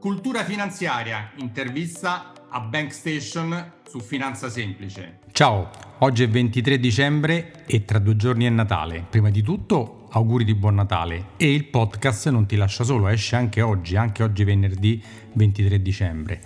Cultura 0.00 0.44
finanziaria, 0.44 1.30
intervista 1.36 2.32
a 2.48 2.60
Bank 2.60 2.90
Station 2.90 3.72
su 3.86 4.00
Finanza 4.00 4.48
Semplice. 4.48 5.18
Ciao, 5.30 5.68
oggi 5.98 6.22
è 6.22 6.28
23 6.28 6.80
dicembre 6.80 7.66
e 7.66 7.84
tra 7.84 7.98
due 7.98 8.16
giorni 8.16 8.46
è 8.46 8.48
Natale. 8.48 9.04
Prima 9.10 9.28
di 9.28 9.42
tutto, 9.42 10.08
auguri 10.12 10.44
di 10.44 10.54
buon 10.54 10.76
Natale 10.76 11.32
e 11.36 11.52
il 11.52 11.66
podcast 11.66 12.30
non 12.30 12.46
ti 12.46 12.56
lascia 12.56 12.82
solo, 12.82 13.08
esce 13.08 13.36
anche 13.36 13.60
oggi, 13.60 13.96
anche 13.96 14.22
oggi 14.22 14.42
venerdì 14.42 15.02
23 15.34 15.82
dicembre. 15.82 16.40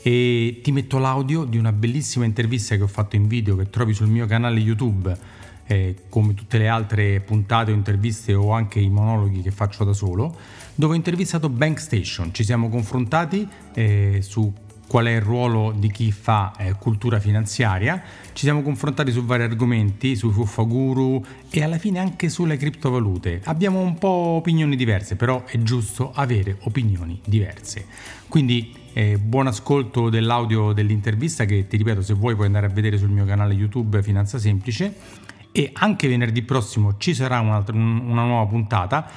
E 0.00 0.60
ti 0.62 0.70
metto 0.70 0.98
l'audio 0.98 1.42
di 1.42 1.58
una 1.58 1.72
bellissima 1.72 2.24
intervista 2.24 2.76
che 2.76 2.82
ho 2.82 2.88
fatto 2.88 3.16
in 3.16 3.26
video 3.26 3.56
che 3.56 3.68
trovi 3.68 3.94
sul 3.94 4.06
mio 4.06 4.26
canale 4.26 4.60
YouTube 4.60 5.18
eh, 5.72 5.94
come 6.10 6.34
tutte 6.34 6.58
le 6.58 6.68
altre 6.68 7.20
puntate 7.20 7.70
o 7.72 7.74
interviste 7.74 8.34
o 8.34 8.52
anche 8.52 8.78
i 8.78 8.90
monologhi 8.90 9.40
che 9.40 9.50
faccio 9.50 9.84
da 9.84 9.94
solo, 9.94 10.36
dove 10.74 10.92
ho 10.92 10.96
intervistato 10.96 11.48
Bank 11.48 11.80
Station. 11.80 12.32
Ci 12.34 12.44
siamo 12.44 12.68
confrontati 12.68 13.48
eh, 13.72 14.18
su 14.20 14.52
qual 14.86 15.06
è 15.06 15.12
il 15.12 15.22
ruolo 15.22 15.72
di 15.74 15.90
chi 15.90 16.12
fa 16.12 16.52
eh, 16.58 16.74
cultura 16.74 17.18
finanziaria, 17.18 18.02
ci 18.34 18.44
siamo 18.44 18.60
confrontati 18.60 19.10
su 19.10 19.24
vari 19.24 19.44
argomenti, 19.44 20.14
sui 20.14 20.32
fuffaguru 20.32 21.24
e 21.48 21.62
alla 21.62 21.78
fine 21.78 21.98
anche 21.98 22.28
sulle 22.28 22.58
criptovalute. 22.58 23.40
Abbiamo 23.44 23.80
un 23.80 23.96
po' 23.96 24.08
opinioni 24.08 24.76
diverse, 24.76 25.16
però 25.16 25.44
è 25.46 25.56
giusto 25.62 26.12
avere 26.14 26.58
opinioni 26.64 27.18
diverse. 27.24 27.86
Quindi 28.28 28.74
eh, 28.92 29.16
buon 29.16 29.46
ascolto 29.46 30.10
dell'audio 30.10 30.72
dell'intervista 30.72 31.46
che 31.46 31.66
ti 31.66 31.78
ripeto 31.78 32.02
se 32.02 32.12
vuoi 32.12 32.34
puoi 32.34 32.46
andare 32.46 32.66
a 32.66 32.68
vedere 32.68 32.98
sul 32.98 33.08
mio 33.08 33.24
canale 33.24 33.54
YouTube 33.54 34.02
Finanza 34.02 34.38
Semplice 34.38 35.30
e 35.52 35.70
anche 35.74 36.08
venerdì 36.08 36.42
prossimo 36.42 36.96
ci 36.96 37.14
sarà 37.14 37.38
una, 37.40 37.62
una 37.68 38.24
nuova 38.24 38.46
puntata 38.46 39.08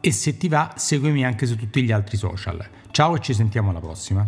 e 0.00 0.12
se 0.12 0.36
ti 0.36 0.48
va 0.48 0.72
seguimi 0.76 1.24
anche 1.24 1.46
su 1.46 1.56
tutti 1.56 1.82
gli 1.82 1.92
altri 1.92 2.16
social. 2.16 2.66
Ciao 2.90 3.16
e 3.16 3.20
ci 3.20 3.34
sentiamo 3.34 3.70
alla 3.70 3.80
prossima. 3.80 4.26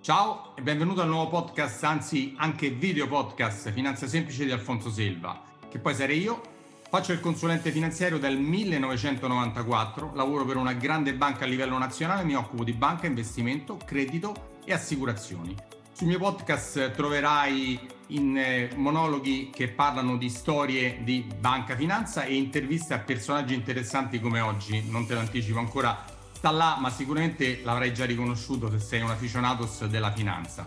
Ciao 0.00 0.56
e 0.56 0.62
benvenuto 0.62 1.02
al 1.02 1.08
nuovo 1.08 1.28
podcast, 1.28 1.84
anzi 1.84 2.34
anche 2.38 2.70
video 2.70 3.06
podcast 3.06 3.70
Finanza 3.70 4.08
Semplice 4.08 4.44
di 4.44 4.50
Alfonso 4.50 4.90
Selva, 4.90 5.40
che 5.70 5.78
poi 5.78 5.94
sarei 5.94 6.20
io. 6.20 6.40
Faccio 6.88 7.12
il 7.12 7.20
consulente 7.20 7.70
finanziario 7.70 8.18
dal 8.18 8.36
1994, 8.36 10.10
lavoro 10.14 10.44
per 10.44 10.56
una 10.56 10.72
grande 10.72 11.14
banca 11.14 11.44
a 11.44 11.48
livello 11.48 11.78
nazionale, 11.78 12.24
mi 12.24 12.34
occupo 12.34 12.64
di 12.64 12.72
banca, 12.72 13.06
investimento, 13.06 13.78
credito 13.82 14.58
e 14.64 14.72
assicurazioni. 14.72 15.71
Sul 16.02 16.10
mio 16.10 16.18
podcast 16.18 16.90
troverai 16.90 17.78
in 18.08 18.36
eh, 18.36 18.70
monologhi 18.74 19.50
che 19.54 19.68
parlano 19.68 20.16
di 20.16 20.30
storie 20.30 20.98
di 21.04 21.24
banca 21.38 21.76
finanza 21.76 22.24
e 22.24 22.34
interviste 22.34 22.92
a 22.92 22.98
personaggi 22.98 23.54
interessanti 23.54 24.18
come 24.18 24.40
oggi. 24.40 24.82
Non 24.90 25.06
te 25.06 25.14
lo 25.14 25.20
anticipo 25.20 25.60
ancora, 25.60 26.04
sta 26.32 26.50
là, 26.50 26.76
ma 26.80 26.90
sicuramente 26.90 27.60
l'avrai 27.62 27.94
già 27.94 28.04
riconosciuto 28.04 28.68
se 28.68 28.80
sei 28.80 29.00
un 29.00 29.10
aficionados 29.10 29.84
della 29.84 30.10
finanza. 30.10 30.66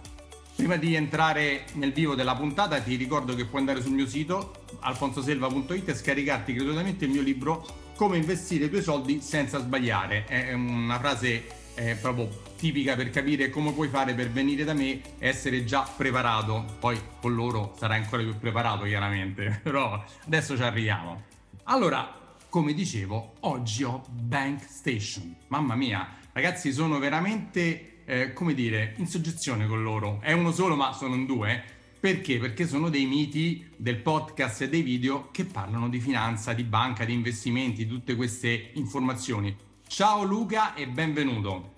Prima 0.55 0.77
di 0.77 0.95
entrare 0.95 1.65
nel 1.73 1.91
vivo 1.91 2.15
della 2.15 2.33
puntata 2.33 2.79
ti 2.79 2.95
ricordo 2.95 3.35
che 3.35 3.43
puoi 3.43 3.59
andare 3.59 3.81
sul 3.81 3.91
mio 3.91 4.07
sito 4.07 4.53
alfonsoselva.it 4.79 5.89
e 5.89 5.95
scaricarti 5.95 6.53
gratuitamente 6.53 7.03
il 7.03 7.11
mio 7.11 7.21
libro 7.21 7.83
Come 7.97 8.15
investire 8.15 8.65
i 8.65 8.69
tuoi 8.69 8.81
soldi 8.81 9.19
senza 9.19 9.59
sbagliare. 9.59 10.23
È 10.23 10.53
una 10.53 10.97
frase 10.97 11.63
è 11.75 11.95
proprio 11.95 12.29
tipica 12.65 12.95
per 12.95 13.11
capire 13.11 13.51
come 13.51 13.73
puoi 13.73 13.89
fare 13.89 14.15
per 14.15 14.31
venire 14.31 14.63
da 14.63 14.73
me 14.73 14.99
e 15.19 15.27
essere 15.27 15.65
già 15.65 15.87
preparato. 15.95 16.65
Poi 16.79 16.99
con 17.21 17.35
loro 17.35 17.75
sarai 17.77 18.01
ancora 18.01 18.23
più 18.23 18.35
preparato, 18.39 18.85
chiaramente, 18.85 19.59
però 19.61 20.03
adesso 20.25 20.55
ci 20.55 20.63
arriviamo. 20.63 21.21
Allora, 21.65 22.11
come 22.49 22.73
dicevo, 22.73 23.35
oggi 23.41 23.83
ho 23.83 24.03
Bank 24.09 24.63
Station. 24.67 25.35
Mamma 25.49 25.75
mia, 25.75 26.17
ragazzi, 26.31 26.73
sono 26.73 26.97
veramente, 26.97 28.03
eh, 28.05 28.33
come 28.33 28.55
dire, 28.55 28.95
in 28.97 29.05
soggezione 29.05 29.67
con 29.67 29.83
loro. 29.83 30.19
È 30.21 30.31
uno 30.31 30.51
solo, 30.51 30.75
ma 30.75 30.91
sono 30.91 31.13
in 31.13 31.27
due. 31.27 31.63
Perché? 31.99 32.39
Perché 32.39 32.67
sono 32.67 32.89
dei 32.89 33.05
miti 33.05 33.63
del 33.75 33.97
podcast 33.97 34.63
e 34.63 34.69
dei 34.69 34.81
video 34.81 35.29
che 35.31 35.45
parlano 35.45 35.87
di 35.87 35.99
finanza, 35.99 36.53
di 36.53 36.63
banca, 36.63 37.05
di 37.05 37.13
investimenti, 37.13 37.85
tutte 37.85 38.15
queste 38.15 38.71
informazioni. 38.73 39.55
Ciao 39.87 40.23
Luca 40.23 40.73
e 40.73 40.87
benvenuto. 40.87 41.74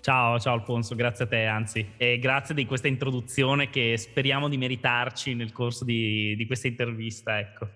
Ciao, 0.00 0.38
ciao 0.38 0.54
Alfonso, 0.54 0.94
grazie 0.94 1.24
a 1.24 1.28
te 1.28 1.44
anzi 1.44 1.84
e 1.96 2.18
grazie 2.18 2.54
di 2.54 2.66
questa 2.66 2.86
introduzione 2.86 3.68
che 3.68 3.96
speriamo 3.98 4.48
di 4.48 4.56
meritarci 4.56 5.34
nel 5.34 5.52
corso 5.52 5.84
di, 5.84 6.36
di 6.36 6.46
questa 6.46 6.68
intervista. 6.68 7.38
Ecco. 7.38 7.68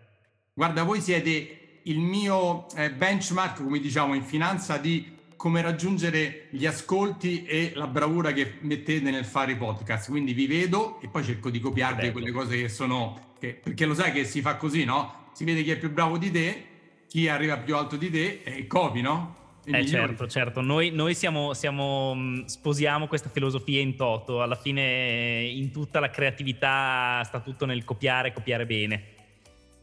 Guarda, 0.54 0.84
voi 0.84 1.00
siete 1.00 1.80
il 1.84 1.98
mio 1.98 2.68
eh, 2.76 2.92
benchmark, 2.92 3.62
come 3.62 3.80
diciamo 3.80 4.14
in 4.14 4.22
finanza, 4.22 4.76
di 4.76 5.18
come 5.36 5.60
raggiungere 5.60 6.46
gli 6.50 6.66
ascolti 6.66 7.44
e 7.44 7.72
la 7.74 7.88
bravura 7.88 8.32
che 8.32 8.58
mettete 8.60 9.10
nel 9.10 9.24
fare 9.24 9.52
i 9.52 9.56
podcast. 9.56 10.08
Quindi 10.08 10.34
vi 10.34 10.46
vedo 10.46 11.00
e 11.00 11.08
poi 11.08 11.24
cerco 11.24 11.50
di 11.50 11.58
copiarvi 11.58 12.12
quelle 12.12 12.30
cose 12.30 12.56
che 12.56 12.68
sono... 12.68 13.30
Che, 13.40 13.54
perché 13.60 13.84
lo 13.84 13.94
sai 13.94 14.12
che 14.12 14.24
si 14.24 14.40
fa 14.40 14.54
così, 14.54 14.84
no? 14.84 15.30
Si 15.32 15.44
vede 15.44 15.64
chi 15.64 15.72
è 15.72 15.78
più 15.78 15.90
bravo 15.90 16.16
di 16.16 16.30
te, 16.30 16.64
chi 17.08 17.26
arriva 17.26 17.58
più 17.58 17.74
alto 17.74 17.96
di 17.96 18.08
te 18.08 18.42
e 18.44 18.68
copi, 18.68 19.00
no? 19.00 19.41
Eh 19.64 19.86
certo, 19.86 20.26
certo, 20.26 20.60
noi, 20.60 20.90
noi 20.90 21.14
siamo, 21.14 21.54
siamo, 21.54 22.14
mm, 22.16 22.44
sposiamo 22.46 23.06
questa 23.06 23.28
filosofia 23.28 23.80
in 23.80 23.94
toto, 23.94 24.42
alla 24.42 24.56
fine 24.56 25.42
in 25.42 25.70
tutta 25.70 26.00
la 26.00 26.10
creatività 26.10 27.22
sta 27.24 27.38
tutto 27.38 27.64
nel 27.64 27.84
copiare, 27.84 28.32
copiare 28.32 28.66
bene. 28.66 29.04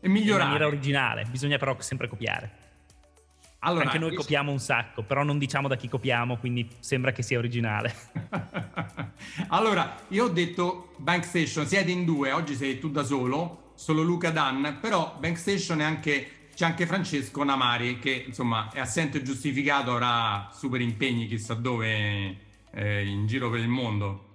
E 0.02 0.10
migliorare. 0.10 0.44
In 0.44 0.48
maniera 0.50 0.68
originale, 0.68 1.26
bisogna 1.30 1.58
però 1.58 1.80
sempre 1.80 2.10
copiare. 2.10 2.68
Allora, 3.60 3.86
Anche 3.86 4.00
noi 4.00 4.16
copiamo 4.16 4.52
un 4.52 4.60
sacco, 4.60 5.04
però 5.04 5.24
non 5.24 5.38
diciamo 5.38 5.68
da 5.68 5.76
chi 5.76 5.90
copiamo, 5.90 6.38
quindi 6.38 6.68
sembra 6.80 7.12
che 7.12 7.24
sia 7.24 7.38
originale. 7.38 7.94
allora, 9.50 9.96
io 10.10 10.26
ho 10.26 10.30
detto 10.30 10.94
Bankstation, 10.98 11.68
siete 11.68 11.92
in 11.92 12.06
due, 12.06 12.32
oggi 12.32 12.56
sei 12.56 12.80
tu 12.80 12.90
da 12.90 13.04
solo, 13.04 13.74
solo 13.76 14.02
Luca 14.02 14.30
Dan, 14.30 14.78
però 14.80 15.16
Bankstation 15.20 15.82
è 15.82 15.84
anche 15.84 16.39
c'è 16.60 16.66
anche 16.66 16.86
Francesco 16.86 17.42
Namari 17.46 18.00
che 18.00 18.26
insomma 18.28 18.70
è 18.74 18.82
assente 18.82 19.22
giustificato, 19.22 19.92
avrà 19.92 20.50
super 20.52 20.82
impegni 20.82 21.26
chissà 21.26 21.54
dove 21.54 22.36
eh, 22.72 23.06
in 23.06 23.28
giro 23.28 23.50
per 23.50 23.62
il 23.62 23.70
mondo. 23.70 24.26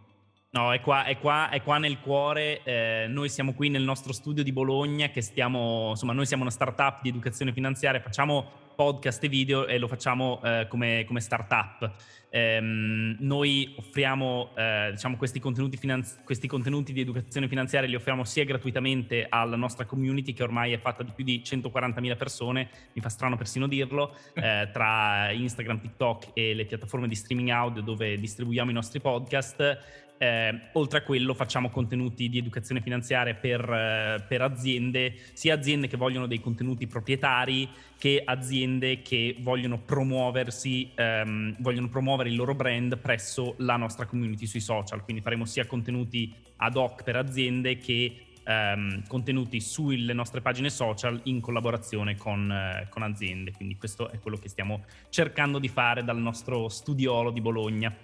No, 0.52 0.72
è 0.72 0.80
qua, 0.80 1.04
è 1.04 1.18
qua, 1.18 1.50
è 1.50 1.62
qua 1.62 1.76
nel 1.76 2.00
cuore. 2.00 2.62
Eh, 2.62 3.04
noi 3.10 3.28
siamo 3.28 3.52
qui 3.52 3.68
nel 3.68 3.82
nostro 3.82 4.14
studio 4.14 4.42
di 4.42 4.52
Bologna, 4.52 5.10
che 5.10 5.20
stiamo, 5.20 5.90
insomma, 5.90 6.14
noi 6.14 6.24
siamo 6.24 6.44
una 6.44 6.50
startup 6.50 7.02
di 7.02 7.10
educazione 7.10 7.52
finanziaria, 7.52 8.00
facciamo 8.00 8.50
podcast 8.74 9.22
e 9.24 9.28
video 9.28 9.66
e 9.66 9.78
lo 9.78 9.88
facciamo 9.88 10.40
eh, 10.42 10.66
come, 10.68 11.04
come 11.06 11.20
startup. 11.20 11.92
Ehm, 12.34 13.16
noi 13.20 13.76
offriamo 13.78 14.50
eh, 14.56 14.88
diciamo, 14.90 15.16
questi, 15.16 15.38
contenuti 15.38 15.76
finanzi- 15.76 16.16
questi 16.24 16.48
contenuti 16.48 16.92
di 16.92 17.00
educazione 17.00 17.46
finanziaria, 17.46 17.88
li 17.88 17.94
offriamo 17.94 18.24
sia 18.24 18.44
gratuitamente 18.44 19.26
alla 19.28 19.54
nostra 19.54 19.84
community 19.84 20.32
che 20.32 20.42
ormai 20.42 20.72
è 20.72 20.78
fatta 20.78 21.04
di 21.04 21.12
più 21.14 21.22
di 21.22 21.42
140.000 21.44 22.16
persone, 22.16 22.68
mi 22.92 23.00
fa 23.00 23.08
strano 23.08 23.36
persino 23.36 23.68
dirlo, 23.68 24.16
eh, 24.34 24.68
tra 24.72 25.30
Instagram, 25.30 25.80
TikTok 25.80 26.30
e 26.34 26.54
le 26.54 26.64
piattaforme 26.64 27.06
di 27.06 27.14
streaming 27.14 27.50
audio 27.50 27.82
dove 27.82 28.16
distribuiamo 28.18 28.70
i 28.70 28.74
nostri 28.74 29.00
podcast. 29.00 30.02
Eh, 30.16 30.60
oltre 30.72 30.98
a 30.98 31.02
quello 31.02 31.34
facciamo 31.34 31.70
contenuti 31.70 32.28
di 32.28 32.38
educazione 32.38 32.80
finanziaria 32.80 33.34
per, 33.34 33.60
eh, 33.60 34.24
per, 34.26 34.42
aziende, 34.42 35.14
sia 35.32 35.54
aziende 35.54 35.88
che 35.88 35.96
vogliono 35.96 36.26
dei 36.26 36.40
contenuti 36.40 36.86
proprietari 36.86 37.68
che 37.98 38.22
aziende 38.24 39.02
che 39.02 39.36
vogliono 39.40 39.78
promuoversi, 39.80 40.90
ehm, 40.94 41.56
vogliono 41.58 41.88
promuovere 41.88 42.28
il 42.28 42.36
loro 42.36 42.54
brand 42.54 42.96
presso 42.98 43.54
la 43.58 43.76
nostra 43.76 44.06
community 44.06 44.46
sui 44.46 44.60
social. 44.60 45.02
Quindi 45.02 45.20
faremo 45.20 45.46
sia 45.46 45.66
contenuti 45.66 46.32
ad 46.58 46.76
hoc 46.76 47.02
per 47.02 47.16
aziende 47.16 47.78
che 47.78 48.26
ehm, 48.44 49.06
contenuti 49.08 49.60
sulle 49.60 50.12
nostre 50.12 50.40
pagine 50.40 50.70
social 50.70 51.20
in 51.24 51.40
collaborazione 51.40 52.16
con, 52.16 52.50
eh, 52.50 52.86
con 52.88 53.02
aziende. 53.02 53.52
Quindi 53.52 53.76
questo 53.76 54.10
è 54.10 54.18
quello 54.20 54.36
che 54.36 54.48
stiamo 54.48 54.84
cercando 55.08 55.58
di 55.58 55.68
fare 55.68 56.04
dal 56.04 56.18
nostro 56.18 56.68
studiolo 56.68 57.30
di 57.30 57.40
Bologna. 57.40 57.94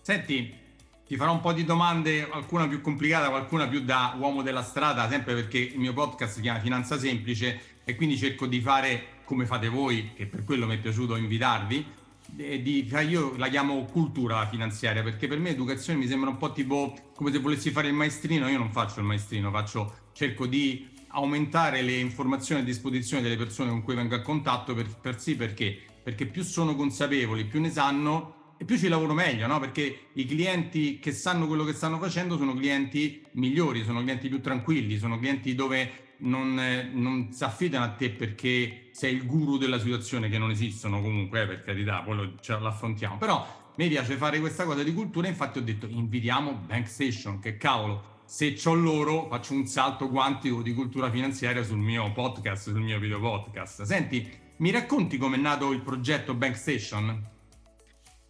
Senti, 0.00 0.64
ti 1.06 1.16
farò 1.16 1.32
un 1.32 1.40
po' 1.40 1.52
di 1.52 1.64
domande, 1.64 2.26
qualcuna 2.26 2.66
più 2.66 2.80
complicata, 2.80 3.28
qualcuna 3.28 3.68
più 3.68 3.82
da 3.82 4.16
uomo 4.18 4.42
della 4.42 4.62
strada, 4.62 5.08
sempre 5.08 5.34
perché 5.34 5.58
il 5.58 5.78
mio 5.78 5.92
podcast 5.92 6.34
si 6.34 6.40
chiama 6.40 6.58
Finanza 6.58 6.98
Semplice 6.98 7.60
e 7.84 7.94
quindi 7.94 8.16
cerco 8.16 8.46
di 8.46 8.60
fare 8.60 9.20
come 9.22 9.46
fate 9.46 9.68
voi, 9.68 10.12
che 10.14 10.26
per 10.26 10.42
quello 10.42 10.66
mi 10.66 10.74
è 10.74 10.78
piaciuto 10.78 11.14
invitarvi, 11.14 11.86
di, 12.26 12.92
io 13.08 13.36
la 13.36 13.48
chiamo 13.48 13.84
cultura 13.84 14.48
finanziaria 14.48 15.04
perché 15.04 15.28
per 15.28 15.38
me 15.38 15.50
educazione 15.50 15.96
mi 15.96 16.08
sembra 16.08 16.28
un 16.28 16.38
po' 16.38 16.50
tipo 16.50 16.92
come 17.14 17.30
se 17.30 17.38
volessi 17.38 17.70
fare 17.70 17.86
il 17.86 17.94
maestrino, 17.94 18.48
io 18.48 18.58
non 18.58 18.72
faccio 18.72 18.98
il 18.98 19.06
maestrino, 19.06 19.52
faccio, 19.52 20.08
cerco 20.12 20.46
di 20.46 20.88
aumentare 21.08 21.82
le 21.82 21.92
informazioni 21.92 22.62
a 22.62 22.64
disposizione 22.64 23.22
delle 23.22 23.36
persone 23.36 23.70
con 23.70 23.82
cui 23.82 23.94
vengo 23.94 24.16
a 24.16 24.22
contatto 24.22 24.74
per, 24.74 24.88
per 25.00 25.20
sì 25.20 25.36
perché? 25.36 25.78
Perché 26.02 26.26
più 26.26 26.42
sono 26.42 26.74
consapevoli, 26.74 27.44
più 27.44 27.60
ne 27.60 27.70
sanno 27.70 28.35
e 28.58 28.64
più 28.64 28.78
ci 28.78 28.88
lavoro 28.88 29.12
meglio, 29.12 29.46
no? 29.46 29.60
Perché 29.60 30.08
i 30.14 30.24
clienti 30.24 30.98
che 30.98 31.12
sanno 31.12 31.46
quello 31.46 31.64
che 31.64 31.74
stanno 31.74 31.98
facendo 31.98 32.36
sono 32.36 32.54
clienti 32.54 33.22
migliori, 33.32 33.84
sono 33.84 34.00
clienti 34.00 34.28
più 34.28 34.40
tranquilli, 34.40 34.96
sono 34.96 35.18
clienti 35.18 35.54
dove 35.54 36.04
non, 36.18 36.58
eh, 36.58 36.88
non 36.92 37.32
si 37.32 37.44
affidano 37.44 37.84
a 37.84 37.90
te 37.90 38.10
perché 38.10 38.88
sei 38.92 39.14
il 39.14 39.26
guru 39.26 39.58
della 39.58 39.78
situazione, 39.78 40.30
che 40.30 40.38
non 40.38 40.50
esistono 40.50 41.02
comunque, 41.02 41.42
eh, 41.42 41.46
per 41.46 41.64
carità, 41.64 42.02
quello 42.04 42.34
ce 42.40 42.58
l'affrontiamo. 42.58 43.18
Però 43.18 43.46
mi 43.76 43.88
piace 43.88 44.16
fare 44.16 44.40
questa 44.40 44.64
cosa 44.64 44.82
di 44.82 44.94
cultura, 44.94 45.28
infatti 45.28 45.58
ho 45.58 45.62
detto 45.62 45.86
invitiamo 45.86 46.52
Bank 46.66 46.88
Station, 46.88 47.38
che 47.40 47.58
cavolo, 47.58 48.14
se 48.24 48.54
c'ho 48.54 48.74
loro 48.74 49.28
faccio 49.28 49.52
un 49.52 49.66
salto 49.66 50.08
quantico 50.08 50.62
di 50.62 50.72
cultura 50.72 51.10
finanziaria 51.10 51.62
sul 51.62 51.78
mio 51.78 52.10
podcast, 52.12 52.70
sul 52.70 52.80
mio 52.80 52.98
video 52.98 53.20
podcast. 53.20 53.82
Senti, 53.82 54.26
mi 54.58 54.70
racconti 54.70 55.18
com'è 55.18 55.36
nato 55.36 55.72
il 55.72 55.82
progetto 55.82 56.32
Bank 56.32 56.56
Station? 56.56 57.34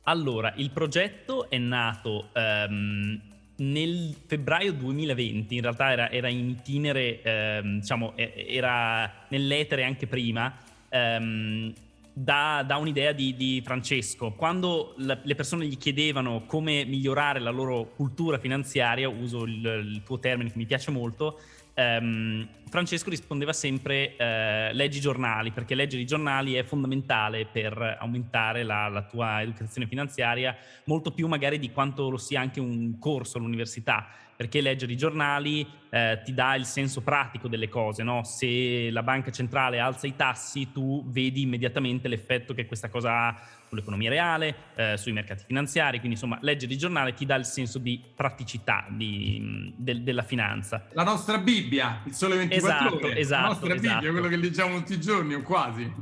Allora, 0.08 0.52
il 0.56 0.70
progetto 0.70 1.50
è 1.50 1.58
nato 1.58 2.28
um, 2.32 3.20
nel 3.56 4.14
febbraio 4.24 4.72
2020, 4.72 5.56
in 5.56 5.62
realtà 5.62 5.90
era, 5.90 6.10
era 6.10 6.28
in 6.28 6.50
itinere, 6.50 7.60
um, 7.60 7.80
diciamo, 7.80 8.12
era 8.16 9.26
nell'etere 9.28 9.82
anche 9.82 10.06
prima. 10.06 10.54
Um, 10.90 11.74
da, 12.12 12.64
da 12.66 12.76
un'idea 12.76 13.12
di, 13.12 13.34
di, 13.36 13.60
Francesco. 13.62 14.32
Quando 14.32 14.94
la, 14.98 15.18
le 15.22 15.34
persone 15.34 15.66
gli 15.66 15.76
chiedevano 15.76 16.44
come 16.46 16.84
migliorare 16.86 17.40
la 17.40 17.50
loro 17.50 17.90
cultura 17.94 18.38
finanziaria, 18.38 19.06
uso 19.06 19.44
il, 19.44 19.84
il 19.84 20.02
tuo 20.02 20.18
termine 20.18 20.50
che 20.50 20.56
mi 20.56 20.64
piace 20.64 20.90
molto, 20.90 21.38
ehm, 21.76 22.48
Francesco 22.68 23.10
rispondeva 23.10 23.52
sempre 23.52 24.16
eh, 24.16 24.72
leggi 24.72 24.98
i 24.98 25.00
giornali, 25.00 25.52
perché 25.52 25.74
leggere 25.74 26.02
i 26.02 26.06
giornali 26.06 26.54
è 26.54 26.64
fondamentale 26.64 27.46
per 27.46 27.98
aumentare 28.00 28.64
la, 28.64 28.88
la, 28.88 29.02
tua 29.02 29.42
educazione 29.42 29.86
finanziaria, 29.86 30.56
molto 30.84 31.12
più 31.12 31.28
magari 31.28 31.58
di 31.58 31.70
quanto 31.70 32.10
lo 32.10 32.16
sia 32.16 32.40
anche 32.40 32.60
un 32.60 32.98
corso 32.98 33.38
all'università 33.38 34.08
perché 34.36 34.60
leggere 34.60 34.92
i 34.92 34.96
giornali 34.96 35.66
eh, 35.88 36.20
ti 36.24 36.34
dà 36.34 36.54
il 36.54 36.66
senso 36.66 37.00
pratico 37.00 37.48
delle 37.48 37.68
cose, 37.68 38.02
no? 38.02 38.22
Se 38.22 38.90
la 38.90 39.02
banca 39.02 39.30
centrale 39.30 39.78
alza 39.78 40.06
i 40.06 40.14
tassi, 40.14 40.72
tu 40.72 41.02
vedi 41.08 41.42
immediatamente 41.42 42.06
l'effetto 42.06 42.52
che 42.52 42.66
questa 42.66 42.88
cosa 42.88 43.28
ha 43.28 43.40
sull'economia 43.68 44.10
reale, 44.10 44.54
eh, 44.76 44.96
sui 44.96 45.12
mercati 45.12 45.44
finanziari, 45.46 45.98
quindi 45.98 46.14
insomma 46.14 46.38
leggere 46.42 46.72
i 46.72 46.78
giornali 46.78 47.14
ti 47.14 47.26
dà 47.26 47.34
il 47.34 47.44
senso 47.44 47.78
di 47.78 48.00
praticità 48.14 48.86
di, 48.88 49.72
de, 49.76 50.02
della 50.02 50.22
finanza. 50.22 50.86
La 50.92 51.02
nostra 51.02 51.38
Bibbia, 51.38 52.02
il 52.04 52.12
sole 52.12 52.36
24 52.36 52.68
esatto, 52.68 53.06
ore, 53.06 53.16
esatto, 53.16 53.42
la 53.42 53.48
nostra 53.48 53.74
esatto. 53.74 53.94
Bibbia, 53.94 54.10
quello 54.10 54.28
che 54.28 54.36
leggiamo 54.36 54.76
tutti 54.78 54.92
i 54.92 55.00
giorni 55.00 55.34
o 55.34 55.42
quasi. 55.42 55.92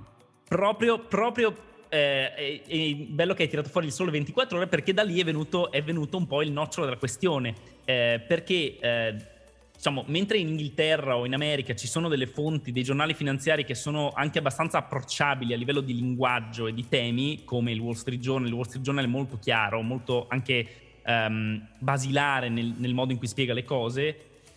Proprio, 0.47 0.99
proprio 0.99 1.55
eh, 1.94 2.35
è, 2.35 2.62
è, 2.67 2.94
bello 2.94 3.35
che 3.35 3.44
hai 3.44 3.49
tirato 3.49 3.69
fuori 3.69 3.87
il 3.87 3.93
sole 3.93 4.11
24 4.11 4.56
ore 4.56 4.67
perché 4.67 4.93
da 4.93 5.05
lì 5.05 5.20
è 5.20 5.25
venuto, 5.25 5.70
è 5.70 5.82
venuto 5.82 6.17
un 6.17 6.26
po' 6.26 6.43
il 6.43 6.50
nocciolo 6.50 6.87
della 6.87 6.99
questione. 6.99 7.55
Eh, 7.85 8.20
perché 8.26 8.79
eh, 8.81 9.14
diciamo, 9.75 10.05
mentre 10.08 10.38
in 10.38 10.49
Inghilterra 10.49 11.17
o 11.17 11.25
in 11.25 11.35
America 11.35 11.75
ci 11.75 11.87
sono 11.87 12.08
delle 12.08 12.26
fonti, 12.26 12.73
dei 12.73 12.82
giornali 12.82 13.14
finanziari 13.14 13.64
che 13.64 13.76
sono 13.76 14.11
anche 14.12 14.38
abbastanza 14.38 14.79
approcciabili 14.79 15.52
a 15.52 15.56
livello 15.56 15.81
di 15.81 15.94
linguaggio 15.94 16.67
e 16.67 16.75
di 16.75 16.88
temi, 16.88 17.44
come 17.44 17.70
il 17.70 17.79
Wall 17.79 17.94
Street 17.94 18.20
Journal, 18.20 18.49
il 18.49 18.55
Wall 18.55 18.64
Street 18.64 18.85
Journal 18.85 19.05
è 19.05 19.08
molto 19.08 19.38
chiaro, 19.38 19.81
molto 19.82 20.26
anche 20.29 20.67
um, 21.06 21.64
basilare 21.79 22.49
nel, 22.49 22.75
nel 22.76 22.94
modo 22.94 23.12
in 23.12 23.19
cui 23.19 23.29
spiega 23.29 23.55
le 23.55 23.64
cose, 23.64 24.17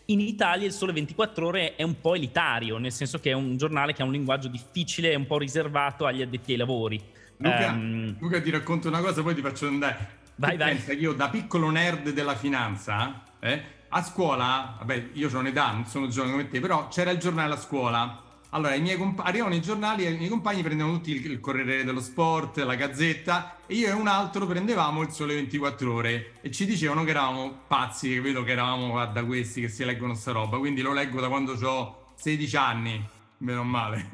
in 0.09 0.21
Italia 0.21 0.65
il 0.65 0.71
Sole 0.71 0.93
24 0.93 1.45
Ore 1.45 1.75
è 1.75 1.83
un 1.83 1.99
po' 1.99 2.15
elitario, 2.15 2.77
nel 2.77 2.93
senso 2.93 3.19
che 3.19 3.31
è 3.31 3.33
un 3.33 3.57
giornale 3.57 3.91
che 3.91 4.01
ha 4.01 4.05
un 4.05 4.13
linguaggio 4.13 4.47
difficile 4.47 5.11
e 5.11 5.15
un 5.15 5.25
po' 5.25 5.37
riservato 5.37 6.05
agli 6.05 6.21
addetti 6.21 6.53
ai 6.53 6.57
lavori. 6.57 7.15
Luca, 7.37 7.71
um, 7.71 8.15
Luca, 8.19 8.41
ti 8.41 8.49
racconto 8.49 8.87
una 8.87 8.99
cosa, 8.99 9.21
poi 9.21 9.35
ti 9.35 9.41
faccio 9.41 9.67
andare. 9.67 10.15
Vai, 10.35 10.51
tu 10.51 10.57
vai. 10.57 10.73
Pensa 10.73 10.93
che 10.93 10.99
io 10.99 11.13
da 11.13 11.29
piccolo 11.29 11.69
nerd 11.69 12.09
della 12.09 12.35
finanza, 12.35 13.23
eh, 13.39 13.75
a 13.89 14.03
scuola, 14.03 14.75
vabbè, 14.79 15.09
io 15.13 15.29
ho 15.31 15.39
un'età, 15.39 15.71
non 15.71 15.85
sono 15.85 16.07
giovane 16.07 16.31
come 16.31 16.47
te, 16.49 16.59
però 16.59 16.87
c'era 16.87 17.11
il 17.11 17.19
giornale 17.19 17.53
a 17.53 17.57
scuola. 17.57 18.23
Allora, 18.51 18.75
i 18.75 18.81
miei 18.81 18.97
comp- 18.97 19.19
arrivavano 19.19 19.55
i 19.55 19.61
giornali 19.61 20.05
e 20.05 20.11
i 20.11 20.17
miei 20.17 20.29
compagni 20.29 20.63
prendevano 20.63 20.95
tutti 20.95 21.11
il, 21.11 21.31
il, 21.31 21.39
Corriere 21.39 21.83
dello 21.83 21.99
Sport, 21.99 22.57
la 22.59 22.75
Gazzetta 22.75 23.57
e 23.67 23.75
io 23.75 23.87
e 23.89 23.91
un 23.91 24.07
altro 24.07 24.45
prendevamo 24.45 25.01
il 25.01 25.09
Sole 25.09 25.35
24 25.35 25.93
Ore 25.93 26.31
e 26.41 26.49
ci 26.49 26.65
dicevano 26.65 27.03
che 27.03 27.09
eravamo 27.09 27.63
pazzi, 27.67 28.09
che 28.09 28.21
vedo 28.21 28.43
che 28.43 28.51
eravamo 28.51 29.05
da 29.05 29.23
questi 29.25 29.61
che 29.61 29.67
si 29.67 29.83
leggono 29.83 30.13
sta 30.13 30.31
roba, 30.31 30.57
quindi 30.57 30.81
lo 30.81 30.93
leggo 30.93 31.19
da 31.19 31.27
quando 31.27 31.53
ho 31.61 32.13
16 32.15 32.55
anni, 32.55 33.05
meno 33.39 33.63
male. 33.63 34.09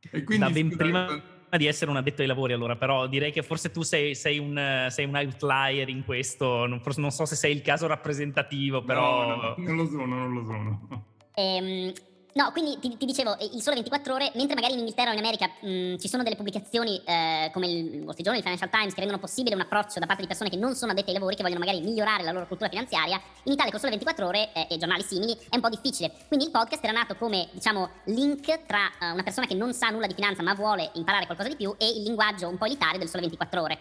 e 0.10 0.24
quindi 0.24 0.46
da 0.46 0.50
ben 0.50 0.74
prima 0.74 1.22
di 1.56 1.66
essere 1.66 1.90
un 1.90 1.96
addetto 1.96 2.20
ai 2.20 2.26
lavori 2.28 2.52
allora, 2.52 2.76
però 2.76 3.06
direi 3.06 3.32
che 3.32 3.42
forse 3.42 3.70
tu 3.70 3.82
sei, 3.82 4.14
sei, 4.14 4.38
un, 4.38 4.86
sei 4.90 5.04
un, 5.06 5.16
outlier 5.16 5.88
in 5.88 6.04
questo, 6.04 6.66
non, 6.66 6.80
forse, 6.80 7.00
non, 7.00 7.10
so 7.10 7.24
se 7.24 7.36
sei 7.36 7.52
il 7.54 7.62
caso 7.62 7.86
rappresentativo, 7.86 8.82
però... 8.82 9.26
No, 9.26 9.34
no, 9.36 9.54
non 9.56 9.76
lo 9.76 9.86
sono, 9.86 10.06
non 10.06 10.34
lo 10.34 10.44
sono. 10.44 11.06
Ehm, 11.34 11.92
No, 12.34 12.52
quindi 12.52 12.78
ti, 12.78 12.96
ti, 12.96 13.06
dicevo, 13.06 13.36
il 13.52 13.60
sole 13.60 13.76
24 13.76 14.14
ore, 14.14 14.30
mentre 14.34 14.54
magari 14.54 14.74
in 14.74 14.80
Inghilterra 14.80 15.10
o 15.10 15.12
in 15.12 15.18
America 15.18 15.50
mh, 15.60 15.96
ci 15.96 16.08
sono 16.08 16.22
delle 16.22 16.36
pubblicazioni 16.36 17.00
eh, 17.04 17.50
come 17.52 17.66
il 17.66 18.02
Wall 18.02 18.12
Street 18.12 18.36
il 18.36 18.42
Financial 18.42 18.70
Times, 18.70 18.92
che 18.92 19.00
rendono 19.00 19.18
possibile 19.18 19.54
un 19.54 19.62
approccio 19.62 19.98
da 19.98 20.06
parte 20.06 20.22
di 20.22 20.28
persone 20.28 20.50
che 20.50 20.56
non 20.56 20.74
sono 20.74 20.92
addette 20.92 21.08
ai 21.08 21.14
lavori, 21.14 21.34
che 21.34 21.42
vogliono 21.42 21.60
magari 21.60 21.80
migliorare 21.80 22.22
la 22.22 22.32
loro 22.32 22.46
cultura 22.46 22.68
finanziaria, 22.68 23.20
in 23.44 23.52
Italia 23.52 23.70
con 23.70 23.80
sole 23.80 23.92
24 23.92 24.26
ore 24.26 24.52
eh, 24.52 24.66
e 24.70 24.76
giornali 24.76 25.02
simili 25.02 25.36
è 25.48 25.56
un 25.56 25.60
po' 25.60 25.68
difficile. 25.68 26.12
Quindi 26.28 26.46
il 26.46 26.52
podcast 26.52 26.84
era 26.84 26.92
nato 26.92 27.16
come, 27.16 27.48
diciamo, 27.52 27.88
link 28.04 28.66
tra 28.66 28.90
uh, 29.00 29.12
una 29.12 29.22
persona 29.22 29.46
che 29.46 29.54
non 29.54 29.72
sa 29.72 29.88
nulla 29.88 30.06
di 30.06 30.14
finanza 30.14 30.42
ma 30.42 30.54
vuole 30.54 30.90
imparare 30.94 31.26
qualcosa 31.26 31.48
di 31.48 31.56
più 31.56 31.74
e 31.78 31.88
il 31.88 32.02
linguaggio 32.02 32.48
un 32.48 32.58
po' 32.58 32.66
elitario 32.66 32.98
del 32.98 33.08
sole 33.08 33.22
24 33.22 33.62
ore. 33.62 33.78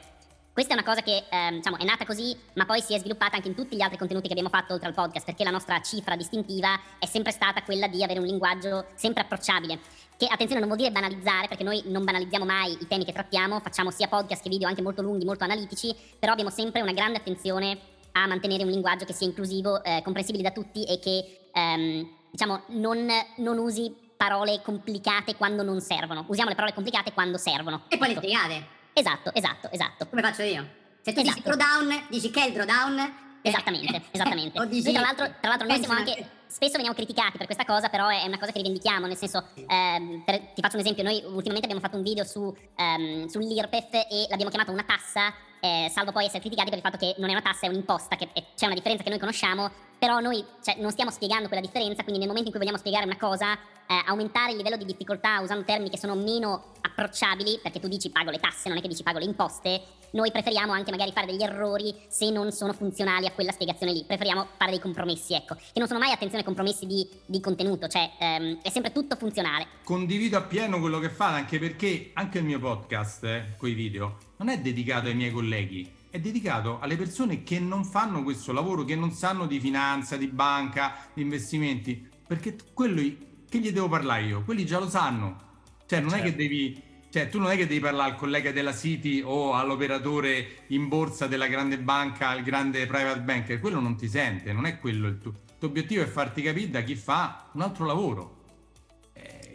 Questa 0.58 0.74
è 0.74 0.80
una 0.80 0.88
cosa 0.88 1.04
che 1.04 1.26
ehm, 1.30 1.58
diciamo, 1.58 1.78
è 1.78 1.84
nata 1.84 2.04
così, 2.04 2.36
ma 2.54 2.66
poi 2.66 2.82
si 2.82 2.96
è 2.96 2.98
sviluppata 2.98 3.36
anche 3.36 3.48
in 3.48 3.54
tutti 3.54 3.76
gli 3.76 3.82
altri 3.82 3.96
contenuti 3.96 4.26
che 4.26 4.34
abbiamo 4.34 4.50
fatto 4.50 4.74
oltre 4.74 4.88
al 4.88 4.96
podcast, 4.96 5.24
perché 5.24 5.44
la 5.44 5.52
nostra 5.52 5.80
cifra 5.82 6.16
distintiva 6.16 6.70
è 6.98 7.06
sempre 7.06 7.32
stata 7.32 7.62
quella 7.62 7.88
di 7.88 8.04
avere 8.04 8.18
un 8.18 8.26
linguaggio 8.26 8.88
sempre 8.96 9.22
approcciabile. 9.22 9.80
Che 10.18 10.26
attenzione 10.26 10.60
non 10.60 10.68
vuol 10.70 10.80
dire 10.80 10.92
banalizzare, 10.92 11.48
perché 11.48 11.64
noi 11.64 11.84
non 11.86 12.04
banalizziamo 12.04 12.44
mai 12.44 12.72
i 12.72 12.88
temi 12.88 13.06
che 13.06 13.14
trattiamo, 13.14 13.60
facciamo 13.60 13.92
sia 13.92 14.08
podcast 14.08 14.42
che 14.42 14.50
video 14.50 14.68
anche 14.68 14.82
molto 14.82 15.04
lunghi, 15.04 15.26
molto 15.26 15.44
analitici, 15.44 15.96
però 16.18 16.32
abbiamo 16.32 16.50
sempre 16.50 16.82
una 16.82 16.94
grande 16.94 17.20
attenzione 17.20 17.78
a 18.14 18.26
mantenere 18.26 18.64
un 18.64 18.72
linguaggio 18.72 19.06
che 19.06 19.14
sia 19.14 19.28
inclusivo, 19.28 19.84
eh, 19.84 20.02
comprensibile 20.04 20.42
da 20.42 20.50
tutti 20.50 20.84
e 20.86 20.98
che 20.98 21.50
ehm, 21.54 22.10
diciamo, 22.32 22.64
non, 22.70 23.08
non 23.36 23.60
usi 23.60 23.96
parole 24.18 24.62
complicate 24.64 25.36
quando 25.36 25.62
non 25.62 25.82
servono. 25.82 26.26
Usiamo 26.30 26.50
le 26.50 26.56
parole 26.56 26.74
complicate 26.74 27.14
quando 27.14 27.38
servono. 27.38 27.84
E 27.90 28.00
poi 28.00 28.08
le 28.08 28.14
ecco. 28.14 28.24
spiegate. 28.24 28.77
Esatto, 28.98 29.32
esatto, 29.32 29.70
esatto. 29.72 30.08
Come 30.08 30.24
faccio 30.24 30.42
io? 30.42 30.68
Se 31.02 31.14
tu 31.14 31.20
esatto. 31.20 31.36
dici 31.36 31.42
drawdown, 31.44 32.06
dici 32.10 32.32
che 32.32 32.42
è 32.42 32.48
il 32.48 32.54
drawdown? 32.54 33.00
Eh, 33.00 33.14
esattamente, 33.44 33.96
eh, 33.96 34.02
esattamente. 34.10 34.58
noi 34.58 34.82
tra 34.82 35.02
l'altro, 35.02 35.26
tra 35.40 35.50
l'altro 35.50 35.68
noi 35.68 35.78
siamo 35.78 35.94
anche 35.94 36.30
spesso 36.48 36.78
veniamo 36.78 36.96
criticati 36.96 37.38
per 37.38 37.46
questa 37.46 37.64
cosa, 37.64 37.90
però 37.90 38.08
è 38.08 38.26
una 38.26 38.40
cosa 38.40 38.52
che 38.52 38.58
rivendichiamo, 38.58 39.06
nel 39.06 39.16
senso, 39.16 39.50
ehm, 39.56 40.24
per, 40.26 40.40
ti 40.40 40.62
faccio 40.62 40.78
un 40.78 40.82
esempio, 40.82 41.04
noi 41.04 41.22
ultimamente 41.26 41.66
abbiamo 41.66 41.80
fatto 41.80 41.98
un 41.98 42.02
video 42.02 42.24
su, 42.24 42.52
ehm, 42.76 43.28
sull'IRPEF 43.28 43.94
e 43.94 44.26
l'abbiamo 44.30 44.50
chiamato 44.50 44.72
una 44.72 44.84
tassa, 44.84 45.32
eh, 45.60 45.92
salvo 45.94 46.12
poi 46.12 46.26
essere 46.26 46.40
criticati 46.40 46.70
per 46.70 46.80
il 46.80 46.84
fatto 46.84 46.98
che 46.98 47.14
non 47.20 47.30
è 47.30 47.34
una 47.34 47.44
tassa, 47.44 47.68
è 47.68 47.70
un'imposta, 47.70 48.16
che 48.16 48.30
è, 48.34 48.44
c'è 48.56 48.66
una 48.66 48.74
differenza 48.74 49.04
che 49.04 49.10
noi 49.10 49.20
conosciamo, 49.20 49.70
però 49.98 50.20
noi 50.20 50.44
cioè, 50.64 50.78
non 50.80 50.92
stiamo 50.92 51.12
spiegando 51.12 51.48
quella 51.48 51.62
differenza, 51.62 52.04
quindi 52.04 52.20
nel 52.20 52.28
momento 52.28 52.50
in 52.50 52.52
cui 52.52 52.60
vogliamo 52.60 52.78
spiegare 52.78 53.06
una 53.06 53.18
cosa, 53.18 53.54
eh, 53.54 54.02
aumentare 54.06 54.52
il 54.52 54.58
livello 54.58 54.78
di 54.78 54.86
difficoltà 54.86 55.40
usando 55.42 55.64
termini 55.64 55.90
che 55.90 55.98
sono 55.98 56.16
meno 56.16 56.72
approcciabili, 56.82 57.60
perché 57.62 57.80
tu 57.80 57.88
dici 57.88 58.10
pago 58.10 58.32
le 58.32 58.40
tasse, 58.40 58.70
non 58.70 58.78
è 58.78 58.82
che 58.82 58.88
dici 58.88 59.04
pago 59.04 59.20
le 59.20 59.26
imposte, 59.26 59.82
noi 60.12 60.32
preferiamo 60.32 60.72
anche 60.72 60.92
magari 60.92 61.12
fare 61.12 61.28
degli 61.28 61.44
errori 61.44 61.94
se 62.08 62.30
non 62.30 62.52
sono 62.52 62.74
funzionali 62.74 63.28
a 63.28 63.32
quella 63.32 63.52
spiegazione 63.52 63.92
lì, 63.92 64.04
preferiamo 64.06 64.48
fare 64.58 64.72
dei 64.72 64.80
compromessi, 64.80 65.34
ecco, 65.34 65.56
che 65.56 65.80
non 65.80 65.88
sono 65.88 66.00
mai, 66.00 66.12
attenzione, 66.12 66.44
compromessi 66.44 66.86
di, 66.86 67.08
di 67.26 67.40
contenuto, 67.40 67.88
cioè 67.88 68.12
ehm, 68.20 68.60
è 68.62 68.70
sempre 68.70 68.92
tutto 68.92 69.16
funzionale. 69.16 69.68
Condivido 69.84 70.38
appieno 70.38 70.80
quello 70.80 71.00
che 71.00 71.10
fate, 71.10 71.38
anche 71.38 71.60
perché 71.60 72.12
anche 72.14 72.40
il 72.40 72.46
mio 72.46 72.60
podcast, 72.60 73.24
eh, 73.24 73.56
quei 73.58 73.74
video, 73.74 74.18
non 74.38 74.50
è 74.50 74.60
dedicato 74.60 75.08
ai 75.08 75.16
miei 75.16 75.32
colleghi, 75.32 75.97
è 76.10 76.20
dedicato 76.20 76.80
alle 76.80 76.96
persone 76.96 77.44
che 77.44 77.60
non 77.60 77.84
fanno 77.84 78.24
questo 78.24 78.52
lavoro, 78.52 78.84
che 78.84 78.96
non 78.96 79.12
sanno 79.12 79.46
di 79.46 79.60
finanza, 79.60 80.18
di 80.18 80.28
banca, 80.28 81.10
di 81.14 81.22
investimenti, 81.22 82.08
perché 82.26 82.56
quello 82.74 83.02
che 83.50 83.60
gli 83.60 83.72
devo 83.72 83.88
parlare 83.88 84.24
io? 84.24 84.44
Quelli 84.44 84.66
già 84.66 84.80
lo 84.80 84.90
sanno. 84.90 85.46
Cioè, 85.86 86.00
non 86.00 86.10
certo. 86.10 86.26
è 86.26 86.32
che 86.32 86.38
certo. 86.38 86.44
devi 86.44 86.86
cioè, 87.10 87.30
tu 87.30 87.40
non 87.40 87.50
è 87.50 87.56
che 87.56 87.66
devi 87.66 87.80
parlare 87.80 88.12
al 88.12 88.18
collega 88.18 88.52
della 88.52 88.76
City 88.76 89.22
o 89.24 89.54
all'operatore 89.54 90.66
in 90.68 90.88
borsa 90.90 91.26
della 91.26 91.48
grande 91.48 91.80
banca, 91.80 92.30
al 92.30 92.44
grande 92.44 92.86
private 92.86 93.22
banker, 93.22 93.60
quello 93.60 93.80
non 93.80 93.96
ti 93.96 94.10
sente, 94.10 94.52
non 94.52 94.66
è 94.66 94.78
quello 94.78 95.08
il 95.08 95.18
tuo. 95.18 95.32
Il 95.32 95.56
tuo 95.58 95.70
obiettivo 95.70 96.04
è 96.04 96.06
farti 96.06 96.42
capire 96.42 96.70
da 96.70 96.82
chi 96.82 96.96
fa 96.96 97.50
un 97.54 97.62
altro 97.62 97.86
lavoro. 97.86 98.37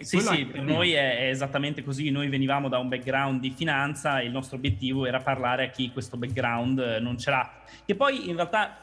Sì, 0.04 0.20
sì, 0.20 0.44
per 0.46 0.62
noi 0.62 0.92
è, 0.92 1.18
è, 1.18 1.28
esattamente 1.28 1.82
così. 1.82 2.10
Noi 2.10 2.28
venivamo 2.28 2.68
da 2.68 2.78
un 2.78 2.88
background 2.88 3.40
di 3.40 3.50
finanza 3.50 4.20
e 4.20 4.26
il 4.26 4.32
nostro 4.32 4.56
obiettivo 4.56 5.06
era 5.06 5.20
parlare 5.20 5.66
a 5.66 5.70
chi 5.70 5.90
questo 5.90 6.16
background 6.16 6.78
eh, 6.78 7.00
non 7.00 7.18
ce 7.18 7.30
l'ha. 7.30 7.62
Che 7.84 7.94
poi 7.94 8.28
in 8.28 8.36
realtà 8.36 8.80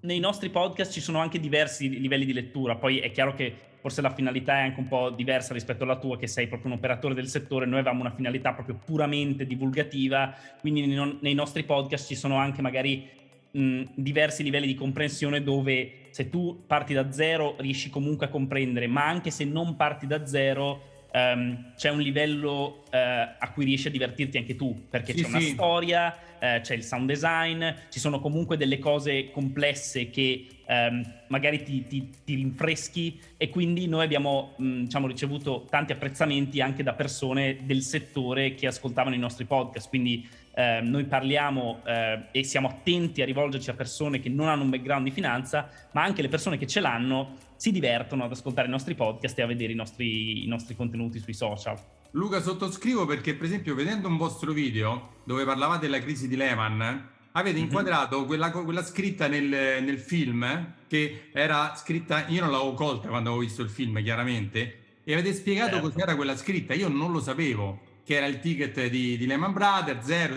nei 0.00 0.20
nostri 0.20 0.50
podcast 0.50 0.92
ci 0.92 1.00
sono 1.00 1.18
anche 1.18 1.40
diversi 1.40 1.88
livelli 2.00 2.24
di 2.24 2.32
lettura. 2.32 2.76
Poi 2.76 2.98
è 2.98 3.10
chiaro 3.10 3.34
che 3.34 3.54
forse 3.80 4.02
la 4.02 4.10
finalità 4.10 4.56
è 4.56 4.62
anche 4.62 4.80
un 4.80 4.88
po' 4.88 5.10
diversa 5.10 5.52
rispetto 5.52 5.84
alla 5.84 5.96
tua, 5.96 6.18
che 6.18 6.26
sei 6.26 6.48
proprio 6.48 6.72
un 6.72 6.78
operatore 6.78 7.14
del 7.14 7.28
settore. 7.28 7.66
Noi 7.66 7.78
avevamo 7.78 8.00
una 8.00 8.10
finalità 8.10 8.52
proprio 8.52 8.78
puramente 8.84 9.46
divulgativa, 9.46 10.34
quindi 10.60 10.86
nei 11.20 11.34
nostri 11.34 11.62
podcast 11.62 12.08
ci 12.08 12.16
sono 12.16 12.36
anche 12.36 12.62
magari 12.62 13.08
mh, 13.52 13.82
diversi 13.94 14.42
livelli 14.42 14.66
di 14.66 14.74
comprensione 14.74 15.42
dove 15.42 16.05
se 16.16 16.30
tu 16.30 16.64
parti 16.66 16.94
da 16.94 17.12
zero 17.12 17.56
riesci 17.58 17.90
comunque 17.90 18.24
a 18.24 18.28
comprendere, 18.30 18.86
ma 18.86 19.06
anche 19.06 19.30
se 19.30 19.44
non 19.44 19.76
parti 19.76 20.06
da 20.06 20.24
zero 20.24 21.08
um, 21.12 21.74
c'è 21.76 21.90
un 21.90 22.00
livello 22.00 22.84
uh, 22.90 22.96
a 23.38 23.50
cui 23.52 23.66
riesci 23.66 23.88
a 23.88 23.90
divertirti 23.90 24.38
anche 24.38 24.56
tu, 24.56 24.86
perché 24.88 25.12
sì, 25.12 25.20
c'è 25.20 25.28
una 25.28 25.40
sì. 25.40 25.48
storia, 25.48 26.16
uh, 26.40 26.60
c'è 26.62 26.72
il 26.72 26.84
sound 26.84 27.06
design, 27.06 27.66
ci 27.90 28.00
sono 28.00 28.18
comunque 28.18 28.56
delle 28.56 28.78
cose 28.78 29.30
complesse 29.30 30.08
che 30.08 30.46
um, 30.66 31.04
magari 31.28 31.62
ti, 31.62 31.86
ti, 31.86 32.08
ti, 32.24 32.34
rinfreschi 32.34 33.20
e 33.36 33.50
quindi 33.50 33.86
noi 33.86 34.02
abbiamo 34.02 34.54
mh, 34.56 34.84
diciamo, 34.84 35.06
ricevuto 35.06 35.66
tanti 35.68 35.92
apprezzamenti 35.92 36.62
anche 36.62 36.82
da 36.82 36.94
persone 36.94 37.58
del 37.64 37.82
settore 37.82 38.54
che 38.54 38.68
ascoltavano 38.68 39.14
i 39.14 39.18
nostri 39.18 39.44
podcast, 39.44 39.90
quindi 39.90 40.26
eh, 40.58 40.80
noi 40.80 41.04
parliamo 41.04 41.82
eh, 41.84 42.28
e 42.30 42.42
siamo 42.42 42.68
attenti 42.68 43.20
a 43.20 43.26
rivolgerci 43.26 43.68
a 43.68 43.74
persone 43.74 44.20
che 44.20 44.30
non 44.30 44.48
hanno 44.48 44.62
un 44.62 44.70
background 44.70 45.04
di 45.04 45.10
finanza, 45.10 45.68
ma 45.92 46.02
anche 46.02 46.22
le 46.22 46.28
persone 46.28 46.56
che 46.56 46.66
ce 46.66 46.80
l'hanno 46.80 47.36
si 47.56 47.70
divertono 47.70 48.24
ad 48.24 48.30
ascoltare 48.30 48.66
i 48.66 48.70
nostri 48.70 48.94
podcast 48.94 49.38
e 49.38 49.42
a 49.42 49.46
vedere 49.46 49.72
i 49.72 49.76
nostri, 49.76 50.44
i 50.44 50.46
nostri 50.46 50.74
contenuti 50.74 51.18
sui 51.18 51.34
social. 51.34 51.78
Luca, 52.12 52.40
sottoscrivo 52.40 53.04
perché, 53.04 53.34
per 53.34 53.44
esempio, 53.44 53.74
vedendo 53.74 54.08
un 54.08 54.16
vostro 54.16 54.52
video 54.52 55.16
dove 55.24 55.44
parlavate 55.44 55.80
della 55.80 56.00
crisi 56.00 56.26
di 56.26 56.36
Lehman, 56.36 57.06
avete 57.32 57.58
mhm. 57.58 57.64
inquadrato 57.64 58.16
mm-hmm. 58.16 58.26
quella, 58.26 58.50
quella, 58.50 58.82
scritta 58.82 59.28
nel, 59.28 59.44
nel, 59.44 59.98
film 59.98 60.72
che 60.88 61.28
era 61.34 61.74
scritta, 61.76 62.28
io 62.28 62.40
non 62.40 62.50
l'avevo 62.50 62.72
colta 62.72 63.08
quando 63.08 63.28
avevo 63.28 63.44
visto 63.44 63.60
il 63.60 63.68
film, 63.68 64.02
chiaramente, 64.02 64.84
e 65.04 65.12
avete 65.12 65.34
spiegato 65.34 65.72
certo. 65.72 65.90
cos'era 65.90 66.16
quella 66.16 66.34
scritta. 66.34 66.72
Io 66.72 66.88
non 66.88 67.12
lo 67.12 67.20
sapevo 67.20 67.85
che 68.06 68.14
era 68.14 68.26
il 68.26 68.38
ticket 68.38 68.86
di, 68.86 69.16
di 69.16 69.26
Lehman 69.26 69.52
Brothers, 69.52 70.06
zero, 70.06 70.34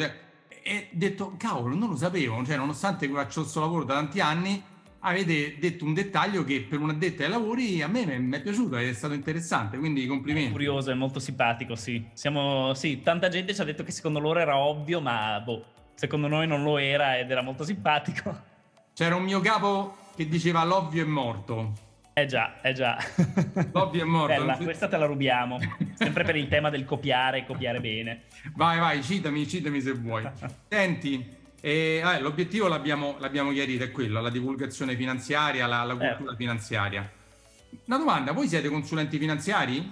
e 0.64 0.88
detto, 0.90 1.36
cavolo, 1.38 1.76
non 1.76 1.90
lo 1.90 1.96
sapevo, 1.96 2.44
cioè 2.44 2.58
nonostante 2.58 3.08
faccio 3.08 3.42
questo 3.42 3.60
lavoro 3.60 3.84
da 3.84 3.94
tanti 3.94 4.20
anni, 4.20 4.60
avete 5.02 5.56
detto 5.60 5.86
un 5.86 5.94
dettaglio 5.94 6.44
che 6.44 6.62
per 6.62 6.80
un 6.80 6.90
addetto 6.90 7.22
ai 7.22 7.30
lavori 7.30 7.84
a 7.84 7.88
me 7.88 8.18
mi 8.18 8.36
è 8.36 8.42
piaciuto, 8.42 8.76
è 8.76 8.92
stato 8.94 9.14
interessante, 9.14 9.78
quindi 9.78 10.08
complimenti. 10.08 10.50
È 10.50 10.52
curioso, 10.52 10.90
è 10.90 10.96
molto 10.96 11.20
simpatico, 11.20 11.76
sì. 11.76 12.04
Siamo, 12.14 12.74
sì, 12.74 13.02
tanta 13.04 13.30
gente 13.30 13.54
ci 13.54 13.62
ha 13.62 13.66
detto 13.66 13.84
che 13.84 13.92
secondo 13.92 14.18
loro 14.18 14.40
era 14.40 14.58
ovvio, 14.58 15.00
ma 15.00 15.40
boh, 15.40 15.64
secondo 15.94 16.28
noi 16.28 16.48
non 16.48 16.64
lo 16.64 16.80
era 16.80 17.20
ed 17.20 17.30
era 17.30 17.44
molto 17.44 17.64
simpatico. 17.64 18.36
C'era 18.94 19.16
un 19.16 19.24
mio 19.24 19.42
capo 19.42 19.96
che 20.16 20.28
diceva 20.28 20.64
l'ovvio 20.64 21.04
è 21.04 21.08
morto. 21.08 21.88
Eh 22.20 22.26
già, 22.26 22.60
eh 22.62 22.74
già. 22.74 22.98
L'ovvio 23.72 24.02
è 24.02 24.06
morto. 24.06 24.36
Bella, 24.36 24.58
questa 24.58 24.90
te 24.90 24.98
la 24.98 25.06
rubiamo. 25.06 25.58
Sempre 25.94 26.26
per 26.26 26.36
il 26.36 26.50
tema 26.50 26.70
del 26.70 26.84
copiare 26.84 27.40
e 27.40 27.46
copiare 27.46 27.80
bene. 27.80 28.24
Vai, 28.56 28.78
vai, 28.78 29.02
citami, 29.02 29.48
citami 29.48 29.80
se 29.80 29.94
vuoi. 29.94 30.28
Senti, 30.68 31.26
eh, 31.62 32.02
vabbè, 32.04 32.20
l'obiettivo 32.20 32.68
l'abbiamo, 32.68 33.16
l'abbiamo, 33.20 33.52
chiarito, 33.52 33.86
è 33.86 33.92
quello, 33.92 34.20
la 34.20 34.30
divulgazione 34.30 34.98
finanziaria, 34.98 35.66
la, 35.66 35.84
la 35.84 35.96
cultura 35.96 36.34
eh. 36.34 36.36
finanziaria. 36.36 37.10
Una 37.86 37.98
domanda, 37.98 38.34
voi 38.34 38.50
siete 38.50 38.68
consulenti 38.68 39.18
finanziari? 39.18 39.90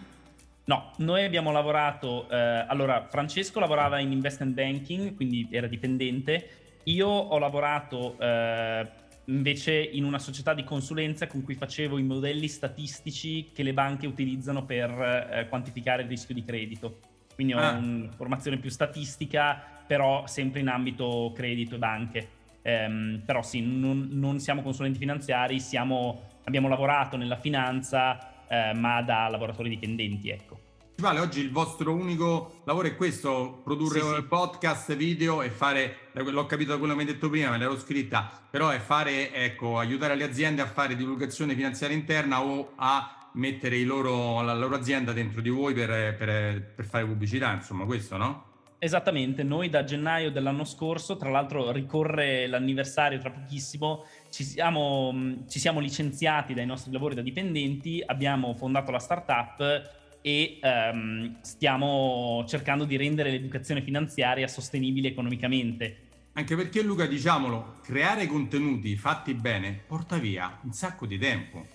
No, 0.66 0.92
noi 0.98 1.24
abbiamo 1.24 1.54
lavorato, 1.54 2.28
eh, 2.30 2.36
allora 2.68 3.08
Francesco 3.10 3.62
lavorava 3.62 4.00
in 4.00 4.12
investment 4.12 4.54
banking, 4.54 5.16
quindi 5.16 5.48
era 5.50 5.68
dipendente, 5.68 6.50
io 6.84 7.08
ho 7.08 7.38
lavorato 7.38 8.18
eh, 8.20 9.06
invece 9.30 9.74
in 9.74 10.04
una 10.04 10.20
società 10.20 10.54
di 10.54 10.64
consulenza 10.64 11.28
con 11.28 11.44
cui 11.44 11.56
facevo 11.56 11.98
i 11.98 12.04
modelli 12.04 12.48
statistici 12.48 13.50
che 13.54 13.64
le 13.64 13.74
banche 13.74 14.08
utilizzano 14.08 14.66
per 14.66 14.90
eh, 14.90 15.48
quantificare 15.50 16.04
il 16.04 16.08
rischio 16.08 16.34
di 16.34 16.44
credito. 16.44 17.00
Quindi 17.34 17.54
ho 17.54 17.60
ah. 17.60 17.74
una 17.74 18.10
formazione 18.12 18.58
più 18.58 18.70
statistica, 18.70 19.62
però 19.86 20.26
sempre 20.28 20.62
in 20.62 20.70
ambito 20.70 21.32
credito 21.36 21.76
e 21.76 21.78
banche. 21.78 22.30
Um, 22.64 23.22
però 23.26 23.42
sì, 23.44 23.62
non, 23.62 24.10
non, 24.12 24.40
siamo 24.40 24.62
consulenti 24.62 25.00
finanziari, 25.00 25.60
siamo, 25.60 26.24
abbiamo 26.44 26.68
lavorato 26.68 27.16
nella 27.16 27.38
finanza, 27.38 28.46
eh, 28.48 28.74
ma 28.74 29.02
da 29.02 29.30
lavoratori 29.30 29.70
dipendenti, 29.70 30.30
ecco. 30.30 30.60
Vale, 31.00 31.20
oggi 31.20 31.42
il 31.42 31.52
vostro 31.52 31.94
unico 31.94 32.62
lavoro 32.64 32.88
è 32.88 32.96
questo, 32.96 33.62
produrre 33.64 34.02
sì, 34.02 34.16
sì. 34.16 34.24
podcast, 34.24 34.96
video 34.96 35.44
e 35.44 35.52
fare, 35.52 36.10
l'ho 36.14 36.48
capito 36.48 36.72
da 36.72 36.80
quello 36.80 36.96
che 36.96 37.04
mi 37.04 37.08
hai 37.08 37.14
detto 37.14 37.30
prima, 37.30 37.52
me 37.52 37.60
l'ero 37.60 37.78
scritta, 37.78 38.32
però 38.50 38.70
è 38.70 38.80
fare, 38.80 39.32
ecco, 39.32 39.78
aiutare 39.78 40.16
le 40.16 40.24
aziende 40.24 40.64
a 40.64 40.66
fare 40.66 40.96
divulgazione 40.96 41.54
finanziaria 41.54 41.96
interna 41.96 42.42
o 42.42 42.72
a 42.78 43.30
mettere 43.34 43.80
loro, 43.84 44.42
la 44.42 44.56
loro 44.56 44.74
azienda 44.74 45.14
dentro 45.14 45.40
di 45.40 45.50
voi 45.50 45.76
per, 45.76 46.16
per, 46.16 46.74
per 46.76 46.86
fare 46.86 47.06
pubblicità, 47.06 47.54
insomma, 47.54 47.86
questo, 47.86 48.18
no? 48.18 48.46
Esattamente, 48.80 49.44
noi 49.44 49.70
da 49.70 49.84
gennaio 49.84 50.32
dell'anno 50.32 50.64
scorso, 50.64 51.16
tra 51.16 51.30
l'altro 51.30 51.70
ricorre 51.72 52.48
l'anniversario 52.48 53.20
tra 53.20 53.30
pochissimo, 53.30 54.04
ci 54.32 54.44
siamo, 54.44 55.44
ci 55.48 55.60
siamo 55.60 55.80
licenziati 55.80 56.56
dai 56.56 56.66
nostri 56.66 56.92
lavori 56.92 57.14
da 57.14 57.22
dipendenti, 57.22 58.02
abbiamo 58.04 58.56
fondato 58.56 58.90
la 58.90 59.00
startup 59.00 60.06
e 60.22 60.60
um, 60.62 61.38
stiamo 61.42 62.44
cercando 62.48 62.86
di 62.86 62.98
rendere 62.98 63.32
l'educazione 63.32 63.82
finanziaria 63.82 64.48
sostenibile 64.48 65.10
economicamente. 65.10 66.06
Anche 66.34 66.56
perché 66.56 66.84
Luca, 66.84 67.06
diciamolo, 67.06 67.80
creare 67.84 68.28
contenuti 68.28 68.96
fatti 68.96 69.34
bene 69.34 69.80
porta 69.88 70.18
via 70.18 70.60
un 70.64 70.72
sacco 70.72 71.06
di 71.06 71.18
tempo. 71.18 71.66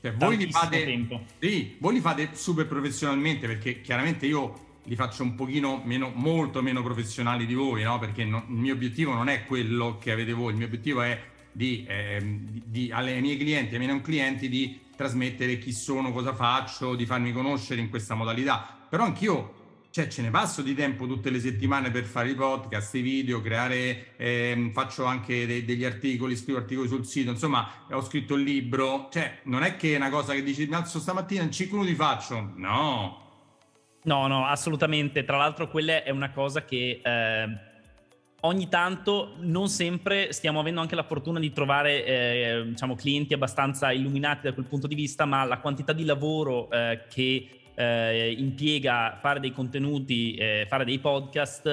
Cioè, 0.00 0.12
voi 0.14 0.36
li, 0.36 0.50
fate, 0.50 0.84
tempo. 0.84 1.22
Sì, 1.38 1.76
voi 1.78 1.94
li 1.94 2.00
fate 2.00 2.30
super 2.32 2.66
professionalmente 2.66 3.46
perché 3.46 3.80
chiaramente 3.80 4.26
io 4.26 4.66
li 4.84 4.96
faccio 4.96 5.22
un 5.22 5.34
pochino 5.34 5.82
meno, 5.84 6.10
molto 6.14 6.62
meno 6.62 6.82
professionali 6.82 7.46
di 7.46 7.54
voi, 7.54 7.82
no? 7.82 7.98
Perché 7.98 8.24
no, 8.24 8.44
il 8.48 8.54
mio 8.54 8.74
obiettivo 8.74 9.12
non 9.12 9.28
è 9.28 9.44
quello 9.44 9.98
che 9.98 10.12
avete 10.12 10.32
voi, 10.32 10.52
il 10.52 10.56
mio 10.56 10.66
obiettivo 10.66 11.02
è 11.02 11.20
di, 11.52 11.84
eh, 11.86 12.18
di, 12.22 12.62
di 12.64 12.90
alle 12.90 13.20
miei 13.20 13.36
clienti, 13.36 13.74
ai 13.74 13.78
miei 13.78 13.90
non 13.90 14.00
clienti, 14.00 14.48
di 14.48 14.80
trasmettere 14.98 15.58
chi 15.58 15.72
sono, 15.72 16.10
cosa 16.10 16.34
faccio, 16.34 16.96
di 16.96 17.06
farmi 17.06 17.32
conoscere 17.32 17.80
in 17.80 17.88
questa 17.88 18.16
modalità. 18.16 18.76
Però 18.90 19.04
anch'io 19.04 19.86
cioè, 19.90 20.08
ce 20.08 20.22
ne 20.22 20.30
passo 20.30 20.60
di 20.60 20.74
tempo 20.74 21.06
tutte 21.06 21.30
le 21.30 21.38
settimane 21.38 21.92
per 21.92 22.02
fare 22.02 22.30
i 22.30 22.34
podcast, 22.34 22.96
i 22.96 23.00
video, 23.00 23.40
creare, 23.40 24.16
ehm, 24.16 24.72
faccio 24.72 25.04
anche 25.04 25.46
de- 25.46 25.64
degli 25.64 25.84
articoli, 25.84 26.34
scrivo 26.34 26.58
articoli 26.58 26.88
sul 26.88 27.06
sito, 27.06 27.30
insomma, 27.30 27.86
ho 27.92 28.02
scritto 28.02 28.34
il 28.34 28.42
libro. 28.42 29.08
Cioè, 29.12 29.42
non 29.44 29.62
è 29.62 29.76
che 29.76 29.94
è 29.94 29.96
una 29.96 30.10
cosa 30.10 30.34
che 30.34 30.42
dici, 30.42 30.66
mi 30.66 30.74
alzo 30.74 30.98
stamattina 30.98 31.44
in 31.44 31.52
5 31.52 31.78
minuti 31.78 31.94
faccio. 31.94 32.52
No. 32.56 33.26
No, 34.02 34.26
no, 34.26 34.46
assolutamente. 34.46 35.24
Tra 35.24 35.36
l'altro, 35.36 35.68
quella 35.68 36.02
è 36.02 36.10
una 36.10 36.32
cosa 36.32 36.64
che... 36.64 37.00
Eh 37.04 37.67
ogni 38.40 38.68
tanto, 38.68 39.34
non 39.40 39.68
sempre, 39.68 40.32
stiamo 40.32 40.60
avendo 40.60 40.80
anche 40.80 40.94
la 40.94 41.02
fortuna 41.02 41.38
di 41.38 41.52
trovare 41.52 42.04
eh, 42.04 42.62
diciamo, 42.66 42.94
clienti 42.94 43.34
abbastanza 43.34 43.92
illuminati 43.92 44.46
da 44.46 44.52
quel 44.52 44.66
punto 44.66 44.86
di 44.86 44.94
vista, 44.94 45.24
ma 45.24 45.44
la 45.44 45.58
quantità 45.58 45.92
di 45.92 46.04
lavoro 46.04 46.70
eh, 46.70 47.02
che 47.08 47.48
eh, 47.74 48.34
impiega 48.36 49.18
fare 49.20 49.40
dei 49.40 49.52
contenuti, 49.52 50.36
fare 50.66 50.84
dei 50.84 50.98
podcast, 50.98 51.68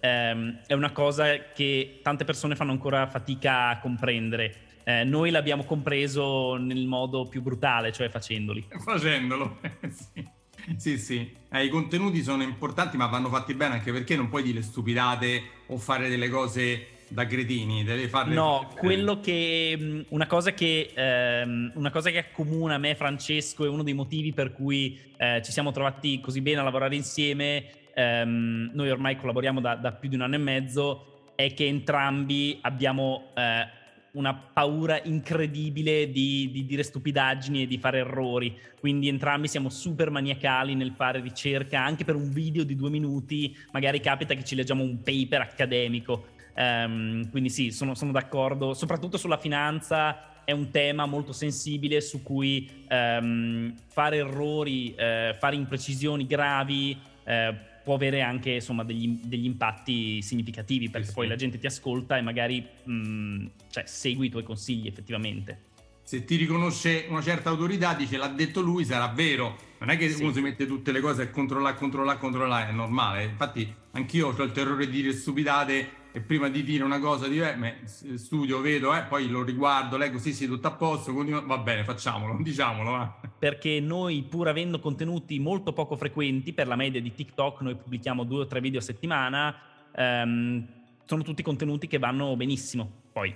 ehm, 0.00 0.60
è 0.66 0.72
una 0.72 0.90
cosa 0.92 1.50
che 1.54 2.00
tante 2.02 2.24
persone 2.24 2.56
fanno 2.56 2.72
ancora 2.72 3.06
fatica 3.06 3.68
a 3.68 3.78
comprendere. 3.78 4.66
Eh, 4.84 5.04
noi 5.04 5.30
l'abbiamo 5.30 5.64
compreso 5.64 6.56
nel 6.56 6.86
modo 6.86 7.26
più 7.26 7.42
brutale, 7.42 7.92
cioè 7.92 8.08
facendoli. 8.08 8.66
Facendolo, 8.82 9.60
sì. 9.92 10.36
Sì, 10.76 10.98
sì, 10.98 11.32
eh, 11.50 11.64
i 11.64 11.68
contenuti 11.68 12.22
sono 12.22 12.42
importanti 12.42 12.96
ma 12.96 13.06
vanno 13.06 13.28
fatti 13.28 13.54
bene 13.54 13.74
anche 13.74 13.92
perché 13.92 14.16
non 14.16 14.28
puoi 14.28 14.42
dire 14.42 14.62
stupidate 14.62 15.42
o 15.66 15.78
fare 15.78 16.08
delle 16.08 16.28
cose 16.28 16.96
da 17.08 17.26
cretini, 17.26 17.84
devi 17.84 18.06
farle... 18.06 18.34
No, 18.34 18.70
quello 18.76 19.20
che... 19.20 19.76
Mm, 19.78 20.00
una 20.10 20.26
cosa 20.26 20.52
che, 20.52 20.90
ehm, 20.94 21.72
una 21.74 21.90
cosa 21.90 22.10
che 22.10 22.18
accomuna 22.18 22.78
me 22.78 22.90
e 22.90 22.94
Francesco 22.94 23.64
è 23.64 23.68
uno 23.68 23.82
dei 23.82 23.94
motivi 23.94 24.32
per 24.32 24.52
cui 24.52 24.98
eh, 25.16 25.40
ci 25.42 25.50
siamo 25.50 25.72
trovati 25.72 26.20
così 26.20 26.40
bene 26.40 26.60
a 26.60 26.62
lavorare 26.62 26.94
insieme, 26.94 27.64
ehm, 27.94 28.70
noi 28.74 28.90
ormai 28.90 29.16
collaboriamo 29.16 29.60
da, 29.60 29.74
da, 29.74 29.92
più 29.92 30.08
di 30.08 30.16
un 30.16 30.22
anno 30.22 30.34
e 30.34 30.38
mezzo, 30.38 31.30
è 31.34 31.54
che 31.54 31.66
entrambi 31.66 32.58
abbiamo 32.62 33.30
eh, 33.34 33.66
una 34.12 34.34
paura 34.34 35.00
incredibile 35.02 36.10
di, 36.10 36.50
di, 36.50 36.64
dire 36.64 36.82
stupidaggini 36.82 37.62
e 37.62 37.66
di 37.66 37.78
fare 37.78 37.98
errori. 37.98 38.56
Quindi 38.80 39.08
entrambi 39.08 39.48
siamo 39.48 39.68
super 39.68 40.10
maniacali 40.10 40.74
nel 40.74 40.92
fare 40.92 41.20
ricerca, 41.20 41.82
anche 41.82 42.04
per 42.04 42.16
un 42.16 42.30
video 42.30 42.64
di 42.64 42.76
due 42.76 42.90
minuti, 42.90 43.54
magari 43.72 44.00
capita 44.00 44.34
che 44.34 44.44
ci 44.44 44.54
leggiamo 44.54 44.82
un 44.82 45.02
paper 45.02 45.40
accademico. 45.40 46.28
Um, 46.56 47.30
quindi 47.30 47.50
sì, 47.50 47.70
sono, 47.70 47.94
sono, 47.94 48.10
d'accordo, 48.10 48.74
soprattutto 48.74 49.16
sulla 49.16 49.38
finanza 49.38 50.42
è 50.44 50.50
un 50.50 50.70
tema 50.70 51.06
molto 51.06 51.32
sensibile 51.32 52.00
su 52.00 52.22
cui 52.22 52.68
um, 52.90 53.72
fare 53.86 54.16
errori, 54.16 54.92
uh, 54.92 55.34
fare 55.34 55.54
imprecisioni 55.54 56.26
gravi 56.26 56.98
uh, 57.24 57.54
può 57.88 57.96
avere 57.96 58.20
anche 58.20 58.50
insomma, 58.50 58.84
degli, 58.84 59.18
degli, 59.24 59.46
impatti 59.46 60.20
significativi 60.20 60.90
perché 60.90 61.06
sì, 61.06 61.14
poi 61.14 61.24
sì. 61.24 61.30
la 61.30 61.36
gente 61.36 61.58
ti 61.58 61.64
ascolta 61.64 62.18
e 62.18 62.20
magari 62.20 62.62
mh, 62.84 62.92
mm, 62.92 63.46
cioè, 63.70 63.84
segui 63.86 64.26
i 64.26 64.28
tuoi 64.28 64.42
consigli 64.42 64.86
effettivamente. 64.86 65.62
Se 66.02 66.22
ti 66.26 66.36
riconosce 66.36 67.06
una 67.08 67.22
certa 67.22 67.48
autorità, 67.48 67.94
dice 67.94 68.18
l'ha 68.18 68.28
detto 68.28 68.60
lui, 68.60 68.84
sarà 68.84 69.08
vero. 69.08 69.56
Non 69.78 69.88
è 69.88 69.96
che 69.96 70.10
sì. 70.10 70.22
uno 70.22 70.34
si 70.34 70.42
mette 70.42 70.66
tutte 70.66 70.92
le 70.92 71.00
cose 71.00 71.22
a 71.22 71.30
controllare, 71.30 71.76
controllare, 71.76 72.18
controllare, 72.18 72.68
è 72.68 72.72
normale. 72.72 73.24
Infatti 73.24 73.74
anch'io 73.92 74.34
ho 74.36 74.42
il 74.42 74.52
terrore 74.52 74.84
di 74.84 75.00
dire 75.00 75.12
stupidate 75.14 75.88
e 76.18 76.20
prima 76.20 76.48
di 76.48 76.64
dire 76.64 76.82
una 76.82 76.98
cosa 76.98 77.28
di 77.28 77.38
eh, 77.38 77.86
studio, 78.16 78.60
vedo, 78.60 78.94
eh, 78.94 79.04
poi 79.04 79.28
lo 79.28 79.44
riguardo, 79.44 79.96
leggo, 79.96 80.18
sì, 80.18 80.32
sì, 80.32 80.46
tutto 80.46 80.66
a 80.66 80.72
posto, 80.72 81.14
continuo, 81.14 81.46
va 81.46 81.58
bene, 81.58 81.84
facciamolo, 81.84 82.36
diciamolo. 82.42 82.90
Va. 82.90 83.20
Perché 83.38 83.78
noi, 83.80 84.24
pur 84.28 84.48
avendo 84.48 84.80
contenuti 84.80 85.38
molto 85.38 85.72
poco 85.72 85.96
frequenti, 85.96 86.52
per 86.52 86.66
la 86.66 86.74
media 86.74 87.00
di 87.00 87.14
TikTok, 87.14 87.60
noi 87.60 87.76
pubblichiamo 87.76 88.24
due 88.24 88.40
o 88.40 88.46
tre 88.46 88.60
video 88.60 88.80
a 88.80 88.82
settimana, 88.82 89.54
ehm, 89.94 90.66
sono 91.04 91.22
tutti 91.22 91.42
contenuti 91.42 91.86
che 91.86 91.98
vanno 91.98 92.34
benissimo. 92.34 92.90
Poi 93.12 93.32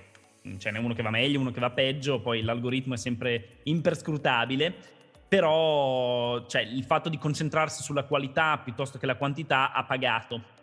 ce 0.59 0.71
n'è 0.73 0.79
uno 0.79 0.93
che 0.93 1.03
va 1.03 1.11
meglio, 1.11 1.39
uno 1.39 1.53
che 1.53 1.61
va 1.61 1.71
peggio, 1.71 2.21
poi 2.21 2.43
l'algoritmo 2.43 2.95
è 2.95 2.99
sempre 2.99 3.61
imperscrutabile, 3.63 4.75
però 5.29 6.45
cioè, 6.47 6.63
il 6.63 6.83
fatto 6.83 7.09
di 7.09 7.17
concentrarsi 7.17 7.81
sulla 7.81 8.03
qualità 8.03 8.59
piuttosto 8.59 8.99
che 8.99 9.07
la 9.07 9.15
quantità 9.15 9.73
ha 9.73 9.85
pagato. 9.85 10.61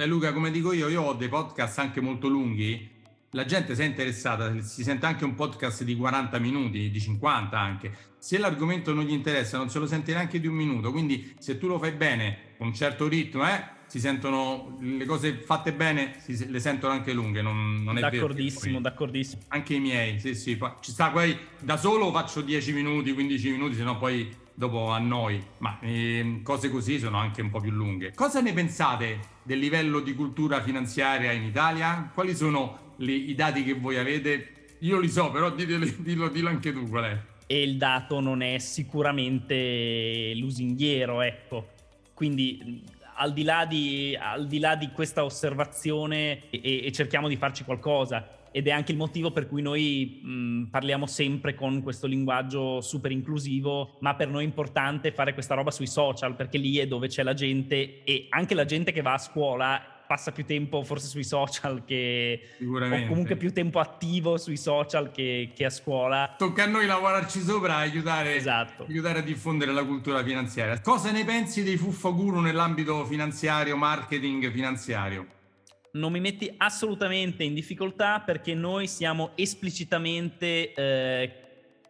Beh, 0.00 0.06
Luca, 0.06 0.32
come 0.32 0.52
dico 0.52 0.72
io, 0.72 0.86
io 0.86 1.02
ho 1.02 1.12
dei 1.14 1.28
podcast 1.28 1.80
anche 1.80 2.00
molto 2.00 2.28
lunghi, 2.28 2.88
la 3.32 3.44
gente 3.44 3.74
si 3.74 3.82
è 3.82 3.84
interessata, 3.84 4.60
si 4.60 4.84
sente 4.84 5.06
anche 5.06 5.24
un 5.24 5.34
podcast 5.34 5.82
di 5.82 5.96
40 5.96 6.38
minuti, 6.38 6.88
di 6.88 7.00
50 7.00 7.58
anche. 7.58 7.96
Se 8.16 8.38
l'argomento 8.38 8.94
non 8.94 9.02
gli 9.02 9.10
interessa, 9.10 9.56
non 9.56 9.70
se 9.70 9.80
lo 9.80 9.88
sente 9.88 10.12
neanche 10.12 10.38
di 10.38 10.46
un 10.46 10.54
minuto, 10.54 10.92
quindi 10.92 11.34
se 11.40 11.58
tu 11.58 11.66
lo 11.66 11.80
fai 11.80 11.90
bene, 11.90 12.54
con 12.58 12.68
un 12.68 12.74
certo 12.74 13.08
ritmo, 13.08 13.44
eh, 13.48 13.60
si 13.86 13.98
sentono 13.98 14.76
le 14.80 15.04
cose 15.04 15.34
fatte 15.34 15.72
bene, 15.72 16.14
si, 16.20 16.48
le 16.48 16.60
sentono 16.60 16.92
anche 16.92 17.12
lunghe, 17.12 17.42
non, 17.42 17.82
non 17.82 17.98
è 17.98 18.00
d'accordissimo, 18.00 18.78
vero. 18.78 18.80
D'accordissimo, 18.80 19.42
Anche 19.48 19.74
i 19.74 19.80
miei, 19.80 20.20
sì, 20.20 20.36
sì. 20.36 20.56
Ci 20.78 20.92
sta 20.92 21.10
poi 21.10 21.36
da 21.58 21.76
solo 21.76 22.12
faccio 22.12 22.40
10 22.40 22.72
minuti, 22.72 23.12
15 23.12 23.50
minuti, 23.50 23.74
se 23.74 23.82
no 23.82 23.98
poi 23.98 24.32
dopo 24.58 24.88
a 24.88 24.98
noi, 24.98 25.40
ma 25.58 25.78
eh, 25.80 26.40
cose 26.42 26.68
così 26.68 26.98
sono 26.98 27.16
anche 27.16 27.40
un 27.40 27.48
po' 27.48 27.60
più 27.60 27.70
lunghe. 27.70 28.12
Cosa 28.12 28.40
ne 28.40 28.52
pensate 28.52 29.20
del 29.44 29.60
livello 29.60 30.00
di 30.00 30.16
cultura 30.16 30.60
finanziaria 30.62 31.30
in 31.30 31.44
Italia? 31.44 32.10
Quali 32.12 32.34
sono 32.34 32.94
le, 32.96 33.12
i 33.12 33.36
dati 33.36 33.62
che 33.62 33.74
voi 33.74 33.98
avete? 33.98 34.76
Io 34.80 34.98
li 34.98 35.08
so, 35.08 35.30
però 35.30 35.52
ditelo, 35.52 35.86
dillo, 35.98 36.28
dillo 36.28 36.48
anche 36.48 36.72
tu 36.72 36.88
qual 36.88 37.04
è. 37.04 37.18
E 37.46 37.62
il 37.62 37.76
dato 37.76 38.18
non 38.18 38.42
è 38.42 38.58
sicuramente 38.58 40.32
lusinghiero, 40.34 41.20
ecco. 41.20 41.68
Quindi 42.12 42.82
al 43.14 43.32
di 43.32 43.44
là 43.44 43.64
di, 43.64 44.18
di, 44.46 44.58
là 44.58 44.74
di 44.74 44.90
questa 44.90 45.22
osservazione 45.22 46.50
e, 46.50 46.84
e, 46.84 46.92
cerchiamo 46.92 47.28
di 47.28 47.36
farci 47.36 47.62
qualcosa. 47.62 48.37
Ed 48.50 48.66
è 48.66 48.70
anche 48.70 48.92
il 48.92 48.98
motivo 48.98 49.30
per 49.30 49.46
cui 49.46 49.62
noi 49.62 50.20
mh, 50.22 50.64
parliamo 50.70 51.06
sempre 51.06 51.54
con 51.54 51.82
questo 51.82 52.06
linguaggio 52.06 52.80
super 52.80 53.10
inclusivo, 53.10 53.96
ma 54.00 54.14
per 54.14 54.28
noi 54.28 54.44
è 54.44 54.46
importante 54.46 55.12
fare 55.12 55.34
questa 55.34 55.54
roba 55.54 55.70
sui 55.70 55.86
social, 55.86 56.34
perché 56.36 56.58
lì 56.58 56.78
è 56.78 56.86
dove 56.86 57.08
c'è 57.08 57.22
la 57.22 57.34
gente 57.34 58.02
e 58.04 58.26
anche 58.30 58.54
la 58.54 58.64
gente 58.64 58.92
che 58.92 59.02
va 59.02 59.14
a 59.14 59.18
scuola 59.18 59.96
passa 60.08 60.32
più 60.32 60.46
tempo 60.46 60.82
forse 60.82 61.06
sui 61.06 61.22
social 61.22 61.84
che 61.84 62.40
o 62.62 63.06
comunque 63.06 63.36
più 63.36 63.52
tempo 63.52 63.78
attivo 63.78 64.38
sui 64.38 64.56
social 64.56 65.10
che, 65.10 65.52
che, 65.54 65.66
a 65.66 65.70
scuola. 65.70 66.34
Tocca 66.36 66.64
a 66.64 66.66
noi 66.66 66.86
lavorarci 66.86 67.40
sopra 67.42 67.84
e 67.84 67.88
aiutare, 67.88 68.34
esatto. 68.34 68.86
aiutare, 68.88 69.18
a 69.18 69.22
diffondere 69.22 69.70
la 69.70 69.84
cultura 69.84 70.24
finanziaria. 70.24 70.80
Cosa 70.80 71.12
ne 71.12 71.24
pensi 71.24 71.62
dei 71.62 71.76
fuffaguru 71.76 72.40
nell'ambito 72.40 73.04
finanziario, 73.04 73.76
marketing 73.76 74.50
finanziario? 74.50 75.36
Non 75.90 76.12
mi 76.12 76.20
metti 76.20 76.52
assolutamente 76.56 77.44
in 77.44 77.54
difficoltà 77.54 78.20
perché 78.20 78.54
noi 78.54 78.86
siamo 78.86 79.30
esplicitamente 79.36 80.74
eh, 80.74 81.32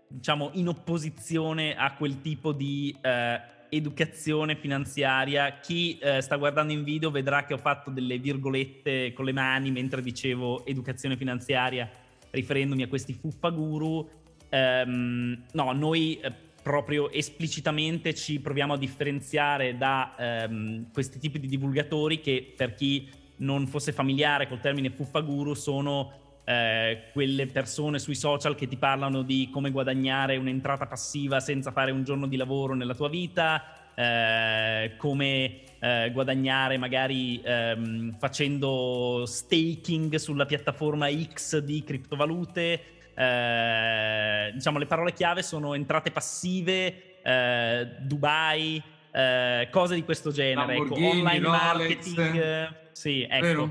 diciamo 0.07 0.51
in 0.55 0.69
opposizione 0.69 1.77
a 1.77 1.95
quel 1.95 2.21
tipo 2.21 2.53
di 2.53 2.97
eh, 3.01 3.41
educazione 3.71 4.57
finanziaria. 4.57 5.59
Chi 5.61 5.99
eh, 5.99 6.21
sta 6.21 6.37
guardando 6.37 6.73
in 6.73 6.85
video 6.85 7.11
vedrà 7.11 7.45
che 7.45 7.55
ho 7.55 7.59
fatto 7.59 7.91
delle 7.91 8.19
virgolette 8.19 9.13
con 9.13 9.25
le 9.25 9.33
mani 9.33 9.71
mentre 9.71 10.01
dicevo 10.01 10.65
educazione 10.65 11.17
finanziaria, 11.17 11.91
riferendomi 12.31 12.83
a 12.83 12.89
questi 12.89 13.13
fuffaguru. 13.13 14.09
Um, 14.51 15.45
no, 15.53 15.73
noi 15.73 16.19
eh, 16.21 16.33
proprio 16.63 17.11
esplicitamente 17.11 18.15
ci 18.15 18.41
proviamo 18.41 18.75
a 18.75 18.79
differenziare 18.79 19.77
da 19.77 20.47
um, 20.49 20.91
questi 20.91 21.19
tipi 21.19 21.39
di 21.39 21.49
divulgatori 21.49 22.21
che 22.21 22.55
per 22.57 22.75
chi 22.75 23.11
non 23.39 23.67
fosse 23.67 23.93
familiare 23.93 24.47
col 24.47 24.61
termine 24.61 24.91
fuffaguru 24.91 25.55
sono 25.55 26.13
eh, 26.49 27.11
quelle 27.13 27.47
persone 27.47 27.99
sui 27.99 28.15
social 28.15 28.55
che 28.55 28.67
ti 28.67 28.79
parlano 28.79 29.21
di 29.21 29.51
come 29.53 29.71
guadagnare 29.71 30.39
un'entrata 30.39 30.87
passiva 30.87 31.41
senza 31.41 31.73
fare 31.73 31.91
un 31.91 32.05
giorno 32.05 32.27
di 32.27 32.37
lavoro 32.37 32.75
nella 32.75 32.95
tua 32.95 33.11
vita, 33.11 33.93
eh, 33.95 34.95
come 34.97 35.61
eh, 35.79 36.11
guadagnare 36.11 36.79
magari 36.79 37.39
ehm, 37.45 38.17
facendo 38.19 39.25
staking 39.27 40.15
sulla 40.15 40.47
piattaforma 40.47 41.09
X 41.11 41.59
di 41.59 41.85
criptovalute. 41.85 42.81
Eh, 43.15 44.51
diciamo 44.55 44.79
le 44.79 44.87
parole 44.87 45.13
chiave 45.13 45.43
sono 45.43 45.75
entrate 45.75 46.11
passive, 46.11 47.21
eh, 47.23 47.89
Dubai, 48.01 48.83
cose 49.71 49.97
di 49.97 50.05
questo 50.05 50.31
genere, 50.31 50.77
ecco, 50.77 50.95
online 50.95 51.41
marketing. 51.41 52.87
Sì, 52.99 53.23
ecco. 53.23 53.47
Vero? 53.47 53.71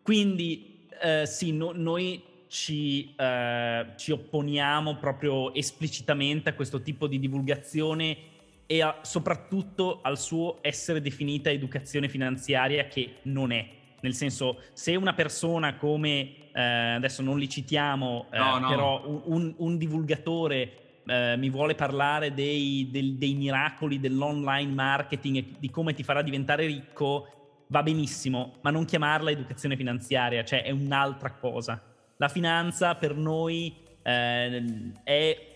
Quindi 0.00 0.86
eh, 1.02 1.26
sì, 1.26 1.52
no, 1.52 1.72
noi 1.74 2.22
ci, 2.48 3.14
eh, 3.14 3.86
ci, 3.96 4.12
opponiamo 4.12 4.96
proprio 4.96 5.52
esplicitamente 5.52 6.48
a 6.48 6.54
questo 6.54 6.80
tipo 6.80 7.06
di 7.06 7.18
divulgazione 7.18 8.16
e 8.64 8.80
a, 8.80 9.00
soprattutto 9.02 9.98
al 10.00 10.18
suo 10.18 10.56
essere 10.62 11.02
definita 11.02 11.50
educazione 11.50 12.08
finanziaria 12.08 12.86
che 12.86 13.16
non 13.24 13.52
è. 13.52 13.68
Nel 14.00 14.14
senso, 14.14 14.62
se 14.72 14.96
una 14.96 15.12
persona 15.12 15.76
come, 15.76 16.50
eh, 16.54 16.62
adesso 16.62 17.20
non 17.20 17.38
li 17.38 17.50
citiamo, 17.50 18.28
eh, 18.32 18.38
no, 18.38 18.58
no. 18.58 18.68
però 18.68 19.22
un, 19.26 19.52
un 19.58 19.76
divulgatore 19.76 20.80
Uh, 21.06 21.38
mi 21.38 21.50
vuole 21.50 21.76
parlare 21.76 22.34
dei, 22.34 22.88
del, 22.90 23.14
dei, 23.14 23.34
miracoli 23.34 24.00
dell'online 24.00 24.72
marketing 24.72 25.36
e 25.36 25.44
di 25.56 25.70
come 25.70 25.94
ti 25.94 26.02
farà 26.02 26.20
diventare 26.20 26.66
ricco, 26.66 27.35
va 27.68 27.82
benissimo, 27.82 28.54
ma 28.62 28.70
non 28.70 28.84
chiamarla 28.84 29.30
educazione 29.30 29.76
finanziaria, 29.76 30.44
cioè 30.44 30.62
è 30.62 30.70
un'altra 30.70 31.32
cosa. 31.32 31.82
La 32.16 32.28
finanza 32.28 32.94
per 32.94 33.14
noi 33.14 33.74
eh, 34.02 34.92
è 35.02 35.54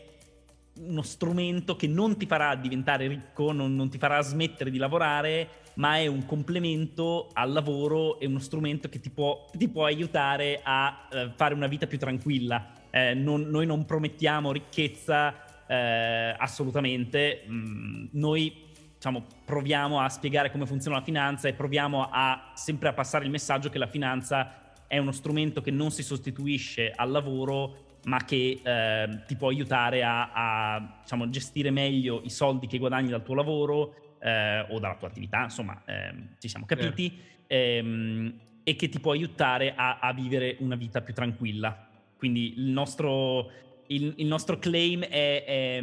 uno 0.81 1.03
strumento 1.03 1.77
che 1.77 1.87
non 1.87 2.17
ti 2.17 2.27
farà 2.27 2.55
diventare 2.55 3.07
ricco, 3.07 3.53
non, 3.53 3.75
non, 3.75 3.91
ti 3.91 3.99
farà 3.99 4.21
smettere 4.23 4.71
di 4.71 4.79
lavorare, 4.79 5.49
ma 5.75 5.97
è 5.97 6.07
un 6.07 6.25
complemento 6.25 7.29
al 7.33 7.53
lavoro, 7.53 8.19
è 8.19 8.27
uno 8.27 8.39
strumento 8.39 8.89
che 8.89 9.01
ti 9.01 9.11
può, 9.11 9.47
ti 9.57 9.69
può 9.69 9.85
aiutare 9.85 10.61
a 10.63 11.09
eh, 11.11 11.33
fare 11.37 11.55
una 11.55 11.67
vita 11.67 11.87
più 11.87 11.99
tranquilla. 11.99 12.73
Eh, 12.91 13.15
non, 13.15 13.43
noi 13.43 13.67
non 13.67 13.85
promettiamo 13.85 14.53
ricchezza 14.53 15.65
eh, 15.67 16.35
assolutamente, 16.37 17.45
mm, 17.49 18.07
noi 18.13 18.69
diciamo, 19.01 19.25
proviamo 19.47 19.99
a 19.99 20.11
spiegare 20.11 20.51
come 20.51 20.67
funziona 20.67 20.99
la 20.99 21.03
finanza 21.03 21.49
e 21.49 21.55
proviamo 21.55 22.11
a 22.13 22.53
sempre 22.55 22.91
a 22.91 22.93
passare 22.93 23.25
il 23.25 23.31
messaggio 23.31 23.71
che 23.71 23.79
la 23.79 23.87
finanza 23.87 24.75
è 24.87 24.99
uno 24.99 25.11
strumento 25.11 25.63
che 25.63 25.71
non 25.71 25.91
si 25.91 26.03
sostituisce 26.03 26.93
al 26.95 27.11
lavoro 27.11 27.99
ma 28.05 28.23
che 28.25 28.61
eh, 28.63 29.23
ti 29.27 29.37
può 29.37 29.49
aiutare 29.49 30.03
a, 30.03 30.33
a 30.75 30.99
diciamo, 31.01 31.31
gestire 31.31 31.71
meglio 31.71 32.21
i 32.25 32.29
soldi 32.29 32.67
che 32.67 32.77
guadagni 32.77 33.09
dal 33.09 33.23
tuo 33.23 33.35
lavoro 33.35 33.95
eh, 34.19 34.67
o 34.69 34.79
dalla 34.79 34.97
tua 34.97 35.09
attività, 35.09 35.45
insomma, 35.45 35.81
eh, 35.87 36.15
ci 36.39 36.49
siamo 36.49 36.67
capiti, 36.67 37.19
ehm, 37.47 38.39
e 38.63 38.77
che 38.77 38.91
ti 38.91 39.01
può 39.01 39.13
aiutare 39.13 39.75
a, 39.75 39.99
a, 39.99 40.13
vivere 40.13 40.57
una 40.59 40.77
vita 40.77 41.01
più 41.01 41.15
tranquilla. 41.15 41.89
Quindi 42.19 42.59
il 42.59 42.71
nostro, 42.71 43.51
il, 43.87 44.13
il 44.17 44.27
nostro 44.27 44.59
claim 44.59 45.05
è, 45.05 45.45
è 45.45 45.81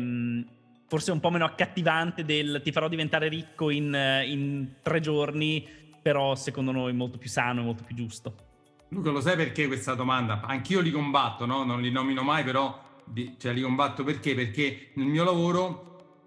forse 0.88 1.12
un 1.12 1.20
po' 1.20 1.30
meno 1.30 1.46
accattivante 1.46 2.24
del 2.24 2.62
ti 2.64 2.72
farò 2.72 2.88
diventare 2.88 3.28
ricco 3.28 3.70
in, 3.70 3.96
in 4.26 4.68
tre 4.82 5.00
giorni, 5.00 5.66
però 6.02 6.36
secondo 6.36 6.72
noi 6.72 6.94
molto 6.94 7.18
più 7.18 7.30
sano 7.30 7.62
e 7.62 7.64
molto 7.64 7.84
più 7.84 7.96
giusto. 7.96 8.36
Luca, 8.90 9.12
lo 9.12 9.20
sai 9.20 9.36
perché 9.36 9.68
questa 9.68 9.94
domanda? 9.94 10.42
Anch'io 10.42 10.80
li 10.80 10.92
combatto, 10.92 11.46
no? 11.46 11.64
non 11.64 11.82
li 11.82 11.92
nomino 11.92 12.24
mai, 12.24 12.44
però 12.44 12.86
cioè, 13.38 13.54
li 13.54 13.62
combatto 13.62 14.04
perché? 14.04 14.34
Perché 14.34 14.90
nel 14.94 15.08
mio 15.08 15.24
lavoro 15.24 15.84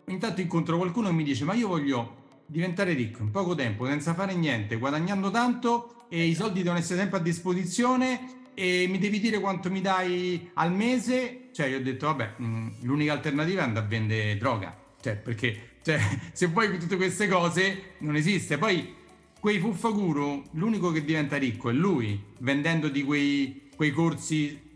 intanto 0.06 0.40
incontro 0.40 0.76
qualcuno 0.76 1.08
e 1.08 1.12
mi 1.12 1.22
dice 1.22 1.44
ma 1.44 1.54
io 1.54 1.68
voglio 1.68 2.16
diventare 2.46 2.94
ricco 2.94 3.22
in 3.22 3.30
poco 3.30 3.54
tempo, 3.54 3.86
senza 3.86 4.12
fare 4.12 4.34
niente, 4.34 4.76
guadagnando 4.76 5.30
tanto 5.30 6.06
e 6.08 6.24
i 6.24 6.34
soldi 6.34 6.62
devono 6.62 6.80
essere 6.80 6.98
sempre 6.98 7.18
a 7.18 7.22
disposizione 7.22 8.50
e 8.54 8.86
mi 8.88 8.98
devi 8.98 9.20
dire 9.20 9.38
quanto 9.38 9.70
mi 9.70 9.80
dai 9.80 10.50
al 10.54 10.72
mese. 10.72 11.39
Cioè, 11.52 11.66
io 11.66 11.78
ho 11.78 11.82
detto, 11.82 12.06
vabbè, 12.06 12.34
mh, 12.36 12.44
mm, 12.44 12.68
l'unica 12.82 13.12
alternativa 13.12 13.62
è 13.62 13.64
andare 13.64 13.86
a 13.86 13.88
vendere 13.88 14.36
droga. 14.36 14.76
Cioè, 15.00 15.16
perché 15.16 15.70
cioè, 15.82 15.98
se 16.32 16.46
vuoi 16.46 16.78
tutte 16.78 16.96
queste 16.96 17.28
cose 17.28 17.94
non 17.98 18.16
esiste. 18.16 18.58
Poi 18.58 18.94
quei 19.38 19.58
fuffaguru, 19.58 20.44
l'unico 20.52 20.92
che 20.92 21.04
diventa 21.04 21.36
ricco 21.36 21.70
è 21.70 21.72
lui, 21.72 22.22
vendendo 22.38 22.88
di 22.88 23.02
quei, 23.02 23.70
quei 23.74 23.90
corsi 23.90 24.68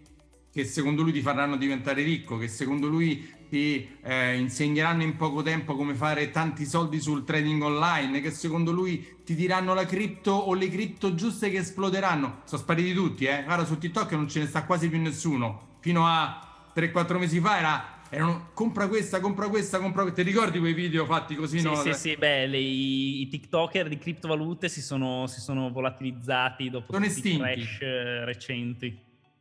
che 0.50 0.64
secondo 0.64 1.02
lui 1.02 1.12
ti 1.12 1.20
faranno 1.20 1.56
diventare 1.56 2.02
ricco, 2.02 2.38
che 2.38 2.46
secondo 2.48 2.86
lui 2.86 3.28
ti 3.48 3.88
eh, 4.02 4.36
insegneranno 4.36 5.02
in 5.02 5.16
poco 5.16 5.42
tempo 5.42 5.74
come 5.74 5.94
fare 5.94 6.30
tanti 6.30 6.64
soldi 6.64 7.00
sul 7.00 7.24
trading 7.24 7.62
online, 7.62 8.20
che 8.20 8.30
secondo 8.30 8.70
lui 8.70 9.16
ti 9.24 9.34
diranno 9.34 9.74
la 9.74 9.84
cripto 9.84 10.30
o 10.30 10.54
le 10.54 10.68
cripto 10.68 11.14
giuste 11.14 11.50
che 11.50 11.58
esploderanno. 11.58 12.42
Sono 12.44 12.62
spariti 12.62 12.94
tutti, 12.94 13.24
eh. 13.24 13.42
Guarda, 13.44 13.64
su 13.64 13.78
TikTok 13.78 14.12
non 14.12 14.28
ce 14.28 14.40
ne 14.40 14.46
sta 14.46 14.64
quasi 14.64 14.88
più 14.88 15.00
nessuno. 15.00 15.78
Fino 15.80 16.06
a 16.06 16.53
3-4 16.74 17.18
mesi 17.18 17.40
fa 17.40 17.58
era 17.58 17.94
erano 18.14 18.50
compra 18.54 18.86
questa, 18.86 19.20
compra 19.20 19.48
questa, 19.48 19.78
compra 19.78 20.02
questa. 20.02 20.22
Ti 20.22 20.28
ricordi 20.28 20.58
quei 20.58 20.72
video 20.72 21.04
fatti 21.04 21.34
così? 21.34 21.58
Sì, 21.58 21.64
no? 21.64 21.74
sì, 21.76 21.92
sì, 21.92 22.16
beh, 22.16 22.46
le, 22.46 22.58
i, 22.58 23.22
i, 23.22 23.28
TikToker 23.28 23.88
di 23.88 23.98
criptovalute 23.98 24.68
si 24.68 24.80
sono, 24.80 25.26
si 25.26 25.40
sono 25.40 25.70
volatilizzati 25.70 26.70
dopo 26.70 26.92
sono 26.92 27.04
estinti. 27.04 27.36
i 27.36 27.40
crash 27.40 27.80
eh, 27.80 28.24
recenti. 28.24 28.98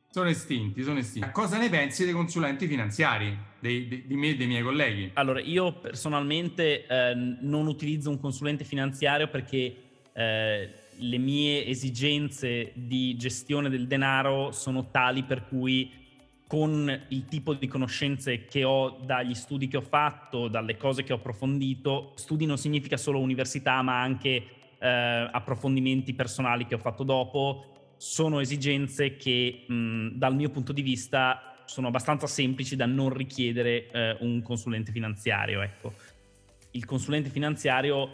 Sono 0.10 0.30
estinti, 0.30 0.84
sono 0.84 1.00
estinti. 1.00 1.32
Cosa 1.32 1.58
ne 1.58 1.70
pensi 1.70 2.04
dei 2.04 2.14
consulenti 2.14 2.68
finanziari, 2.68 3.36
dei, 3.60 3.88
dei, 3.88 4.06
di 4.06 4.16
me 4.16 4.30
e 4.30 4.36
dei 4.36 4.46
miei 4.46 4.62
colleghi? 4.62 5.10
Allora, 5.14 5.40
io 5.40 5.74
personalmente 5.74 6.86
eh, 6.86 7.16
non 7.16 7.66
utilizzo 7.66 8.12
un 8.12 8.20
consulente 8.20 8.64
finanziario 8.64 9.28
perché 9.28 9.76
eh, 10.14 10.70
le 10.96 11.18
mie 11.18 11.66
esigenze 11.66 12.72
di 12.76 13.16
gestione 13.18 13.70
del 13.70 13.88
denaro 13.88 14.52
sono 14.52 14.92
tali 14.92 15.24
per 15.24 15.48
cui 15.48 16.03
con 16.54 17.06
il 17.08 17.26
tipo 17.26 17.56
di 17.56 17.66
conoscenze 17.66 18.46
che 18.46 18.64
ho 18.64 19.00
dagli 19.04 19.34
studi 19.34 19.68
che 19.68 19.78
ho 19.78 19.82
fatto, 19.82 20.48
dalle 20.48 20.78
cose 20.78 21.02
che 21.02 21.12
ho 21.12 21.16
approfondito, 21.16 22.12
studi 22.14 22.46
non 22.46 22.60
significa 22.60 22.96
solo 22.96 23.20
università, 23.20 23.82
ma 23.82 24.00
anche 24.00 24.44
eh, 24.78 24.88
approfondimenti 25.32 26.14
personali 26.14 26.68
che 26.68 26.76
ho 26.76 26.78
fatto 26.78 27.02
dopo, 27.02 27.96
sono 27.98 28.40
esigenze 28.40 29.16
che 29.16 29.66
mh, 29.68 30.10
dal 30.10 30.36
mio 30.36 30.52
punto 30.52 30.74
di 30.74 30.84
vista 30.84 31.64
sono 31.66 31.88
abbastanza 31.88 32.28
semplici 32.28 32.76
da 32.76 32.86
non 32.86 33.12
richiedere 33.12 33.90
eh, 33.90 34.18
un 34.20 34.44
consulente 34.44 34.92
finanziario. 34.92 35.60
Ecco. 35.64 35.94
Il 36.70 36.86
consulente 36.86 37.32
finanziario 37.32 38.12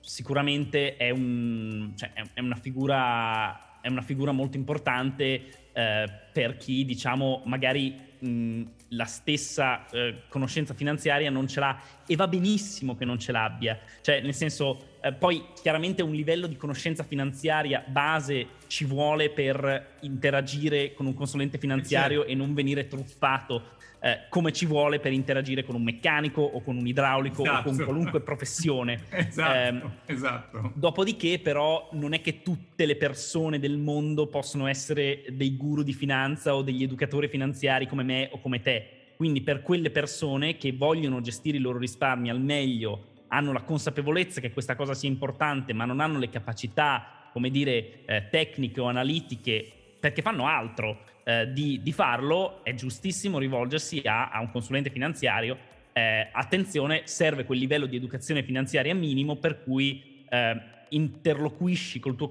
sicuramente 0.00 0.96
è, 0.96 1.08
un, 1.08 1.94
cioè, 1.96 2.12
è, 2.34 2.40
una, 2.40 2.56
figura, 2.56 3.80
è 3.80 3.88
una, 3.88 4.02
figura, 4.02 4.32
molto 4.32 4.58
importante 4.58 5.59
eh, 5.72 6.10
per 6.32 6.56
chi, 6.56 6.84
diciamo, 6.84 7.42
magari 7.44 7.96
mh, 8.18 8.62
la 8.88 9.04
stessa 9.04 9.88
eh, 9.90 10.22
conoscenza 10.28 10.74
finanziaria 10.74 11.30
non 11.30 11.46
ce 11.46 11.60
l'ha 11.60 11.80
e 12.06 12.16
va 12.16 12.26
benissimo 12.26 12.96
che 12.96 13.04
non 13.04 13.18
ce 13.18 13.32
l'abbia. 13.32 13.78
Cioè, 14.00 14.20
nel 14.20 14.34
senso, 14.34 14.89
eh, 15.02 15.12
poi 15.12 15.44
chiaramente 15.60 16.02
un 16.02 16.12
livello 16.12 16.46
di 16.46 16.56
conoscenza 16.56 17.02
finanziaria 17.02 17.84
base 17.86 18.46
ci 18.66 18.84
vuole 18.84 19.30
per 19.30 19.96
interagire 20.00 20.92
con 20.94 21.06
un 21.06 21.14
consulente 21.14 21.58
finanziario 21.58 22.18
certo. 22.18 22.32
e 22.32 22.34
non 22.34 22.54
venire 22.54 22.86
truffato 22.86 23.78
eh, 24.02 24.26
come 24.28 24.52
ci 24.52 24.66
vuole 24.66 24.98
per 24.98 25.12
interagire 25.12 25.62
con 25.64 25.74
un 25.74 25.82
meccanico 25.82 26.40
o 26.40 26.62
con 26.62 26.76
un 26.76 26.86
idraulico 26.86 27.42
esatto. 27.42 27.58
o 27.58 27.62
con 27.62 27.72
esatto. 27.72 27.84
qualunque 27.84 28.20
professione. 28.22 29.00
esatto, 29.10 29.92
eh, 30.06 30.12
esatto. 30.12 30.72
Dopodiché 30.74 31.38
però 31.38 31.88
non 31.92 32.14
è 32.14 32.20
che 32.20 32.42
tutte 32.42 32.86
le 32.86 32.96
persone 32.96 33.58
del 33.58 33.76
mondo 33.76 34.26
possono 34.26 34.66
essere 34.66 35.24
dei 35.30 35.56
guru 35.56 35.82
di 35.82 35.92
finanza 35.92 36.54
o 36.54 36.62
degli 36.62 36.82
educatori 36.82 37.28
finanziari 37.28 37.86
come 37.86 38.02
me 38.02 38.28
o 38.32 38.40
come 38.40 38.60
te. 38.60 38.88
Quindi 39.16 39.42
per 39.42 39.60
quelle 39.60 39.90
persone 39.90 40.56
che 40.56 40.72
vogliono 40.72 41.20
gestire 41.20 41.58
i 41.58 41.60
loro 41.60 41.78
risparmi 41.78 42.30
al 42.30 42.40
meglio 42.40 43.08
hanno 43.32 43.52
la 43.52 43.62
consapevolezza 43.62 44.40
che 44.40 44.52
questa 44.52 44.74
cosa 44.74 44.94
sia 44.94 45.08
importante, 45.08 45.72
ma 45.72 45.84
non 45.84 46.00
hanno 46.00 46.18
le 46.18 46.28
capacità, 46.28 47.28
come 47.32 47.50
dire, 47.50 48.04
eh, 48.04 48.28
tecniche 48.30 48.80
o 48.80 48.86
analitiche, 48.86 49.66
perché 49.98 50.22
fanno 50.22 50.46
altro 50.46 51.04
eh, 51.24 51.52
di, 51.52 51.80
di, 51.82 51.92
farlo, 51.92 52.64
è 52.64 52.74
giustissimo 52.74 53.38
rivolgersi 53.38 54.00
a, 54.04 54.30
a 54.30 54.40
un 54.40 54.50
consulente 54.50 54.90
finanziario. 54.90 55.56
Eh, 55.92 56.28
attenzione, 56.32 57.02
serve 57.04 57.44
quel 57.44 57.58
livello 57.58 57.86
di 57.86 57.96
educazione 57.96 58.42
finanziaria 58.42 58.94
minimo 58.94 59.36
per 59.36 59.62
cui 59.62 60.24
eh, 60.28 60.60
interloquisci 60.88 62.00
col 62.00 62.16
tuo 62.16 62.28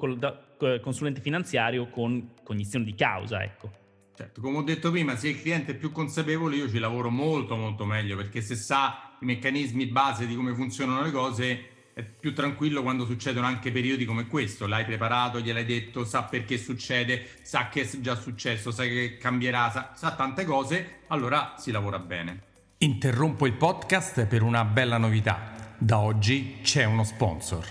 consulente 0.82 1.22
finanziario 1.22 1.88
con 1.88 2.32
cognizione 2.44 2.84
di 2.84 2.96
causa, 2.96 3.42
ecco. 3.44 3.72
Certo, 4.20 4.42
come 4.42 4.58
ho 4.58 4.64
detto 4.64 4.92
prima, 4.92 5.16
se 5.16 5.30
il 5.30 5.40
cliente 5.40 5.72
è 5.72 5.76
più 5.76 5.94
consapevole, 5.94 6.58
io 6.58 6.70
ci 6.70 6.78
lavoro 6.78 7.10
molto 7.10 7.56
molto 7.56 7.86
meglio 7.86 8.18
perché 8.18 8.42
se 8.42 8.56
sa 8.56 9.14
i 9.22 9.26
meccanismi 9.26 9.86
base 9.86 10.28
di 10.28 10.36
come 10.36 10.54
funzionano 10.54 11.04
le 11.04 11.12
cose, 11.12 11.70
è 11.94 12.04
più 12.04 12.34
tranquillo 12.34 12.82
quando 12.82 13.06
succedono 13.06 13.48
anche 13.48 13.72
periodi 13.72 14.04
come 14.04 14.28
questo. 14.28 14.68
L'hai 14.68 14.84
preparato, 14.84 15.40
gliel'hai 15.40 15.64
detto, 15.64 16.04
sa 16.04 16.24
perché 16.24 16.58
succede, 16.58 17.30
sa 17.44 17.70
che 17.70 17.84
è 17.84 18.00
già 18.02 18.16
successo, 18.16 18.72
sa 18.72 18.84
che 18.84 19.16
cambierà, 19.18 19.72
sa, 19.72 19.94
sa 19.96 20.12
tante 20.12 20.44
cose, 20.44 21.04
allora 21.08 21.54
si 21.58 21.72
lavora 21.72 22.00
bene. 22.00 22.42
Interrompo 22.80 23.48
il 23.48 23.54
podcast 23.54 24.26
per 24.26 24.42
una 24.42 24.66
bella 24.66 24.98
novità. 24.98 25.76
Da 25.78 25.98
oggi 25.98 26.58
c'è 26.62 26.84
uno 26.84 27.06
sponsor. 27.06 27.66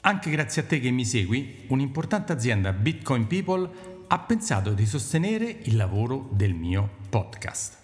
Anche 0.00 0.30
grazie 0.30 0.62
a 0.62 0.64
te 0.64 0.80
che 0.80 0.90
mi 0.90 1.04
segui, 1.04 1.66
un'importante 1.68 2.32
azienda 2.32 2.72
Bitcoin 2.72 3.28
People 3.28 3.94
ha 4.08 4.18
pensato 4.20 4.72
di 4.72 4.86
sostenere 4.86 5.58
il 5.64 5.76
lavoro 5.76 6.28
del 6.32 6.54
mio 6.54 6.98
podcast. 7.08 7.76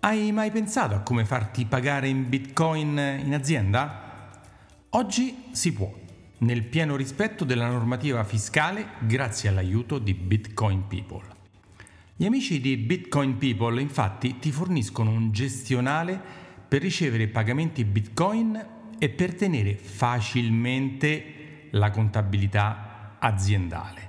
Hai 0.00 0.32
mai 0.32 0.50
pensato 0.50 0.94
a 0.94 1.00
come 1.00 1.24
farti 1.24 1.66
pagare 1.66 2.08
in 2.08 2.28
bitcoin 2.28 3.20
in 3.24 3.32
azienda? 3.32 4.30
Oggi 4.90 5.44
si 5.52 5.72
può, 5.72 5.92
nel 6.38 6.64
pieno 6.64 6.96
rispetto 6.96 7.44
della 7.44 7.68
normativa 7.68 8.24
fiscale 8.24 8.88
grazie 9.00 9.48
all'aiuto 9.48 9.98
di 9.98 10.14
Bitcoin 10.14 10.86
People. 10.88 11.34
Gli 12.16 12.24
amici 12.24 12.60
di 12.60 12.76
Bitcoin 12.76 13.36
People 13.38 13.80
infatti 13.80 14.38
ti 14.38 14.50
forniscono 14.50 15.10
un 15.10 15.30
gestionale 15.30 16.20
per 16.66 16.80
ricevere 16.80 17.28
pagamenti 17.28 17.84
bitcoin 17.84 18.66
e 18.98 19.08
per 19.10 19.34
tenere 19.34 19.76
facilmente 19.76 21.68
la 21.70 21.90
contabilità 21.90 23.16
aziendale. 23.20 24.05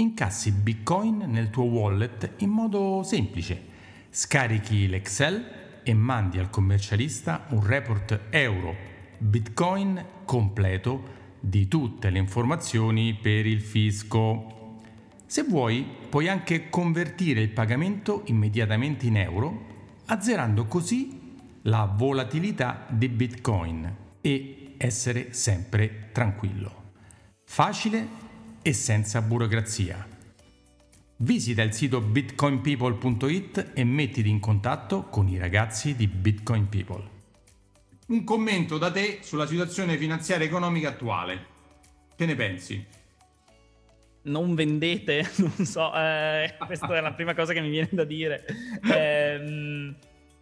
Incassi 0.00 0.50
Bitcoin 0.52 1.24
nel 1.26 1.50
tuo 1.50 1.64
wallet 1.64 2.36
in 2.38 2.48
modo 2.48 3.02
semplice. 3.02 3.68
Scarichi 4.08 4.88
l'Excel 4.88 5.82
e 5.82 5.92
mandi 5.92 6.38
al 6.38 6.48
commercialista 6.48 7.44
un 7.50 7.62
report 7.62 8.28
euro 8.30 8.74
Bitcoin 9.18 10.02
completo 10.24 11.18
di 11.38 11.68
tutte 11.68 12.08
le 12.08 12.18
informazioni 12.18 13.12
per 13.12 13.44
il 13.44 13.60
fisco. 13.60 14.78
Se 15.26 15.42
vuoi, 15.42 15.86
puoi 16.08 16.28
anche 16.28 16.70
convertire 16.70 17.42
il 17.42 17.50
pagamento 17.50 18.22
immediatamente 18.24 19.06
in 19.06 19.18
euro, 19.18 19.66
azzerando 20.06 20.64
così 20.64 21.36
la 21.64 21.84
volatilità 21.84 22.86
di 22.88 23.08
Bitcoin 23.10 23.96
e 24.22 24.74
essere 24.78 25.34
sempre 25.34 26.08
tranquillo. 26.12 26.92
Facile 27.44 28.29
e 28.70 28.72
senza 28.72 29.20
burocrazia. 29.20 30.06
Visita 31.16 31.60
il 31.62 31.72
sito 31.72 32.00
bitcoinpeople.it 32.00 33.72
e 33.74 33.82
mettiti 33.82 34.28
in 34.28 34.38
contatto 34.38 35.06
con 35.08 35.28
i 35.28 35.38
ragazzi 35.38 35.96
di 35.96 36.06
Bitcoin 36.06 36.68
People. 36.68 37.02
Un 38.06 38.22
commento 38.22 38.78
da 38.78 38.92
te 38.92 39.18
sulla 39.22 39.46
situazione 39.46 39.96
finanziaria 39.96 40.44
e 40.44 40.48
economica 40.48 40.90
attuale. 40.90 41.46
Che 42.14 42.24
ne 42.24 42.34
pensi? 42.36 42.86
Non 44.22 44.54
vendete, 44.54 45.28
non 45.42 45.66
so, 45.66 45.92
eh, 45.92 46.54
questa 46.64 46.96
è 46.96 47.00
la 47.00 47.12
prima 47.12 47.34
cosa 47.34 47.52
che 47.52 47.60
mi 47.60 47.70
viene 47.70 47.88
da 47.90 48.04
dire. 48.04 48.44
Eh, 48.88 49.94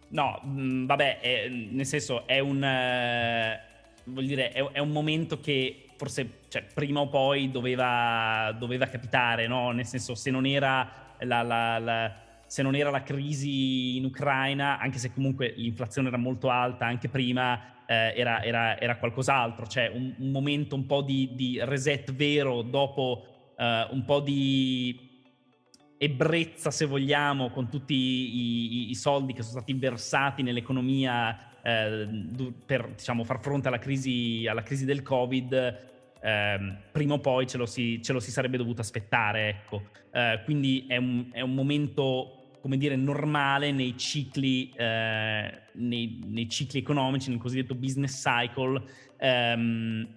no, 0.07 0.41
mm, 0.45 0.85
vabbè, 0.85 1.19
è, 1.19 1.49
nel 1.49 1.85
senso 1.87 2.27
è 2.27 2.37
un, 2.37 2.63
eh, 2.63 3.59
vuol 4.03 4.25
dire, 4.27 4.51
è, 4.51 4.63
è 4.73 4.79
un 4.79 4.91
momento 4.91 5.39
che 5.39 5.85
forse 5.99 6.39
cioè, 6.47 6.63
prima 6.73 7.01
o 7.01 7.09
poi 7.09 7.51
doveva, 7.51 8.55
doveva 8.57 8.85
capitare, 8.87 9.47
no? 9.47 9.71
Nel 9.71 9.85
senso, 9.85 10.15
se 10.15 10.31
non 10.31 10.45
era 10.45 10.89
la, 11.19 11.41
la, 11.41 11.77
la, 11.77 12.15
se 12.47 12.63
non 12.63 12.73
era 12.73 12.89
la 12.89 13.03
crisi 13.03 13.97
in 13.97 14.05
Ucraina, 14.05 14.79
anche 14.79 14.97
se 14.97 15.11
comunque 15.13 15.53
l'inflazione 15.57 16.07
era 16.07 16.15
molto 16.15 16.49
alta 16.49 16.85
anche 16.85 17.09
prima, 17.09 17.83
eh, 17.85 18.13
era, 18.15 18.41
era, 18.41 18.79
era, 18.79 18.95
qualcos'altro, 18.95 19.67
cioè 19.67 19.91
un, 19.93 20.15
un, 20.17 20.31
momento 20.31 20.73
un 20.75 20.85
po' 20.85 21.01
di, 21.01 21.31
di 21.33 21.59
reset 21.61 22.13
vero 22.13 22.61
dopo 22.61 23.25
eh, 23.57 23.87
un 23.91 24.05
po' 24.05 24.21
di 24.21 25.25
ebbrezza, 25.97 26.71
se 26.71 26.85
vogliamo, 26.85 27.49
con 27.49 27.67
tutti 27.67 27.93
i, 27.93 28.85
i, 28.85 28.89
i 28.91 28.95
soldi 28.95 29.33
che 29.33 29.41
sono 29.41 29.57
stati 29.59 29.73
versati 29.73 30.43
nell'economia 30.43 31.48
eh, 31.61 32.07
per 32.65 32.89
diciamo, 32.95 33.23
far 33.23 33.39
fronte 33.41 33.67
alla 33.67 33.79
crisi, 33.79 34.45
alla 34.47 34.63
crisi 34.63 34.85
del 34.85 35.01
Covid, 35.01 35.87
eh, 36.21 36.75
prima 36.91 37.13
o 37.13 37.19
poi 37.19 37.47
ce 37.47 37.57
lo, 37.57 37.65
si, 37.65 38.01
ce 38.01 38.13
lo, 38.13 38.19
si, 38.19 38.31
sarebbe 38.31 38.57
dovuto 38.57 38.81
aspettare. 38.81 39.49
Ecco. 39.49 39.83
Eh, 40.11 40.41
quindi 40.43 40.85
è 40.87 40.97
un, 40.97 41.29
è 41.31 41.41
un, 41.41 41.53
momento, 41.53 42.57
come 42.61 42.77
dire, 42.77 42.95
normale 42.95 43.71
nei 43.71 43.97
cicli, 43.97 44.71
eh, 44.75 45.61
nei, 45.73 46.23
nei 46.25 46.49
cicli 46.49 46.79
economici, 46.79 47.29
nel 47.29 47.39
cosiddetto 47.39 47.75
business 47.75 48.21
cycle. 48.21 48.81
Ehm, 49.17 50.07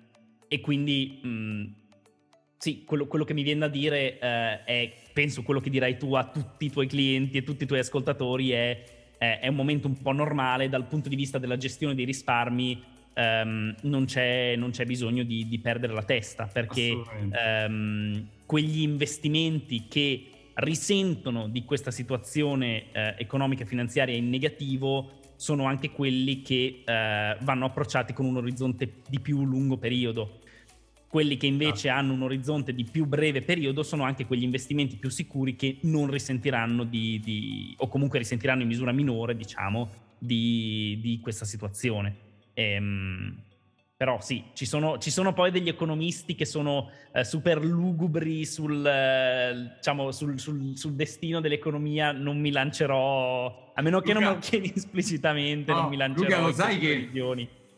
e 0.48 0.60
quindi, 0.60 1.20
mh, 1.22 1.28
mm, 1.28 1.64
sì, 2.58 2.84
quello, 2.84 3.06
quello, 3.06 3.24
che 3.24 3.34
mi 3.34 3.42
viene 3.42 3.60
da 3.60 3.68
dire 3.68 4.18
eh, 4.18 4.64
è, 4.64 4.92
penso 5.12 5.42
quello 5.42 5.60
che 5.60 5.70
dirai 5.70 5.96
tu 5.96 6.14
a 6.14 6.24
tutti 6.24 6.66
i 6.66 6.70
tuoi 6.70 6.86
clienti 6.86 7.38
e 7.38 7.42
tutti 7.42 7.64
i 7.64 7.66
tuoi 7.66 7.80
ascoltatori 7.80 8.50
è 8.50 9.01
eh, 9.22 9.38
è 9.38 9.46
un 9.46 9.54
momento 9.54 9.86
un 9.86 10.02
po' 10.02 10.10
normale 10.10 10.68
dal 10.68 10.84
punto 10.86 11.08
di 11.08 11.14
vista 11.14 11.38
della 11.38 11.56
gestione 11.56 11.94
dei 11.94 12.04
risparmi. 12.04 12.90
Um, 13.14 13.74
non, 13.82 14.06
c'è, 14.06 14.56
non, 14.56 14.70
c'è, 14.70 14.86
bisogno 14.86 15.22
di, 15.22 15.46
di, 15.46 15.58
perdere 15.58 15.92
la 15.92 16.02
testa 16.02 16.48
perché 16.50 16.98
um, 17.68 18.26
quegli 18.46 18.80
investimenti 18.80 19.84
che 19.86 20.28
risentono 20.54 21.46
di 21.48 21.62
questa 21.62 21.90
situazione 21.90 22.90
eh, 22.90 23.14
economica 23.18 23.64
e 23.64 23.66
finanziaria 23.66 24.16
in 24.16 24.30
negativo 24.30 25.10
sono 25.36 25.66
anche 25.66 25.90
quelli 25.90 26.40
che 26.40 26.82
eh, 26.82 27.36
vanno 27.38 27.66
approcciati 27.66 28.14
con 28.14 28.24
un 28.24 28.38
orizzonte 28.38 29.02
di 29.06 29.20
più 29.20 29.44
lungo 29.44 29.76
periodo. 29.76 30.38
Quelli 31.12 31.36
che 31.36 31.44
invece 31.44 31.90
ah. 31.90 31.98
hanno 31.98 32.14
un 32.14 32.22
orizzonte 32.22 32.72
di 32.72 32.84
più 32.84 33.04
breve 33.04 33.42
periodo 33.42 33.82
sono 33.82 34.02
anche 34.02 34.24
quegli 34.24 34.44
investimenti 34.44 34.96
più 34.96 35.10
sicuri 35.10 35.56
che 35.56 35.76
non 35.82 36.10
risentiranno 36.10 36.84
di, 36.84 37.20
di 37.22 37.74
o 37.76 37.88
comunque 37.88 38.18
risentiranno 38.18 38.62
in 38.62 38.68
misura 38.68 38.92
minore, 38.92 39.36
diciamo, 39.36 39.90
di, 40.18 40.98
di 41.02 41.20
questa 41.20 41.44
situazione. 41.44 42.16
Ehm, 42.54 43.42
però 43.94 44.22
sì, 44.22 44.42
ci 44.54 44.64
sono, 44.64 44.96
ci 44.96 45.10
sono, 45.10 45.34
poi 45.34 45.50
degli 45.50 45.68
economisti 45.68 46.34
che 46.34 46.46
sono 46.46 46.88
eh, 47.12 47.24
super 47.24 47.62
lugubri 47.62 48.46
sul, 48.46 48.82
eh, 48.82 49.74
diciamo, 49.76 50.12
sul, 50.12 50.40
sul, 50.40 50.78
sul, 50.78 50.94
destino 50.94 51.42
dell'economia, 51.42 52.12
non 52.12 52.40
mi 52.40 52.50
lancerò, 52.50 53.72
a 53.74 53.82
meno 53.82 54.00
che 54.00 54.14
Luca, 54.14 54.18
non 54.24 54.28
me 54.30 54.34
lo 54.36 54.40
chiedi 54.40 54.72
esplicitamente, 54.74 55.72
no, 55.72 55.82
non 55.82 55.90
mi 55.90 55.96
lancerò. 55.98 56.24
Luca, 56.24 56.40
lo 56.40 56.52
sai 56.52 56.78
che 56.78 57.10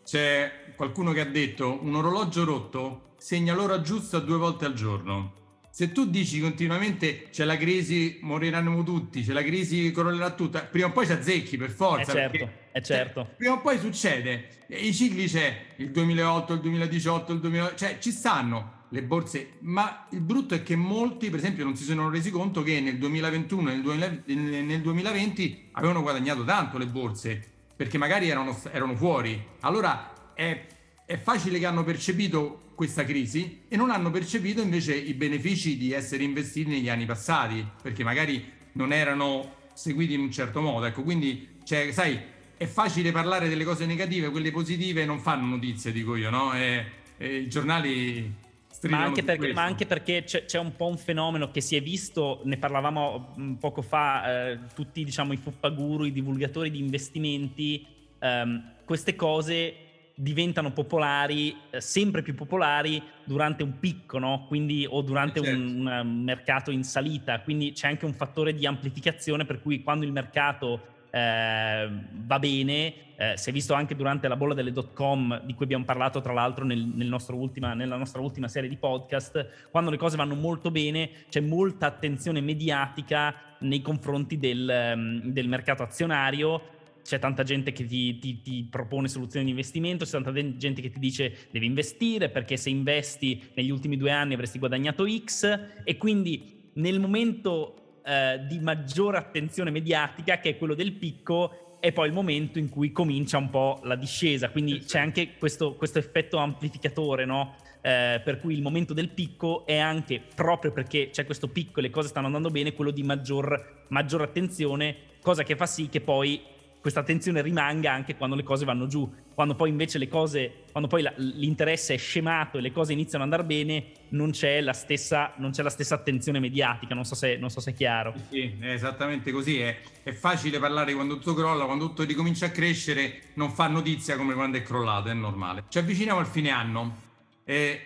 c'è 0.05 0.63
qualcuno 0.77 1.13
che 1.13 1.21
ha 1.21 1.27
detto 1.27 1.79
un 1.83 1.95
orologio 1.95 2.45
rotto 2.45 3.15
segna 3.17 3.55
l'ora 3.55 3.81
giusta 3.81 4.19
due 4.19 4.37
volte 4.37 4.65
al 4.65 4.75
giorno. 4.75 5.43
Se 5.71 5.91
tu 5.91 6.07
dici 6.07 6.39
continuamente 6.39 7.29
c'è 7.31 7.45
la 7.45 7.57
crisi, 7.57 8.19
moriranno 8.23 8.83
tutti, 8.85 9.25
c'è 9.25 9.33
la 9.33 9.43
crisi, 9.43 9.91
crollerà 9.91 10.31
tutta, 10.31 10.61
prima 10.61 10.87
o 10.87 10.93
poi 10.93 11.07
ci 11.07 11.13
azzecchi 11.13 11.57
per 11.57 11.71
forza. 11.71 12.13
Eh 12.13 12.15
certo, 12.15 12.39
perché, 12.39 12.59
è 12.71 12.81
certo. 12.81 13.23
Cioè, 13.23 13.35
prima 13.35 13.55
o 13.55 13.61
poi 13.61 13.79
succede 13.79 14.49
i 14.69 14.93
cicli 14.95 15.27
c'è 15.27 15.75
il 15.77 15.91
2008, 15.91 16.53
il 16.53 16.61
2018, 16.61 17.33
il 17.33 17.41
2000, 17.41 17.75
cioè 17.75 17.99
ci 17.99 18.11
stanno 18.13 18.83
le 18.91 19.03
borse, 19.03 19.55
ma 19.61 20.07
il 20.11 20.21
brutto 20.21 20.55
è 20.55 20.63
che 20.63 20.77
molti, 20.77 21.29
per 21.29 21.41
esempio, 21.41 21.65
non 21.65 21.77
si 21.77 21.83
sono 21.83 22.09
resi 22.09 22.31
conto 22.31 22.63
che 22.63 22.81
nel 22.81 22.97
2021 22.99 23.71
e 23.71 23.75
nel, 23.75 24.23
nel 24.65 24.81
2020 24.81 25.71
avevano 25.73 26.03
guadagnato 26.03 26.45
tanto 26.45 26.79
le 26.79 26.87
borse, 26.87 27.43
perché 27.75 27.99
magari 27.99 28.29
erano, 28.29 28.57
erano 28.71 28.95
fuori. 28.95 29.45
Allora 29.61 30.13
è, 30.35 30.66
è 31.07 31.16
facile 31.16 31.59
che 31.59 31.66
hanno 31.66 31.85
percepito 31.85 32.61
questa 32.75 33.05
crisi 33.05 33.62
e 33.68 33.77
non 33.77 33.90
hanno 33.90 34.11
percepito 34.11 34.61
invece 34.61 34.94
i 34.94 35.14
benefici 35.14 35.77
di 35.77 35.92
essere 35.92 36.25
investiti 36.25 36.70
negli 36.70 36.88
anni 36.88 37.07
passati, 37.07 37.66
perché 37.83 38.05
magari 38.05 38.53
non 38.73 38.92
erano 38.92 39.62
seguiti 39.75 40.14
in 40.14 40.20
un 40.20 40.31
certo 40.31 40.61
modo. 40.61 40.87
Ecco, 40.87 41.03
quindi, 41.03 41.59
cioè, 41.64 41.92
sai, 41.92 42.20
è 42.57 42.66
facile 42.66 43.12
parlare 43.12 43.49
delle 43.49 43.64
cose 43.64 43.87
negative, 43.87 44.31
quelle 44.31 44.51
positive 44.51 45.05
non 45.05 45.20
fanno 45.20 45.47
notizie, 45.47 45.92
dico 45.92 46.16
io, 46.16 46.31
no? 46.31 46.53
E, 46.55 46.85
e 47.16 47.37
i 47.37 47.49
giornali 47.49 48.42
ma 48.88 49.03
anche, 49.03 49.23
perché, 49.23 49.53
ma 49.53 49.62
anche, 49.62 49.87
perché, 49.87 50.25
c'è, 50.25 50.44
c'è, 50.44 50.59
un 50.59 50.77
po' 50.77 50.87
un 50.87 50.99
fenomeno 50.99 51.51
che 51.51 51.61
si 51.61 51.75
è 51.75 51.81
visto, 51.81 52.42
ne 52.44 52.59
parlavamo 52.59 53.35
mm, 53.38 53.55
poco 53.55 53.81
fa, 53.81 54.51
eh, 54.51 54.59
tutti 54.75 55.05
diciamo 55.05 55.33
i 55.33 55.37
fuppaguru, 55.37 56.05
i 56.05 56.12
divulgatori 56.12 56.70
di 56.70 56.79
investimenti, 56.81 57.87
ehm, 58.18 58.73
queste 58.85 59.14
cose 59.14 59.84
diventano 60.14 60.72
popolari, 60.72 61.57
eh, 61.70 61.81
sempre 61.81 62.22
più 62.22 62.35
popolari 62.35 63.03
durante 63.24 63.62
un 63.62 63.79
picco, 63.79 64.18
no? 64.18 64.44
Quindi, 64.46 64.87
o 64.88 65.03
durante 65.03 65.42
certo. 65.42 65.59
un, 65.59 65.87
un 65.87 66.22
mercato 66.22 66.70
in 66.70 66.85
salita, 66.85 67.40
quindi 67.40 67.72
c'è 67.72 67.88
anche 67.88 68.05
un 68.05 68.14
fattore 68.14 68.55
di 68.55 68.66
amplificazione 68.66 69.44
per 69.44 69.61
cui 69.61 69.83
quando 69.83 70.05
il 70.05 70.12
mercato 70.12 70.92
eh, 71.14 71.88
va 72.12 72.38
bene, 72.40 72.94
eh, 73.16 73.37
si 73.37 73.50
è 73.50 73.53
visto 73.53 73.74
anche 73.74 73.94
durante 73.94 74.27
la 74.27 74.35
bolla 74.35 74.55
delle 74.55 74.72
dot 74.72 74.92
com, 74.92 75.40
di 75.44 75.55
cui 75.55 75.64
abbiamo 75.64 75.85
parlato 75.85 76.20
tra 76.20 76.33
l'altro 76.33 76.64
nel, 76.64 76.81
nel 76.81 77.16
ultima, 77.31 77.74
nella 77.74 77.96
nostra 77.96 78.20
ultima 78.20 78.48
serie 78.48 78.68
di 78.68 78.77
podcast, 78.77 79.68
quando 79.70 79.90
le 79.90 79.96
cose 79.96 80.16
vanno 80.16 80.35
molto 80.35 80.72
bene 80.72 81.11
c'è 81.29 81.40
molta 81.40 81.87
attenzione 81.87 82.40
mediatica 82.40 83.35
nei 83.61 83.81
confronti 83.81 84.38
del, 84.38 84.92
mm, 84.96 85.29
del 85.29 85.46
mercato 85.46 85.85
azionario, 85.85 86.61
c'è 87.05 87.19
tanta 87.19 87.43
gente 87.43 87.73
che 87.73 87.85
ti, 87.85 88.19
ti, 88.19 88.40
ti, 88.40 88.67
propone 88.69 89.09
soluzioni 89.09 89.45
di 89.45 89.51
investimento, 89.51 90.05
c'è 90.05 90.11
tanta 90.11 90.33
gente 90.33 90.81
che 90.81 90.90
ti 90.90 90.99
dice 90.99 91.49
devi 91.51 91.67
investire 91.67 92.31
perché 92.31 92.57
se 92.57 92.71
investi 92.71 93.51
negli 93.55 93.71
ultimi 93.71 93.97
due 93.97 94.11
anni 94.11 94.33
avresti 94.33 94.59
guadagnato 94.59 95.07
X 95.07 95.59
e 95.85 95.97
quindi 95.99 96.71
nel 96.75 96.99
momento 96.99 98.01
eh, 98.05 98.40
di 98.47 98.59
maggiore 98.59 99.19
attenzione 99.19 99.71
mediatica, 99.71 100.38
che 100.38 100.51
è 100.51 100.59
quello 100.59 100.75
del 100.75 100.93
picco, 100.93 101.79
è 101.81 101.93
poi 101.93 102.07
il 102.07 102.14
momento 102.14 102.59
in 102.59 102.71
cui 102.71 102.93
comincia 102.93 103.37
un 103.37 103.51
po' 103.51 103.81
la 103.85 103.97
discesa. 103.97 104.49
Quindi 104.49 104.79
c'è 104.81 104.99
anche 104.99 105.37
questo, 105.37 105.75
questo 105.75 105.99
effetto 105.99 106.38
amplificatore, 106.38 107.27
no? 107.27 107.57
Eh, 107.83 108.23
per 108.25 108.40
cui 108.40 108.55
il 108.55 108.62
momento 108.62 108.95
del 108.95 109.11
picco 109.11 109.67
è 109.67 109.77
anche 109.77 110.23
proprio 110.35 110.73
perché 110.73 111.11
c'è 111.11 111.27
questo 111.27 111.49
picco 111.49 111.81
e 111.81 111.83
le 111.83 111.90
cose 111.90 112.09
stanno 112.09 112.27
andando 112.27 112.49
bene, 112.49 112.73
quello 112.73 112.90
di 112.90 113.03
maggior, 113.03 113.85
maggior 113.88 114.23
attenzione, 114.23 114.97
cosa 115.21 115.43
che 115.43 115.57
fa 115.57 115.67
sì 115.67 115.90
che 115.90 116.01
poi 116.01 116.40
questa 116.85 117.01
attenzione 117.01 117.40
rimanga 117.40 117.90
anche 117.90 118.14
quando 118.14 118.37
le 118.37 118.42
cose 118.42 118.66
vanno 118.66 118.87
giù. 118.87 119.11
Quando 119.33 119.55
poi 119.55 119.70
invece 119.70 119.97
le 119.97 120.07
cose, 120.07 120.64
quando 120.70 120.87
poi 120.87 121.01
la, 121.01 121.14
l'interesse 121.16 121.94
è 121.94 121.97
scemato 121.97 122.59
e 122.59 122.61
le 122.61 122.73
cose 122.73 122.92
iniziano 122.92 123.25
ad 123.25 123.33
andare 123.33 123.49
bene, 123.49 123.92
non 124.11 124.33
c'è 124.33 124.61
la 124.61 124.75
stessa, 124.75 125.33
non 125.37 125.53
c'è 125.53 125.62
la 125.62 125.70
stessa 125.70 125.94
attenzione 125.94 126.40
mediatica. 126.40 126.94
Non 126.94 127.07
so 127.07 127.14
se, 127.14 127.38
non 127.38 127.49
so 127.49 127.61
se 127.61 127.70
è 127.70 127.75
chiaro. 127.75 128.12
Sì, 128.29 128.57
è 128.61 128.73
esattamente 128.73 129.33
così. 129.33 129.61
È, 129.61 129.79
è, 130.03 130.12
facile 130.12 130.59
parlare 130.59 130.92
quando 130.92 131.14
tutto 131.14 131.33
crolla, 131.33 131.64
quando 131.64 131.87
tutto 131.87 132.03
ricomincia 132.03 132.44
a 132.44 132.51
crescere, 132.51 133.31
non 133.37 133.51
fa 133.51 133.66
notizia 133.66 134.18
come 134.18 134.35
quando 134.35 134.59
è 134.59 134.62
crollato, 134.62 135.09
è 135.09 135.14
normale. 135.14 135.64
Ci 135.70 135.79
avviciniamo 135.79 136.20
al 136.20 136.27
fine 136.27 136.51
anno. 136.51 136.97
E 137.44 137.81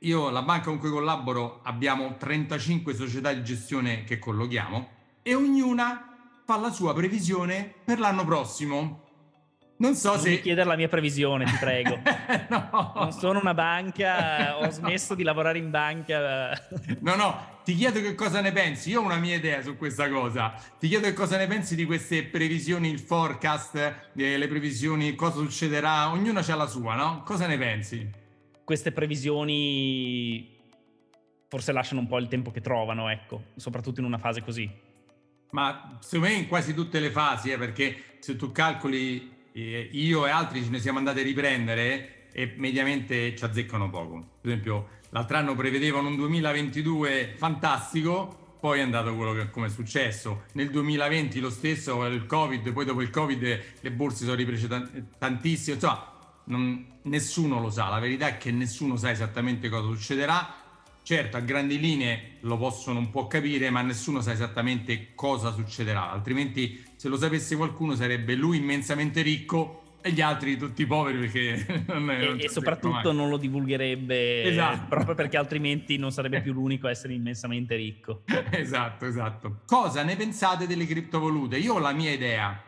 io, 0.00 0.28
la 0.28 0.42
banca 0.42 0.70
con 0.70 0.80
cui 0.80 0.90
collaboro, 0.90 1.60
abbiamo 1.62 2.16
35 2.18 2.94
società 2.94 3.32
di 3.32 3.44
gestione 3.44 4.02
che 4.02 4.18
collochiamo 4.18 4.88
e 5.22 5.36
ognuna 5.36 6.09
fa 6.50 6.58
la 6.58 6.72
sua 6.72 6.92
previsione 6.92 7.72
per 7.84 8.00
l'anno 8.00 8.24
prossimo. 8.24 9.06
Non 9.76 9.94
so 9.94 10.10
non 10.10 10.18
se. 10.18 10.30
Non 10.30 10.40
chiedere 10.40 10.68
la 10.68 10.74
mia 10.74 10.88
previsione, 10.88 11.44
ti 11.44 11.56
prego. 11.60 11.96
no. 12.50 12.92
Non 12.96 13.12
sono 13.12 13.38
una 13.38 13.54
banca, 13.54 14.58
ho 14.58 14.68
smesso 14.70 15.14
di 15.14 15.22
lavorare 15.22 15.58
in 15.58 15.70
banca. 15.70 16.60
no, 16.98 17.14
no, 17.14 17.60
ti 17.62 17.76
chiedo 17.76 18.00
che 18.00 18.16
cosa 18.16 18.40
ne 18.40 18.50
pensi. 18.50 18.90
Io 18.90 19.00
ho 19.00 19.04
una 19.04 19.16
mia 19.16 19.36
idea 19.36 19.62
su 19.62 19.76
questa 19.76 20.10
cosa. 20.10 20.52
Ti 20.76 20.88
chiedo 20.88 21.06
che 21.06 21.12
cosa 21.12 21.36
ne 21.36 21.46
pensi 21.46 21.76
di 21.76 21.84
queste 21.84 22.24
previsioni, 22.24 22.88
il 22.88 22.98
forecast, 22.98 23.76
eh, 24.16 24.36
le 24.36 24.48
previsioni, 24.48 25.14
cosa 25.14 25.36
succederà. 25.36 26.10
Ognuno 26.10 26.40
ha 26.40 26.54
la 26.56 26.66
sua, 26.66 26.96
no? 26.96 27.22
Cosa 27.24 27.46
ne 27.46 27.58
pensi? 27.58 28.10
Queste 28.64 28.90
previsioni 28.90 30.58
forse 31.48 31.70
lasciano 31.70 32.00
un 32.00 32.08
po' 32.08 32.18
il 32.18 32.26
tempo 32.26 32.50
che 32.50 32.60
trovano, 32.60 33.08
ecco, 33.08 33.44
soprattutto 33.54 34.00
in 34.00 34.06
una 34.06 34.18
fase 34.18 34.42
così. 34.42 34.88
Ma 35.50 35.98
secondo 36.00 36.32
me 36.32 36.40
in 36.40 36.46
quasi 36.46 36.74
tutte 36.74 37.00
le 37.00 37.10
fasi, 37.10 37.50
eh, 37.50 37.58
perché 37.58 38.16
se 38.20 38.36
tu 38.36 38.52
calcoli, 38.52 39.30
eh, 39.52 39.88
io 39.92 40.26
e 40.26 40.30
altri 40.30 40.62
ce 40.62 40.70
ne 40.70 40.78
siamo 40.78 40.98
andati 40.98 41.20
a 41.20 41.22
riprendere 41.22 42.28
e 42.32 42.54
mediamente 42.56 43.34
ci 43.34 43.44
azzeccano 43.44 43.90
poco. 43.90 44.18
Per 44.40 44.50
esempio, 44.50 44.88
l'altro 45.10 45.36
anno 45.36 45.54
prevedevano 45.54 46.08
un 46.08 46.16
2022 46.16 47.34
fantastico, 47.36 48.56
poi 48.60 48.78
è 48.78 48.82
andato 48.82 49.14
quello 49.16 49.32
che 49.32 49.50
come 49.50 49.66
è 49.66 49.70
successo. 49.70 50.44
Nel 50.52 50.70
2020 50.70 51.40
lo 51.40 51.50
stesso, 51.50 52.04
il 52.06 52.26
Covid, 52.26 52.72
poi 52.72 52.84
dopo 52.84 53.00
il 53.00 53.10
Covid 53.10 53.62
le 53.80 53.90
borse 53.90 54.24
sono 54.24 54.36
riprese 54.36 54.68
tantissimo. 55.18 55.74
Insomma, 55.74 56.12
non, 56.44 56.86
nessuno 57.02 57.60
lo 57.60 57.70
sa. 57.70 57.88
La 57.88 57.98
verità 57.98 58.28
è 58.28 58.36
che 58.36 58.52
nessuno 58.52 58.96
sa 58.96 59.10
esattamente 59.10 59.68
cosa 59.68 59.88
succederà 59.88 60.60
Certo, 61.02 61.36
a 61.36 61.40
grandi 61.40 61.80
linee 61.80 62.36
lo 62.40 62.56
possono 62.56 62.98
un 62.98 63.10
po' 63.10 63.26
capire, 63.26 63.70
ma 63.70 63.82
nessuno 63.82 64.20
sa 64.20 64.32
esattamente 64.32 65.14
cosa 65.14 65.52
succederà, 65.52 66.10
altrimenti 66.10 66.84
se 66.96 67.08
lo 67.08 67.16
sapesse 67.16 67.56
qualcuno 67.56 67.94
sarebbe 67.94 68.34
lui 68.34 68.58
immensamente 68.58 69.22
ricco 69.22 69.82
e 70.02 70.12
gli 70.12 70.20
altri 70.20 70.56
tutti 70.56 70.86
poveri 70.86 71.18
perché 71.18 71.84
non 71.88 72.10
è, 72.10 72.22
e, 72.22 72.44
e 72.44 72.48
soprattutto 72.48 73.12
non 73.12 73.28
lo 73.28 73.36
divulgherebbe 73.36 74.44
esatto. 74.44 74.86
proprio 74.88 75.14
perché 75.14 75.36
altrimenti 75.36 75.96
non 75.96 76.10
sarebbe 76.10 76.40
più 76.42 76.52
l'unico 76.52 76.86
a 76.86 76.90
essere 76.90 77.12
immensamente 77.12 77.74
ricco. 77.76 78.22
esatto, 78.50 79.06
esatto. 79.06 79.60
Cosa 79.66 80.02
ne 80.02 80.16
pensate 80.16 80.66
delle 80.66 80.86
criptovalute? 80.86 81.58
Io 81.58 81.74
ho 81.74 81.78
la 81.78 81.92
mia 81.92 82.12
idea. 82.12 82.62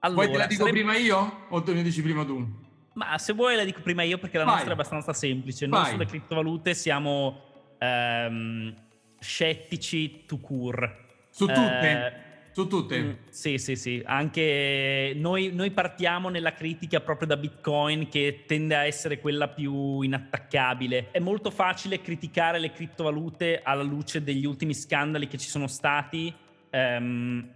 Allora, 0.00 0.22
Poi 0.24 0.32
te 0.32 0.38
la 0.38 0.46
dico 0.46 0.66
sarebbe... 0.66 0.84
prima 0.84 0.96
io 0.96 1.46
o 1.48 1.62
te 1.62 1.72
ne 1.72 1.82
dici 1.82 2.02
prima 2.02 2.24
tu? 2.24 2.62
Ma 2.94 3.18
se 3.18 3.32
vuoi 3.32 3.56
la 3.56 3.64
dico 3.64 3.80
prima 3.80 4.02
io 4.02 4.18
perché 4.18 4.38
la 4.38 4.44
Vai. 4.44 4.54
nostra 4.54 4.70
è 4.70 4.74
abbastanza 4.74 5.12
semplice. 5.12 5.66
Noi 5.66 5.82
Vai. 5.82 5.90
sulle 5.92 6.06
criptovalute 6.06 6.74
siamo 6.74 7.40
ehm, 7.78 8.74
scettici 9.18 10.24
to 10.26 10.38
cure. 10.38 10.98
Su 11.30 11.46
tutte? 11.46 11.90
Eh, 11.90 12.34
su 12.52 12.68
tutte? 12.68 13.02
Mm, 13.02 13.10
sì, 13.30 13.58
sì, 13.58 13.74
sì. 13.74 14.00
Anche 14.06 15.12
noi, 15.16 15.50
noi, 15.52 15.72
partiamo 15.72 16.28
nella 16.28 16.52
critica 16.52 17.00
proprio 17.00 17.26
da 17.26 17.36
Bitcoin 17.36 18.08
che 18.08 18.44
tende 18.46 18.76
a 18.76 18.84
essere 18.84 19.18
quella 19.18 19.48
più 19.48 20.02
inattaccabile. 20.02 21.10
È 21.10 21.18
molto 21.18 21.50
facile 21.50 22.00
criticare 22.00 22.60
le 22.60 22.70
criptovalute 22.70 23.60
alla 23.64 23.82
luce 23.82 24.22
degli 24.22 24.46
ultimi 24.46 24.72
scandali 24.72 25.26
che 25.26 25.36
ci 25.36 25.48
sono 25.48 25.66
stati. 25.66 26.32
Ehm, 26.70 27.48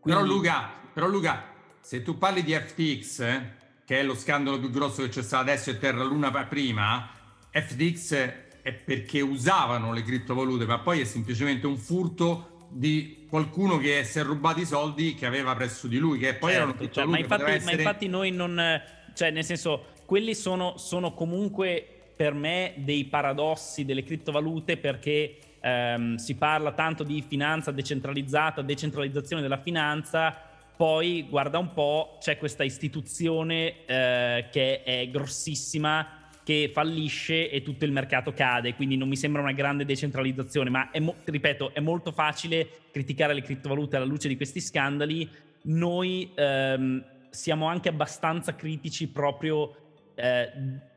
Quindi... 0.00 0.22
Però, 0.22 0.22
Luca, 0.22 0.70
però 0.94 1.06
Luca, 1.06 1.44
se 1.80 2.02
tu 2.02 2.16
parli 2.16 2.42
di 2.42 2.54
FTX, 2.54 3.20
eh, 3.20 3.56
che 3.88 4.00
è 4.00 4.02
lo 4.02 4.14
scandalo 4.14 4.58
più 4.58 4.68
grosso 4.68 5.00
che 5.00 5.08
c'è 5.08 5.22
stato 5.22 5.44
adesso 5.44 5.70
e 5.70 5.78
Terra 5.78 6.04
Luna 6.04 6.30
prima, 6.44 7.08
FTX 7.50 8.32
è 8.60 8.72
perché 8.74 9.22
usavano 9.22 9.94
le 9.94 10.02
criptovalute, 10.02 10.66
ma 10.66 10.78
poi 10.80 11.00
è 11.00 11.04
semplicemente 11.04 11.66
un 11.66 11.78
furto 11.78 12.66
di 12.68 13.24
qualcuno 13.30 13.78
che 13.78 14.04
si 14.04 14.18
è 14.18 14.24
rubato 14.24 14.60
i 14.60 14.66
soldi 14.66 15.14
che 15.14 15.24
aveva 15.24 15.54
presso 15.54 15.86
di 15.86 15.96
lui, 15.96 16.18
che 16.18 16.34
poi 16.34 16.52
certo, 16.52 16.68
erano 16.68 16.90
cioè, 16.92 17.04
ma, 17.06 17.18
infatti, 17.18 17.44
essere... 17.44 17.64
ma 17.64 17.80
infatti 17.80 18.08
noi 18.08 18.30
non... 18.30 18.82
Cioè, 19.14 19.30
nel 19.30 19.44
senso, 19.44 19.86
quelli 20.04 20.34
sono, 20.34 20.76
sono 20.76 21.14
comunque 21.14 22.10
per 22.14 22.34
me 22.34 22.74
dei 22.76 23.06
paradossi 23.06 23.86
delle 23.86 24.02
criptovalute 24.02 24.76
perché 24.76 25.38
ehm, 25.60 26.16
si 26.16 26.34
parla 26.34 26.72
tanto 26.72 27.04
di 27.04 27.24
finanza 27.26 27.70
decentralizzata, 27.70 28.60
decentralizzazione 28.60 29.40
della 29.40 29.56
finanza, 29.62 30.47
poi 30.78 31.26
guarda 31.28 31.58
un 31.58 31.72
po', 31.72 32.18
c'è 32.20 32.38
questa 32.38 32.62
istituzione 32.62 33.84
eh, 33.84 34.46
che 34.48 34.84
è 34.84 35.08
grossissima 35.10 36.28
che 36.44 36.70
fallisce 36.72 37.50
e 37.50 37.62
tutto 37.62 37.84
il 37.84 37.90
mercato 37.90 38.32
cade, 38.32 38.74
quindi 38.74 38.96
non 38.96 39.08
mi 39.08 39.16
sembra 39.16 39.42
una 39.42 39.50
grande 39.50 39.84
decentralizzazione, 39.84 40.70
ma 40.70 40.92
è 40.92 41.00
mo- 41.00 41.16
ripeto, 41.24 41.74
è 41.74 41.80
molto 41.80 42.12
facile 42.12 42.68
criticare 42.92 43.34
le 43.34 43.42
criptovalute 43.42 43.96
alla 43.96 44.04
luce 44.04 44.28
di 44.28 44.36
questi 44.36 44.60
scandali. 44.60 45.28
Noi 45.62 46.30
ehm, 46.36 47.04
siamo 47.28 47.66
anche 47.66 47.88
abbastanza 47.88 48.54
critici 48.54 49.08
proprio 49.08 49.74
eh, 50.14 50.48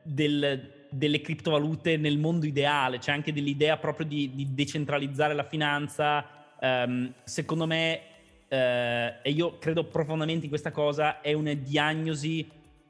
del, 0.03 0.85
delle 0.91 1.21
criptovalute 1.21 1.97
nel 1.97 2.19
mondo 2.19 2.45
ideale, 2.45 2.99
c'è 2.99 3.11
anche 3.11 3.33
dell'idea 3.33 3.77
proprio 3.77 4.05
di, 4.05 4.29
di 4.35 4.53
decentralizzare 4.53 5.33
la 5.33 5.43
finanza. 5.43 6.23
Um, 6.61 7.11
secondo 7.23 7.65
me, 7.65 8.01
eh, 8.53 9.15
e 9.21 9.31
io 9.31 9.57
credo 9.59 9.85
profondamente 9.85 10.43
in 10.43 10.49
questa 10.49 10.71
cosa, 10.71 11.21
è 11.21 11.31
una 11.31 11.53
diagnosi, 11.53 12.45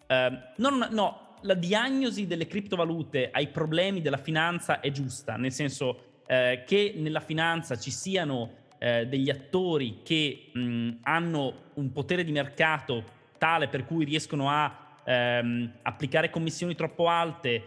eh, 0.08 0.39
non, 0.56 0.88
no, 0.89 1.38
la 1.41 1.54
diagnosi 1.54 2.26
delle 2.26 2.47
criptovalute 2.47 3.30
ai 3.32 3.47
problemi 3.50 4.02
della 4.02 4.17
finanza 4.17 4.80
è 4.80 4.89
giusta, 4.89 5.36
nel 5.36 5.52
senso 5.52 6.21
eh, 6.26 6.63
che 6.65 6.95
nella 6.97 7.19
finanza 7.19 7.78
ci 7.78 7.91
siano 7.91 8.54
eh, 8.80 9.06
degli 9.06 9.30
attori 9.30 10.00
che 10.04 10.50
mh, 10.52 10.97
hanno 11.04 11.54
un 11.76 11.91
potere 11.91 12.24
di 12.24 12.32
mercato 12.32 13.04
tale 13.38 13.67
per 13.67 13.86
cui 13.86 14.04
riescono 14.04 14.50
a 14.50 14.97
ehm, 15.04 15.74
applicare 15.84 16.32
commissioni 16.32 16.74
troppo 16.74 17.08
alte, 17.08 17.63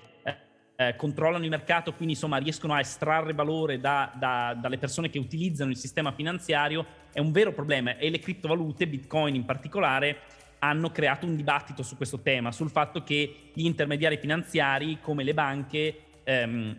eh, 0.77 0.97
controllano 0.97 1.45
il 1.45 1.51
mercato, 1.51 1.93
quindi 1.93 2.15
insomma 2.15 2.37
riescono 2.39 2.75
a 2.75 2.81
estrarre 2.81 3.33
valore 3.33 3.79
da, 3.79 4.13
da, 4.15 4.57
dalle 4.61 4.79
persone 4.79 5.11
che 5.11 5.19
utilizzano 5.19 5.71
il 5.71 5.77
sistema 5.77 6.13
finanziario, 6.13 6.85
è 7.13 7.21
un 7.21 7.33
vero 7.33 7.53
problema 7.53 7.97
e 7.97 8.11
le 8.11 8.19
criptovalute, 8.19 8.89
Bitcoin 8.89 9.35
in 9.35 9.45
particolare, 9.45 10.19
hanno 10.59 10.91
creato 10.91 11.27
un 11.27 11.37
dibattito 11.37 11.83
su 11.83 11.97
questo 11.97 12.21
tema, 12.21 12.51
sul 12.51 12.71
fatto 12.71 13.03
che 13.03 13.51
gli 13.53 13.67
intermediari 13.67 14.17
finanziari, 14.17 14.99
come 15.01 15.23
le 15.23 15.35
banche, 15.35 15.97
ehm, 16.25 16.77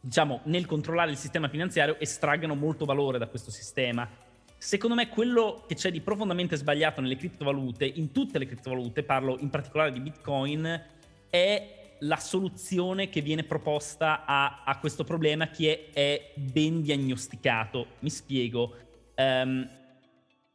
diciamo, 0.00 0.40
nel 0.44 0.64
controllare 0.64 1.10
il 1.10 1.16
sistema 1.16 1.48
finanziario, 1.48 1.98
estraggano 1.98 2.54
molto 2.54 2.84
valore 2.84 3.18
da 3.18 3.26
questo 3.26 3.50
sistema. 3.50 4.08
Secondo 4.56 4.94
me 4.94 5.08
quello 5.08 5.64
che 5.66 5.74
c'è 5.74 5.90
di 5.90 6.00
profondamente 6.00 6.56
sbagliato 6.56 7.00
nelle 7.00 7.16
criptovalute, 7.16 7.84
in 7.84 8.12
tutte 8.12 8.38
le 8.38 8.46
criptovalute, 8.46 9.02
parlo 9.02 9.36
in 9.40 9.50
particolare 9.50 9.92
di 9.92 10.00
Bitcoin, 10.00 10.84
è 11.28 11.75
la 12.00 12.16
soluzione 12.16 13.08
che 13.08 13.20
viene 13.20 13.44
proposta 13.44 14.24
a, 14.24 14.62
a 14.64 14.78
questo 14.78 15.04
problema 15.04 15.48
che 15.48 15.90
è, 15.92 15.98
è, 15.98 16.32
ben 16.36 16.82
diagnosticato. 16.82 17.86
Mi 18.00 18.10
spiego. 18.10 18.74
Um, 19.16 19.68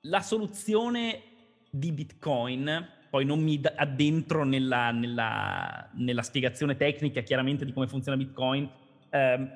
la 0.01 0.21
soluzione 0.21 1.21
di 1.69 1.91
Bitcoin, 1.91 2.87
poi 3.09 3.25
non 3.25 3.41
mi 3.41 3.61
addentro 3.75 4.43
nella, 4.43 4.91
nella, 4.91 5.89
nella 5.93 6.21
spiegazione 6.21 6.75
tecnica 6.75 7.21
chiaramente 7.21 7.65
di 7.65 7.73
come 7.73 7.87
funziona 7.87 8.17
Bitcoin. 8.17 8.69
Um, 9.11 9.51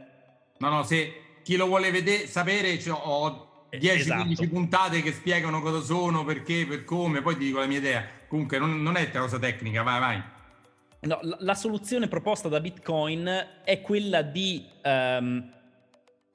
no, 0.58 0.70
no, 0.70 0.84
se 0.84 1.40
chi 1.44 1.56
lo 1.56 1.68
vuole 1.68 1.92
vedere, 1.92 2.28
sapere, 2.28 2.80
cioè, 2.80 3.00
ho 3.02 3.68
10-15 3.72 4.00
esatto. 4.00 4.48
puntate 4.50 5.02
che 5.02 5.12
spiegano 5.12 5.62
cosa 5.62 5.82
sono, 5.82 6.24
perché, 6.24 6.66
per 6.66 6.84
come, 6.84 7.22
poi 7.22 7.38
ti 7.38 7.46
dico 7.46 7.60
la 7.60 7.68
mia 7.68 7.78
idea. 7.78 8.06
Comunque 8.28 8.58
non, 8.58 8.82
non 8.82 8.96
è 8.96 9.12
cosa 9.12 9.38
tecnica, 9.40 9.84
vai, 9.84 10.00
vai. 10.00 10.24
No, 11.06 11.20
la, 11.22 11.38
la, 11.40 11.54
soluzione 11.54 12.08
proposta 12.08 12.50
da 12.50 12.60
Bitcoin 12.60 13.30
è 13.64 13.82
quella 13.82 14.24
di 14.24 14.66
um, 14.84 15.52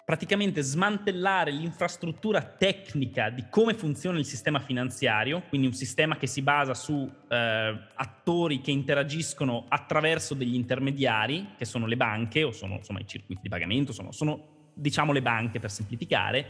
praticamente 0.05 0.63
smantellare 0.63 1.51
l'infrastruttura 1.51 2.41
tecnica 2.43 3.31
di 3.31 3.47
come 3.49 3.75
funziona 3.75 4.19
il 4.19 4.25
sistema 4.25 4.61
finanziario, 4.61 5.43
quindi 5.49 5.67
un 5.67 5.73
sistema 5.73 6.17
che 6.17 6.27
si 6.27 6.43
basa 6.43 6.75
su 6.75 7.09
eh, 7.29 7.89
attori 7.95 8.61
che 8.61 8.71
interagiscono 8.71 9.67
attraverso 9.69 10.35
degli 10.35 10.55
intermediari, 10.55 11.55
che 11.57 11.65
sono 11.65 11.87
le 11.87 11.97
banche 11.97 12.43
o 12.43 12.53
sono 12.53 12.75
insomma 12.75 13.01
i 13.01 13.07
circuiti 13.07 13.43
di 13.43 13.49
pagamento, 13.49 13.93
sono, 13.93 14.13
sono 14.13 14.71
diciamo 14.75 15.13
le 15.13 15.23
banche 15.23 15.59
per 15.59 15.71
semplificare, 15.71 16.47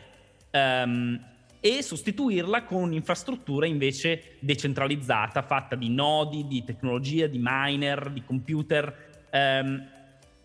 ehm, 0.51 1.21
e 1.61 1.83
sostituirla 1.83 2.64
con 2.64 2.83
un'infrastruttura 2.83 3.66
invece 3.66 4.37
decentralizzata, 4.40 5.42
fatta 5.42 5.77
di 5.77 5.90
nodi, 5.90 6.46
di 6.46 6.64
tecnologia, 6.64 7.27
di 7.27 7.38
miner, 7.40 8.11
di 8.11 8.25
computer. 8.25 9.27
Ehm, 9.31 9.99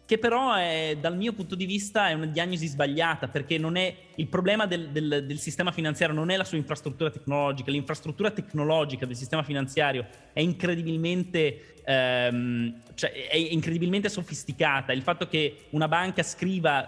che 0.05 0.19
però 0.19 0.53
è, 0.53 0.97
dal 0.99 1.17
mio 1.17 1.33
punto 1.33 1.55
di 1.55 1.65
vista 1.65 2.09
è 2.09 2.13
una 2.13 2.27
diagnosi 2.27 2.67
sbagliata 2.67 3.27
perché 3.27 3.55
è 3.55 3.95
il 4.17 4.27
problema 4.27 4.67
del, 4.67 4.89
del, 4.89 5.25
del, 5.25 5.39
sistema 5.39 5.71
finanziario 5.71 6.15
non 6.15 6.29
è 6.29 6.37
la 6.37 6.43
sua 6.43 6.57
infrastruttura 6.57 7.09
tecnologica, 7.09 7.71
l'infrastruttura 7.71 8.29
tecnologica 8.29 9.07
del 9.07 9.15
sistema 9.15 9.41
finanziario 9.41 10.05
è 10.31 10.41
incredibilmente, 10.41 11.75
ehm, 11.83 12.81
cioè 12.93 13.27
è 13.29 13.35
incredibilmente 13.35 14.07
sofisticata. 14.07 14.93
Il 14.93 15.01
fatto 15.01 15.27
che 15.27 15.65
una 15.71 15.87
banca 15.87 16.21
scriva, 16.21 16.87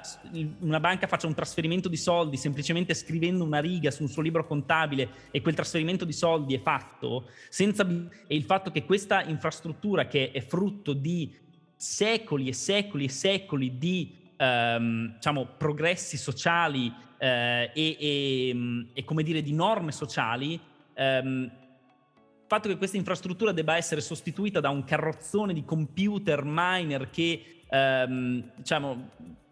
una 0.60 0.80
banca 0.80 1.08
faccia 1.08 1.26
un 1.26 1.34
trasferimento 1.34 1.90
di 1.90 1.98
soldi 1.98 2.38
semplicemente 2.38 2.94
scrivendo 2.94 3.44
una 3.44 3.60
riga 3.60 3.90
su 3.90 4.04
un 4.04 4.10
suo 4.10 4.22
libro 4.22 4.46
contabile 4.46 5.10
e 5.32 5.42
quel 5.42 5.56
trasferimento 5.56 6.06
di 6.06 6.14
soldi 6.14 6.54
è 6.54 6.60
fatto, 6.60 7.30
senza, 7.50 7.84
e 8.28 8.36
il 8.36 8.44
fatto 8.44 8.70
che 8.70 8.86
questa 8.86 9.24
infrastruttura 9.24 10.06
che 10.06 10.30
è 10.32 10.42
frutto 10.42 10.94
di 10.94 11.46
secoli 11.78 12.48
e 12.50 12.54
secoli 12.54 13.06
e 13.06 13.10
secoli 13.10 13.78
di 13.78 14.18
ehm, 14.36 15.14
diciamo, 15.14 15.48
progressi 15.58 16.18
sociali 16.18 16.92
eh, 17.18 17.72
e, 17.74 17.98
e, 18.00 18.88
e, 18.94 19.04
come 19.04 19.24
dire, 19.24 19.42
di 19.42 19.54
norme 19.54 19.92
sociali, 19.92 20.60
ehm, 20.94 21.44
il 21.44 22.54
fatto 22.54 22.70
che 22.70 22.78
questa 22.78 22.98
infrastruttura 22.98 23.52
debba 23.52 23.76
essere 23.76 24.02
sostituita 24.02 24.60
da 24.60 24.70
un 24.70 24.84
carrozzone 24.84 25.54
di 25.54 25.66
computer 25.66 26.42
miner 26.44 27.10
che, 27.10 27.62
ehm, 27.70 28.52
diciamo, 28.56 29.10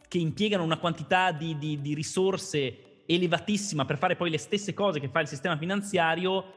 che 0.07 0.17
impiegano 0.17 0.63
una 0.63 0.77
quantità 0.77 1.31
di, 1.31 1.57
di, 1.57 1.81
di 1.81 1.93
risorse 1.93 3.03
elevatissima 3.05 3.85
per 3.85 3.97
fare 3.97 4.15
poi 4.15 4.29
le 4.29 4.37
stesse 4.37 4.73
cose 4.73 4.99
che 4.99 5.09
fa 5.09 5.19
il 5.19 5.27
sistema 5.27 5.57
finanziario, 5.57 6.53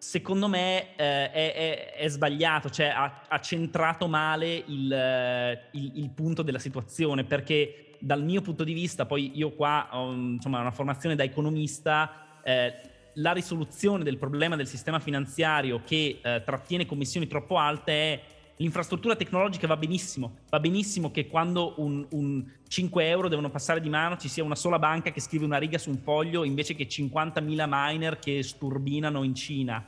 secondo 0.00 0.48
me 0.48 0.96
eh, 0.96 1.30
è, 1.30 1.30
è, 1.30 1.92
è, 1.92 2.08
sbagliato, 2.08 2.70
cioè 2.70 2.86
ha, 2.86 3.20
ha 3.28 3.38
centrato 3.40 4.08
male 4.08 4.64
il, 4.66 4.90
eh, 4.90 5.68
il, 5.72 5.92
il, 5.96 6.08
punto 6.08 6.40
della 6.40 6.58
situazione, 6.58 7.24
perché 7.24 7.96
dal 7.98 8.24
mio 8.24 8.40
punto 8.40 8.64
di 8.64 8.72
vista, 8.72 9.04
poi 9.04 9.32
io 9.34 9.52
qua 9.52 9.88
ho 9.92 10.10
insomma, 10.10 10.60
una 10.60 10.70
formazione 10.70 11.16
da 11.16 11.22
economista, 11.22 12.40
eh, 12.42 12.72
la 13.14 13.32
risoluzione 13.32 14.02
del 14.02 14.16
problema 14.16 14.56
del 14.56 14.66
sistema 14.66 15.00
finanziario 15.00 15.82
che 15.84 16.20
eh, 16.22 16.42
trattiene 16.46 16.86
commissioni 16.86 17.26
troppo 17.26 17.58
alte 17.58 17.92
è 17.92 18.20
L'infrastruttura 18.60 19.16
tecnologica 19.16 19.66
va 19.66 19.78
benissimo, 19.78 20.40
va 20.50 20.60
benissimo 20.60 21.10
che 21.10 21.26
quando 21.26 21.72
un, 21.78 22.06
un 22.10 22.44
5 22.68 23.08
euro 23.08 23.28
devono 23.28 23.48
passare 23.48 23.80
di 23.80 23.88
mano 23.88 24.18
ci 24.18 24.28
sia 24.28 24.44
una 24.44 24.54
sola 24.54 24.78
banca 24.78 25.12
che 25.12 25.20
scrive 25.22 25.46
una 25.46 25.56
riga 25.56 25.78
su 25.78 25.88
un 25.88 25.96
foglio 25.96 26.44
invece 26.44 26.74
che 26.74 26.86
50.000 26.86 27.64
miner 27.66 28.18
che 28.18 28.42
sturbinano 28.42 29.22
in 29.22 29.34
Cina. 29.34 29.82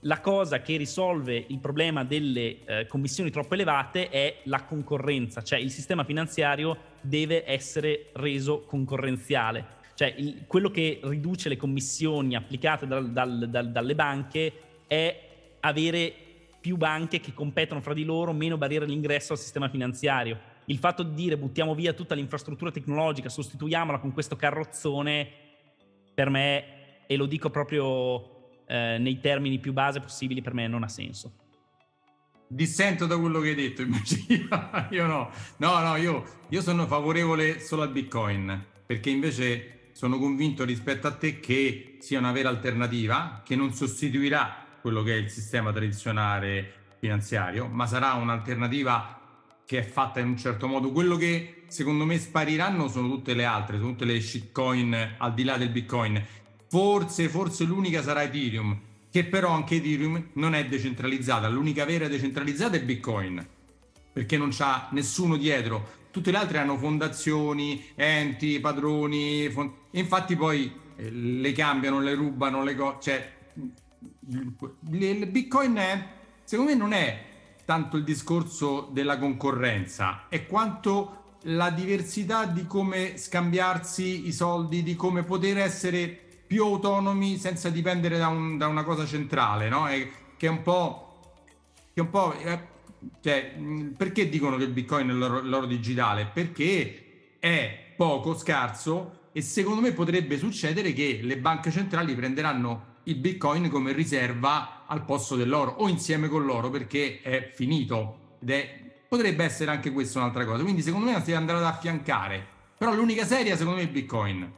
La 0.00 0.20
cosa 0.20 0.62
che 0.62 0.78
risolve 0.78 1.44
il 1.48 1.58
problema 1.58 2.02
delle 2.02 2.64
eh, 2.64 2.86
commissioni 2.86 3.30
troppo 3.30 3.52
elevate 3.52 4.08
è 4.08 4.38
la 4.44 4.64
concorrenza, 4.64 5.42
cioè 5.42 5.58
il 5.58 5.70
sistema 5.70 6.02
finanziario 6.02 6.76
deve 7.02 7.44
essere 7.46 8.06
reso 8.14 8.62
concorrenziale. 8.62 9.66
Cioè 9.94 10.14
il, 10.16 10.44
quello 10.46 10.70
che 10.70 10.98
riduce 11.02 11.50
le 11.50 11.58
commissioni 11.58 12.36
applicate 12.36 12.86
dal, 12.86 13.12
dal, 13.12 13.50
dal, 13.50 13.70
dalle 13.70 13.94
banche 13.94 14.52
è 14.86 15.28
avere 15.60 16.14
più 16.62 16.76
banche 16.76 17.18
che 17.18 17.34
competono 17.34 17.80
fra 17.80 17.92
di 17.92 18.04
loro, 18.04 18.32
meno 18.32 18.56
barriere 18.56 18.84
all'ingresso 18.84 19.32
al 19.32 19.38
sistema 19.38 19.68
finanziario. 19.68 20.38
Il 20.66 20.78
fatto 20.78 21.02
di 21.02 21.12
dire 21.12 21.36
buttiamo 21.36 21.74
via 21.74 21.92
tutta 21.92 22.14
l'infrastruttura 22.14 22.70
tecnologica, 22.70 23.28
sostituiamola 23.28 23.98
con 23.98 24.12
questo 24.12 24.36
carrozzone, 24.36 25.28
per 26.14 26.30
me, 26.30 27.06
e 27.08 27.16
lo 27.16 27.26
dico 27.26 27.50
proprio 27.50 28.62
eh, 28.66 28.96
nei 28.98 29.18
termini 29.18 29.58
più 29.58 29.72
base 29.72 29.98
possibili, 29.98 30.40
per 30.40 30.54
me 30.54 30.68
non 30.68 30.84
ha 30.84 30.88
senso. 30.88 31.32
Dissento 32.46 33.06
da 33.06 33.18
quello 33.18 33.40
che 33.40 33.48
hai 33.48 33.54
detto, 33.56 33.82
invece 33.82 34.24
io 34.90 35.06
no. 35.06 35.32
No, 35.56 35.80
no, 35.80 35.96
io, 35.96 36.24
io 36.48 36.60
sono 36.60 36.86
favorevole 36.86 37.58
solo 37.58 37.82
al 37.82 37.90
Bitcoin, 37.90 38.66
perché 38.86 39.10
invece 39.10 39.90
sono 39.94 40.16
convinto 40.18 40.64
rispetto 40.64 41.08
a 41.08 41.12
te 41.12 41.40
che 41.40 41.96
sia 41.98 42.20
una 42.20 42.30
vera 42.30 42.50
alternativa, 42.50 43.42
che 43.44 43.56
non 43.56 43.72
sostituirà 43.74 44.61
quello 44.82 45.02
che 45.02 45.14
è 45.14 45.16
il 45.16 45.30
sistema 45.30 45.72
tradizionale 45.72 46.80
finanziario, 46.98 47.66
ma 47.68 47.86
sarà 47.86 48.12
un'alternativa 48.14 49.20
che 49.64 49.78
è 49.78 49.82
fatta 49.82 50.20
in 50.20 50.26
un 50.26 50.36
certo 50.36 50.66
modo. 50.66 50.92
Quello 50.92 51.16
che 51.16 51.62
secondo 51.68 52.04
me 52.04 52.18
spariranno 52.18 52.88
sono 52.88 53.08
tutte 53.08 53.32
le 53.32 53.44
altre, 53.44 53.78
sono 53.78 53.92
tutte 53.92 54.04
le 54.04 54.20
shitcoin 54.20 55.14
al 55.16 55.32
di 55.32 55.44
là 55.44 55.56
del 55.56 55.70
Bitcoin. 55.70 56.22
Forse, 56.68 57.28
forse 57.28 57.64
l'unica 57.64 58.02
sarà 58.02 58.22
Ethereum, 58.22 58.78
che 59.10 59.24
però 59.24 59.50
anche 59.50 59.76
Ethereum 59.76 60.30
non 60.34 60.54
è 60.54 60.66
decentralizzata. 60.66 61.48
L'unica 61.48 61.84
vera 61.84 62.08
decentralizzata 62.08 62.76
è 62.76 62.82
Bitcoin, 62.82 63.46
perché 64.12 64.36
non 64.36 64.50
c'ha 64.52 64.88
nessuno 64.90 65.36
dietro. 65.36 66.00
Tutte 66.10 66.30
le 66.30 66.38
altre 66.38 66.58
hanno 66.58 66.76
fondazioni, 66.76 67.82
enti, 67.94 68.60
padroni, 68.60 69.48
fond- 69.48 69.72
infatti 69.92 70.36
poi 70.36 70.70
eh, 70.96 71.10
le 71.10 71.52
cambiano, 71.52 72.00
le 72.00 72.14
rubano, 72.14 72.62
le 72.62 72.74
cose. 72.74 72.96
Cioè, 73.00 73.32
il 74.28 75.26
Bitcoin 75.26 75.74
è, 75.74 76.06
secondo 76.44 76.72
me 76.72 76.76
non 76.76 76.92
è 76.92 77.24
tanto 77.64 77.96
il 77.96 78.04
discorso 78.04 78.88
della 78.92 79.18
concorrenza, 79.18 80.26
è 80.28 80.46
quanto 80.46 81.38
la 81.46 81.70
diversità 81.70 82.44
di 82.46 82.66
come 82.66 83.16
scambiarsi 83.16 84.26
i 84.26 84.32
soldi, 84.32 84.82
di 84.82 84.94
come 84.94 85.24
poter 85.24 85.58
essere 85.58 86.06
più 86.46 86.64
autonomi 86.64 87.36
senza 87.36 87.68
dipendere 87.70 88.18
da, 88.18 88.28
un, 88.28 88.58
da 88.58 88.68
una 88.68 88.84
cosa 88.84 89.06
centrale, 89.06 89.68
no? 89.68 89.88
È, 89.88 90.08
che 90.36 90.46
è 90.46 90.50
un 90.50 90.62
po'... 90.62 91.08
Che 91.94 92.00
è 92.00 92.02
un 92.02 92.10
po' 92.10 92.34
eh, 92.38 92.68
cioè, 93.20 93.54
perché 93.96 94.28
dicono 94.28 94.56
che 94.56 94.64
il 94.64 94.70
bitcoin 94.70 95.08
è 95.08 95.12
l'oro, 95.12 95.40
l'oro 95.40 95.66
digitale? 95.66 96.30
Perché 96.32 97.36
è 97.38 97.94
poco, 97.96 98.36
scarso 98.36 99.28
e 99.32 99.40
secondo 99.42 99.80
me 99.80 99.92
potrebbe 99.92 100.38
succedere 100.38 100.92
che 100.92 101.20
le 101.22 101.38
banche 101.38 101.70
centrali 101.70 102.14
prenderanno 102.14 102.90
il 103.04 103.16
bitcoin 103.16 103.68
come 103.68 103.92
riserva 103.92 104.84
al 104.86 105.04
posto 105.04 105.36
dell'oro 105.36 105.72
o 105.78 105.88
insieme 105.88 106.28
con 106.28 106.44
l'oro 106.44 106.70
perché 106.70 107.20
è 107.22 107.50
finito. 107.52 108.36
Ed 108.40 108.50
è, 108.50 108.80
potrebbe 109.08 109.44
essere 109.44 109.70
anche 109.70 109.90
questa 109.92 110.18
un'altra 110.18 110.44
cosa. 110.44 110.62
Quindi 110.62 110.82
secondo 110.82 111.10
me 111.10 111.22
si 111.22 111.32
andrà 111.32 111.58
ad 111.58 111.64
affiancare. 111.64 112.46
Però 112.76 112.94
l'unica 112.94 113.24
seria 113.24 113.56
secondo 113.56 113.78
me 113.78 113.84
è 113.84 113.86
il 113.86 113.92
bitcoin 113.92 114.52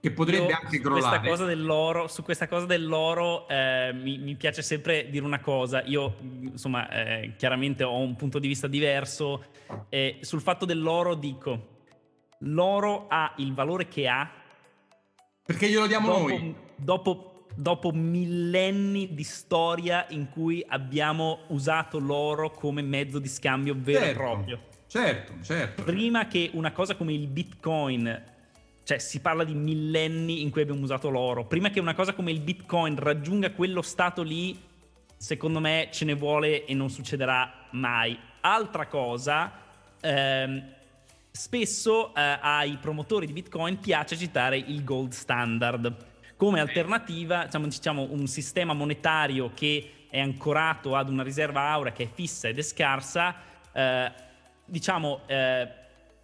che 0.00 0.10
potrebbe 0.12 0.46
Io, 0.46 0.58
anche 0.62 0.80
crollare. 0.80 2.08
su 2.08 2.22
questa 2.22 2.48
cosa 2.48 2.64
dell'oro 2.64 3.46
eh, 3.48 3.92
mi, 3.92 4.16
mi, 4.16 4.34
piace 4.34 4.62
sempre 4.62 5.08
dire 5.10 5.24
una 5.24 5.40
cosa. 5.40 5.82
Io 5.84 6.16
insomma 6.40 6.88
eh, 6.88 7.34
chiaramente 7.36 7.84
ho 7.84 7.98
un 7.98 8.16
punto 8.16 8.38
di 8.38 8.48
vista 8.48 8.66
diverso. 8.66 9.44
Eh, 9.88 10.18
sul 10.20 10.40
fatto 10.40 10.64
dell'oro 10.64 11.14
dico 11.14 11.78
l'oro 12.44 13.06
ha 13.08 13.34
il 13.36 13.52
valore 13.52 13.86
che 13.86 14.08
ha 14.08 14.30
perché 15.50 15.68
glielo 15.68 15.88
diamo 15.88 16.06
dopo, 16.06 16.28
noi. 16.28 16.54
dopo 16.76 17.29
dopo 17.60 17.92
millenni 17.92 19.12
di 19.12 19.22
storia 19.22 20.06
in 20.10 20.30
cui 20.30 20.64
abbiamo 20.66 21.40
usato 21.48 21.98
l'oro 21.98 22.50
come 22.50 22.80
mezzo 22.80 23.18
di 23.18 23.28
scambio 23.28 23.74
vero 23.76 23.98
certo, 24.00 24.10
e 24.10 24.14
proprio. 24.14 24.60
Certo, 24.86 25.32
certo. 25.42 25.82
Prima 25.84 26.26
che 26.26 26.50
una 26.54 26.72
cosa 26.72 26.96
come 26.96 27.12
il 27.12 27.26
Bitcoin, 27.26 28.24
cioè 28.82 28.98
si 28.98 29.20
parla 29.20 29.44
di 29.44 29.54
millenni 29.54 30.40
in 30.42 30.50
cui 30.50 30.62
abbiamo 30.62 30.80
usato 30.80 31.10
l'oro, 31.10 31.44
prima 31.44 31.70
che 31.70 31.80
una 31.80 31.94
cosa 31.94 32.14
come 32.14 32.32
il 32.32 32.40
Bitcoin 32.40 32.96
raggiunga 32.96 33.52
quello 33.52 33.82
stato 33.82 34.22
lì, 34.22 34.58
secondo 35.16 35.60
me 35.60 35.88
ce 35.92 36.06
ne 36.06 36.14
vuole 36.14 36.64
e 36.64 36.74
non 36.74 36.88
succederà 36.88 37.66
mai. 37.72 38.18
Altra 38.40 38.86
cosa, 38.86 39.52
ehm, 40.00 40.64
spesso 41.30 42.14
eh, 42.14 42.38
ai 42.40 42.78
promotori 42.78 43.26
di 43.26 43.34
Bitcoin 43.34 43.78
piace 43.78 44.16
citare 44.16 44.56
il 44.56 44.82
gold 44.82 45.12
standard 45.12 46.08
come 46.40 46.58
alternativa 46.58 47.44
diciamo, 47.44 47.66
diciamo, 47.66 48.06
un 48.12 48.26
sistema 48.26 48.72
monetario 48.72 49.50
che 49.54 50.06
è 50.08 50.18
ancorato 50.18 50.96
ad 50.96 51.10
una 51.10 51.22
riserva 51.22 51.68
aurea 51.68 51.92
che 51.92 52.04
è 52.04 52.08
fissa 52.10 52.48
ed 52.48 52.56
è 52.56 52.62
scarsa, 52.62 53.34
eh, 53.70 54.10
diciamo, 54.64 55.20
eh, 55.26 55.68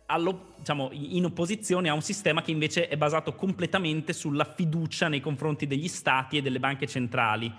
allo, 0.06 0.54
diciamo, 0.56 0.88
in 0.92 1.26
opposizione 1.26 1.90
a 1.90 1.92
un 1.92 2.00
sistema 2.00 2.40
che 2.40 2.50
invece 2.50 2.88
è 2.88 2.96
basato 2.96 3.34
completamente 3.34 4.14
sulla 4.14 4.44
fiducia 4.46 5.08
nei 5.08 5.20
confronti 5.20 5.66
degli 5.66 5.86
stati 5.86 6.38
e 6.38 6.42
delle 6.42 6.60
banche 6.60 6.86
centrali. 6.86 7.52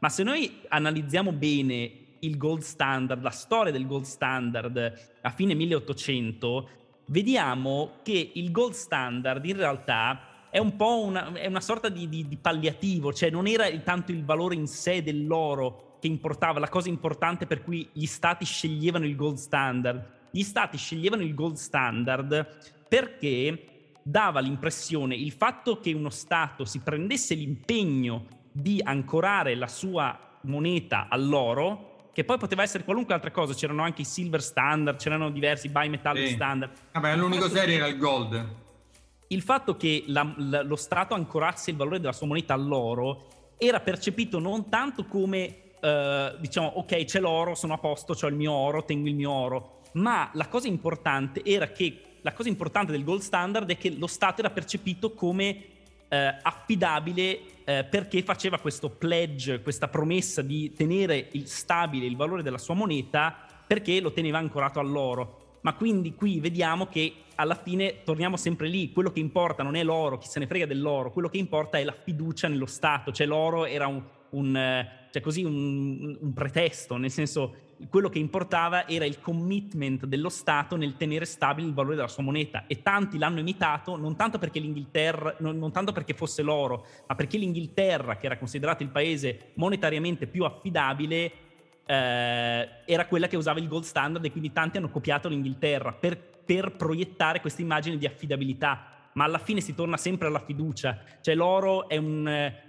Ma 0.00 0.08
se 0.08 0.24
noi 0.24 0.62
analizziamo 0.66 1.30
bene 1.30 1.92
il 2.18 2.36
gold 2.36 2.62
standard, 2.62 3.22
la 3.22 3.30
storia 3.30 3.70
del 3.70 3.86
gold 3.86 4.04
standard 4.04 5.10
a 5.20 5.30
fine 5.30 5.54
1800, 5.54 6.68
vediamo 7.06 7.98
che 8.02 8.32
il 8.34 8.50
gold 8.50 8.72
standard 8.72 9.44
in 9.44 9.56
realtà 9.56 10.24
è 10.50 10.58
un 10.58 10.74
po' 10.76 11.04
una, 11.04 11.32
è 11.32 11.46
una 11.46 11.60
sorta 11.60 11.88
di, 11.88 12.08
di, 12.08 12.26
di, 12.26 12.36
palliativo, 12.36 13.12
cioè 13.12 13.30
non 13.30 13.46
era 13.46 13.70
tanto 13.78 14.10
il 14.10 14.24
valore 14.24 14.56
in 14.56 14.66
sé 14.66 15.02
dell'oro 15.02 15.96
che 16.00 16.08
importava, 16.08 16.58
la 16.58 16.68
cosa 16.68 16.88
importante 16.88 17.46
per 17.46 17.62
cui 17.62 17.88
gli 17.92 18.06
stati 18.06 18.44
sceglievano 18.44 19.04
il 19.04 19.14
gold 19.14 19.36
standard. 19.36 20.18
Gli 20.30 20.42
stati 20.42 20.76
sceglievano 20.76 21.22
il 21.22 21.34
gold 21.34 21.56
standard 21.56 22.46
perché 22.88 23.66
dava 24.02 24.40
l'impressione, 24.40 25.14
il 25.14 25.30
fatto 25.30 25.78
che 25.78 25.92
uno 25.92 26.10
Stato 26.10 26.64
si 26.64 26.80
prendesse 26.80 27.34
l'impegno 27.34 28.26
di 28.50 28.80
ancorare 28.82 29.54
la 29.54 29.68
sua 29.68 30.18
moneta 30.42 31.06
all'oro, 31.08 32.08
che 32.12 32.24
poi 32.24 32.38
poteva 32.38 32.62
essere 32.62 32.82
qualunque 32.82 33.14
altra 33.14 33.30
cosa, 33.30 33.54
c'erano 33.54 33.82
anche 33.82 34.02
i 34.02 34.04
silver 34.04 34.42
standard, 34.42 34.98
c'erano 34.98 35.30
diversi 35.30 35.68
bimetallic 35.68 36.26
sì. 36.26 36.34
standard. 36.34 36.72
Vabbè, 36.92 37.16
l'unico 37.16 37.48
serio 37.48 37.76
era 37.76 37.86
il 37.86 37.98
gold 37.98 38.68
il 39.32 39.42
fatto 39.42 39.76
che 39.76 40.04
la, 40.06 40.32
la, 40.36 40.62
lo 40.62 40.76
Stato 40.76 41.14
ancorasse 41.14 41.70
il 41.70 41.76
valore 41.76 42.00
della 42.00 42.12
sua 42.12 42.26
moneta 42.26 42.54
all'oro 42.54 43.54
era 43.58 43.80
percepito 43.80 44.38
non 44.38 44.68
tanto 44.68 45.04
come, 45.04 45.56
eh, 45.80 46.34
diciamo, 46.40 46.66
ok, 46.66 47.04
c'è 47.04 47.20
l'oro, 47.20 47.54
sono 47.54 47.74
a 47.74 47.78
posto, 47.78 48.16
ho 48.20 48.28
il 48.28 48.34
mio 48.34 48.52
oro, 48.52 48.84
tengo 48.84 49.08
il 49.08 49.14
mio 49.14 49.30
oro, 49.30 49.80
ma 49.92 50.30
la 50.34 50.48
cosa 50.48 50.66
importante 50.66 51.44
era 51.44 51.70
che 51.70 52.02
la 52.22 52.32
cosa 52.32 52.48
importante 52.48 52.92
del 52.92 53.04
gold 53.04 53.20
standard 53.20 53.70
è 53.70 53.76
che 53.76 53.90
lo 53.90 54.06
Stato 54.06 54.40
era 54.40 54.50
percepito 54.50 55.14
come 55.14 55.64
eh, 56.08 56.36
affidabile 56.42 57.40
eh, 57.64 57.84
perché 57.84 58.22
faceva 58.22 58.58
questo 58.58 58.90
pledge, 58.90 59.62
questa 59.62 59.88
promessa 59.88 60.42
di 60.42 60.72
tenere 60.72 61.28
il 61.32 61.46
stabile 61.46 62.04
il 62.04 62.16
valore 62.16 62.42
della 62.42 62.58
sua 62.58 62.74
moneta 62.74 63.46
perché 63.66 64.00
lo 64.00 64.12
teneva 64.12 64.38
ancorato 64.38 64.80
all'oro. 64.80 65.58
Ma 65.62 65.74
quindi 65.74 66.14
qui 66.14 66.40
vediamo 66.40 66.88
che 66.88 67.14
alla 67.40 67.54
fine 67.54 68.02
torniamo 68.04 68.36
sempre 68.36 68.68
lì, 68.68 68.92
quello 68.92 69.10
che 69.10 69.18
importa 69.18 69.62
non 69.62 69.74
è 69.74 69.82
l'oro, 69.82 70.18
chi 70.18 70.28
se 70.28 70.38
ne 70.38 70.46
frega 70.46 70.66
dell'oro, 70.66 71.10
quello 71.10 71.28
che 71.28 71.38
importa 71.38 71.78
è 71.78 71.84
la 71.84 71.94
fiducia 71.94 72.48
nello 72.48 72.66
Stato, 72.66 73.12
cioè 73.12 73.26
l'oro 73.26 73.64
era 73.64 73.86
un, 73.86 74.02
un, 74.30 74.86
cioè 75.10 75.22
così 75.22 75.42
un, 75.42 76.18
un 76.20 76.32
pretesto, 76.34 76.98
nel 76.98 77.10
senso 77.10 77.68
quello 77.88 78.10
che 78.10 78.18
importava 78.18 78.86
era 78.86 79.06
il 79.06 79.20
commitment 79.20 80.04
dello 80.04 80.28
Stato 80.28 80.76
nel 80.76 80.98
tenere 80.98 81.24
stabile 81.24 81.66
il 81.66 81.72
valore 81.72 81.96
della 81.96 82.08
sua 82.08 82.22
moneta. 82.22 82.64
E 82.66 82.82
tanti 82.82 83.16
l'hanno 83.16 83.40
imitato 83.40 83.96
non 83.96 84.16
tanto 84.16 84.36
perché 84.36 84.60
l'Inghilterra, 84.60 85.36
non, 85.38 85.56
non, 85.56 85.72
tanto 85.72 85.92
perché 85.92 86.12
fosse 86.12 86.42
l'oro, 86.42 86.84
ma 87.06 87.14
perché 87.14 87.38
l'Inghilterra, 87.38 88.18
che 88.18 88.26
era 88.26 88.36
considerato 88.36 88.82
il 88.82 88.90
paese 88.90 89.52
monetariamente 89.54 90.26
più 90.26 90.44
affidabile, 90.44 91.32
eh, 91.86 92.68
era 92.84 93.06
quella 93.06 93.28
che 93.28 93.36
usava 93.36 93.58
il 93.58 93.66
gold 93.66 93.84
standard 93.84 94.24
e 94.24 94.30
quindi 94.30 94.52
tanti 94.52 94.76
hanno 94.76 94.90
copiato 94.90 95.28
l'Inghilterra. 95.28 95.92
Per 95.92 96.29
per 96.50 96.72
proiettare 96.72 97.40
questa 97.40 97.62
immagine 97.62 97.96
di 97.96 98.06
affidabilità, 98.06 98.84
ma 99.12 99.22
alla 99.22 99.38
fine 99.38 99.60
si 99.60 99.72
torna 99.72 99.96
sempre 99.96 100.26
alla 100.26 100.40
fiducia, 100.40 100.98
cioè 101.20 101.36
l'oro 101.36 101.88
è, 101.88 101.96
un, 101.96 102.26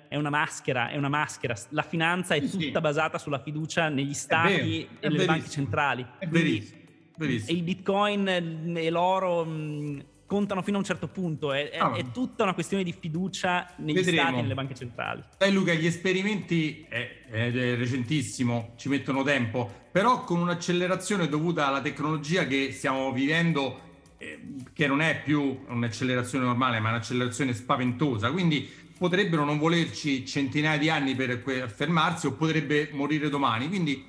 è 0.07 0.15
una 0.15 0.29
maschera, 0.29 0.89
è 0.89 0.97
una 0.97 1.09
maschera, 1.09 1.55
la 1.69 1.81
finanza 1.81 2.35
è 2.35 2.41
tutta 2.41 2.57
sì. 2.57 2.79
basata 2.79 3.17
sulla 3.17 3.39
fiducia 3.39 3.89
negli 3.89 4.13
stati 4.13 4.87
e 4.99 5.09
nelle 5.09 5.25
banche 5.25 5.49
centrali. 5.49 6.05
È 6.19 6.27
verissimo. 6.27 6.79
verissimo. 7.17 7.57
il 7.57 7.63
bitcoin 7.63 8.27
e 8.27 8.89
l'oro 8.91 9.45
mh, 9.45 10.03
contano 10.31 10.61
fino 10.61 10.77
a 10.77 10.79
un 10.79 10.85
certo 10.85 11.09
punto, 11.09 11.51
è, 11.51 11.71
ah, 11.77 11.91
è, 11.91 12.09
tutta 12.09 12.43
una 12.43 12.53
questione 12.53 12.83
di 12.83 12.95
fiducia 12.97 13.69
negli 13.79 13.95
vedremo. 13.95 14.21
stati 14.21 14.37
e 14.37 14.41
nelle 14.41 14.53
banche 14.53 14.73
centrali. 14.73 15.21
Sai 15.37 15.51
Luca, 15.51 15.73
gli 15.73 15.85
esperimenti 15.85 16.85
è, 16.87 17.25
è, 17.29 17.51
recentissimo, 17.51 18.71
ci 18.77 18.87
mettono 18.87 19.23
tempo, 19.23 19.69
però 19.91 20.23
con 20.23 20.39
un'accelerazione 20.39 21.27
dovuta 21.27 21.67
alla 21.67 21.81
tecnologia 21.81 22.47
che 22.47 22.71
stiamo 22.71 23.11
vivendo, 23.11 23.77
eh, 24.17 24.39
che 24.71 24.87
non 24.87 25.01
è 25.01 25.21
più 25.21 25.65
un'accelerazione 25.67 26.45
normale, 26.45 26.79
ma 26.79 26.91
un'accelerazione 26.91 27.53
spaventosa, 27.53 28.31
quindi 28.31 28.69
potrebbero 28.97 29.43
non 29.43 29.57
volerci 29.57 30.25
centinaia 30.25 30.77
di 30.77 30.89
anni 30.89 31.13
per 31.13 31.41
fermarsi 31.75 32.27
o 32.27 32.31
potrebbe 32.31 32.87
morire 32.93 33.27
domani. 33.27 33.67
Quindi 33.67 34.01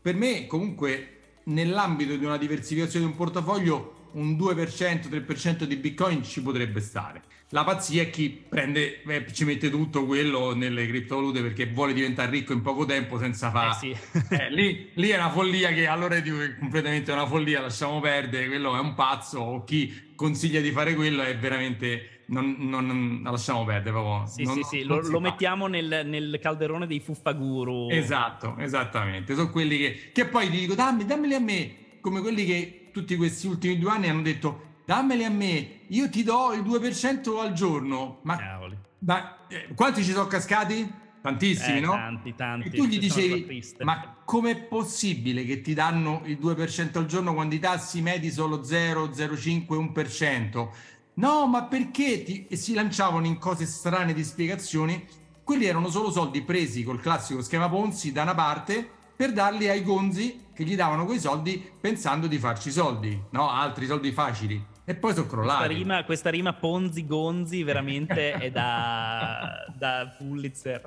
per 0.00 0.14
me 0.14 0.46
comunque 0.46 1.18
nell'ambito 1.44 2.16
di 2.16 2.24
una 2.24 2.38
diversificazione 2.38 3.04
di 3.04 3.10
un 3.10 3.16
portafoglio 3.18 3.95
un 4.16 4.32
2%, 4.36 5.08
3% 5.08 5.64
di 5.64 5.76
Bitcoin 5.76 6.22
ci 6.24 6.42
potrebbe 6.42 6.80
stare. 6.80 7.22
La 7.50 7.62
pazzia 7.62 8.02
è 8.02 8.10
chi 8.10 8.30
prende, 8.30 9.02
eh, 9.02 9.32
ci 9.32 9.44
mette 9.44 9.70
tutto 9.70 10.04
quello 10.04 10.52
nelle 10.54 10.86
criptovalute 10.86 11.42
perché 11.42 11.66
vuole 11.66 11.92
diventare 11.92 12.30
ricco 12.30 12.52
in 12.52 12.60
poco 12.60 12.84
tempo 12.84 13.18
senza 13.18 13.50
fare. 13.50 13.70
Eh 13.70 13.94
sì. 13.94 13.96
eh, 14.34 14.50
lì, 14.50 14.90
lì, 14.94 15.08
è 15.10 15.16
una 15.16 15.30
follia 15.30 15.72
che 15.72 15.86
allora 15.86 16.18
dico 16.18 16.38
che 16.38 16.44
è 16.44 16.58
completamente 16.58 17.12
una 17.12 17.26
follia, 17.26 17.60
lasciamo 17.60 18.00
perdere, 18.00 18.48
quello 18.48 18.74
è 18.74 18.80
un 18.80 18.94
pazzo 18.94 19.38
o 19.38 19.64
chi 19.64 20.12
consiglia 20.16 20.60
di 20.60 20.72
fare 20.72 20.94
quello 20.94 21.22
è 21.22 21.36
veramente 21.36 22.22
non, 22.28 22.56
non, 22.58 23.20
la 23.22 23.30
lasciamo 23.30 23.64
perdere 23.64 23.92
proprio. 23.92 24.26
Sì, 24.26 24.42
non, 24.42 24.54
sì, 24.54 24.62
sì, 24.62 24.82
lo, 24.82 25.00
lo 25.00 25.20
mettiamo 25.20 25.68
nel, 25.68 26.02
nel, 26.04 26.38
calderone 26.40 26.88
dei 26.88 26.98
fuffaguru. 26.98 27.90
Esatto, 27.90 28.56
esattamente. 28.58 29.34
Sono 29.34 29.50
quelli 29.50 29.76
che, 29.78 30.10
che 30.12 30.26
poi 30.26 30.50
ti 30.50 30.58
dico, 30.58 30.74
dammi, 30.74 31.04
dammeli 31.04 31.34
a 31.34 31.40
me, 31.40 31.74
come 32.00 32.20
quelli 32.20 32.44
che 32.44 32.85
tutti 32.96 33.14
questi 33.16 33.46
ultimi 33.46 33.78
due 33.78 33.90
anni 33.90 34.08
hanno 34.08 34.22
detto, 34.22 34.78
dammeli 34.86 35.24
a 35.24 35.28
me, 35.28 35.80
io 35.88 36.08
ti 36.08 36.22
do 36.22 36.54
il 36.54 36.62
2% 36.62 37.38
al 37.38 37.52
giorno. 37.52 38.20
Ma, 38.22 38.58
ma 39.00 39.46
eh, 39.48 39.68
quanti 39.74 40.02
ci 40.02 40.12
sono 40.12 40.26
cascati? 40.26 40.90
Tantissimi, 41.20 41.76
eh, 41.76 41.80
no? 41.80 41.90
Tanti, 41.90 42.34
tanti. 42.34 42.68
E 42.68 42.70
tu 42.70 42.86
gli 42.86 42.98
dicevi, 42.98 43.62
ma 43.80 44.16
com'è 44.24 44.62
possibile 44.62 45.44
che 45.44 45.60
ti 45.60 45.74
danno 45.74 46.22
il 46.24 46.38
2% 46.40 46.96
al 46.96 47.04
giorno 47.04 47.34
quando 47.34 47.54
i 47.54 47.58
tassi 47.58 48.00
medi 48.00 48.30
sono 48.30 48.62
0, 48.62 49.08
0,5, 49.08 49.66
1%? 49.68 50.68
No, 51.14 51.46
ma 51.46 51.64
perché? 51.64 52.22
Ti... 52.22 52.46
E 52.48 52.56
si 52.56 52.72
lanciavano 52.72 53.26
in 53.26 53.36
cose 53.36 53.66
strane 53.66 54.14
di 54.14 54.24
spiegazioni. 54.24 55.06
Quelli 55.44 55.66
erano 55.66 55.90
solo 55.90 56.10
soldi 56.10 56.40
presi 56.40 56.82
col 56.82 57.00
classico 57.00 57.42
schema 57.42 57.68
Ponzi 57.68 58.10
da 58.10 58.22
una 58.22 58.34
parte 58.34 58.90
per 59.16 59.32
darli 59.32 59.68
ai 59.68 59.82
gonzi 59.82 60.44
che 60.52 60.64
gli 60.64 60.76
davano 60.76 61.04
quei 61.04 61.18
soldi 61.18 61.70
pensando 61.80 62.26
di 62.26 62.38
farci 62.38 62.70
soldi, 62.70 63.20
no? 63.30 63.50
Altri 63.50 63.86
soldi 63.86 64.12
facili. 64.12 64.64
E 64.84 64.94
poi 64.94 65.14
sono 65.14 65.26
crollati. 65.26 65.64
Questa 65.64 65.78
rima, 65.78 66.04
questa 66.04 66.30
rima 66.30 66.52
Ponzi-Gonzi 66.52 67.62
veramente 67.62 68.32
è 68.32 68.50
da, 68.50 69.66
da 69.74 70.14
Pulitzer. 70.16 70.82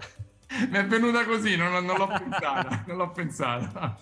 Mi 0.69 0.77
è 0.77 0.87
venuta 0.87 1.25
così, 1.25 1.55
non, 1.55 1.85
non 1.85 1.97
l'ho 1.97 2.07
pensata, 2.07 2.83
non 2.87 2.97
l'ho 2.97 3.11
pensata. 3.11 3.97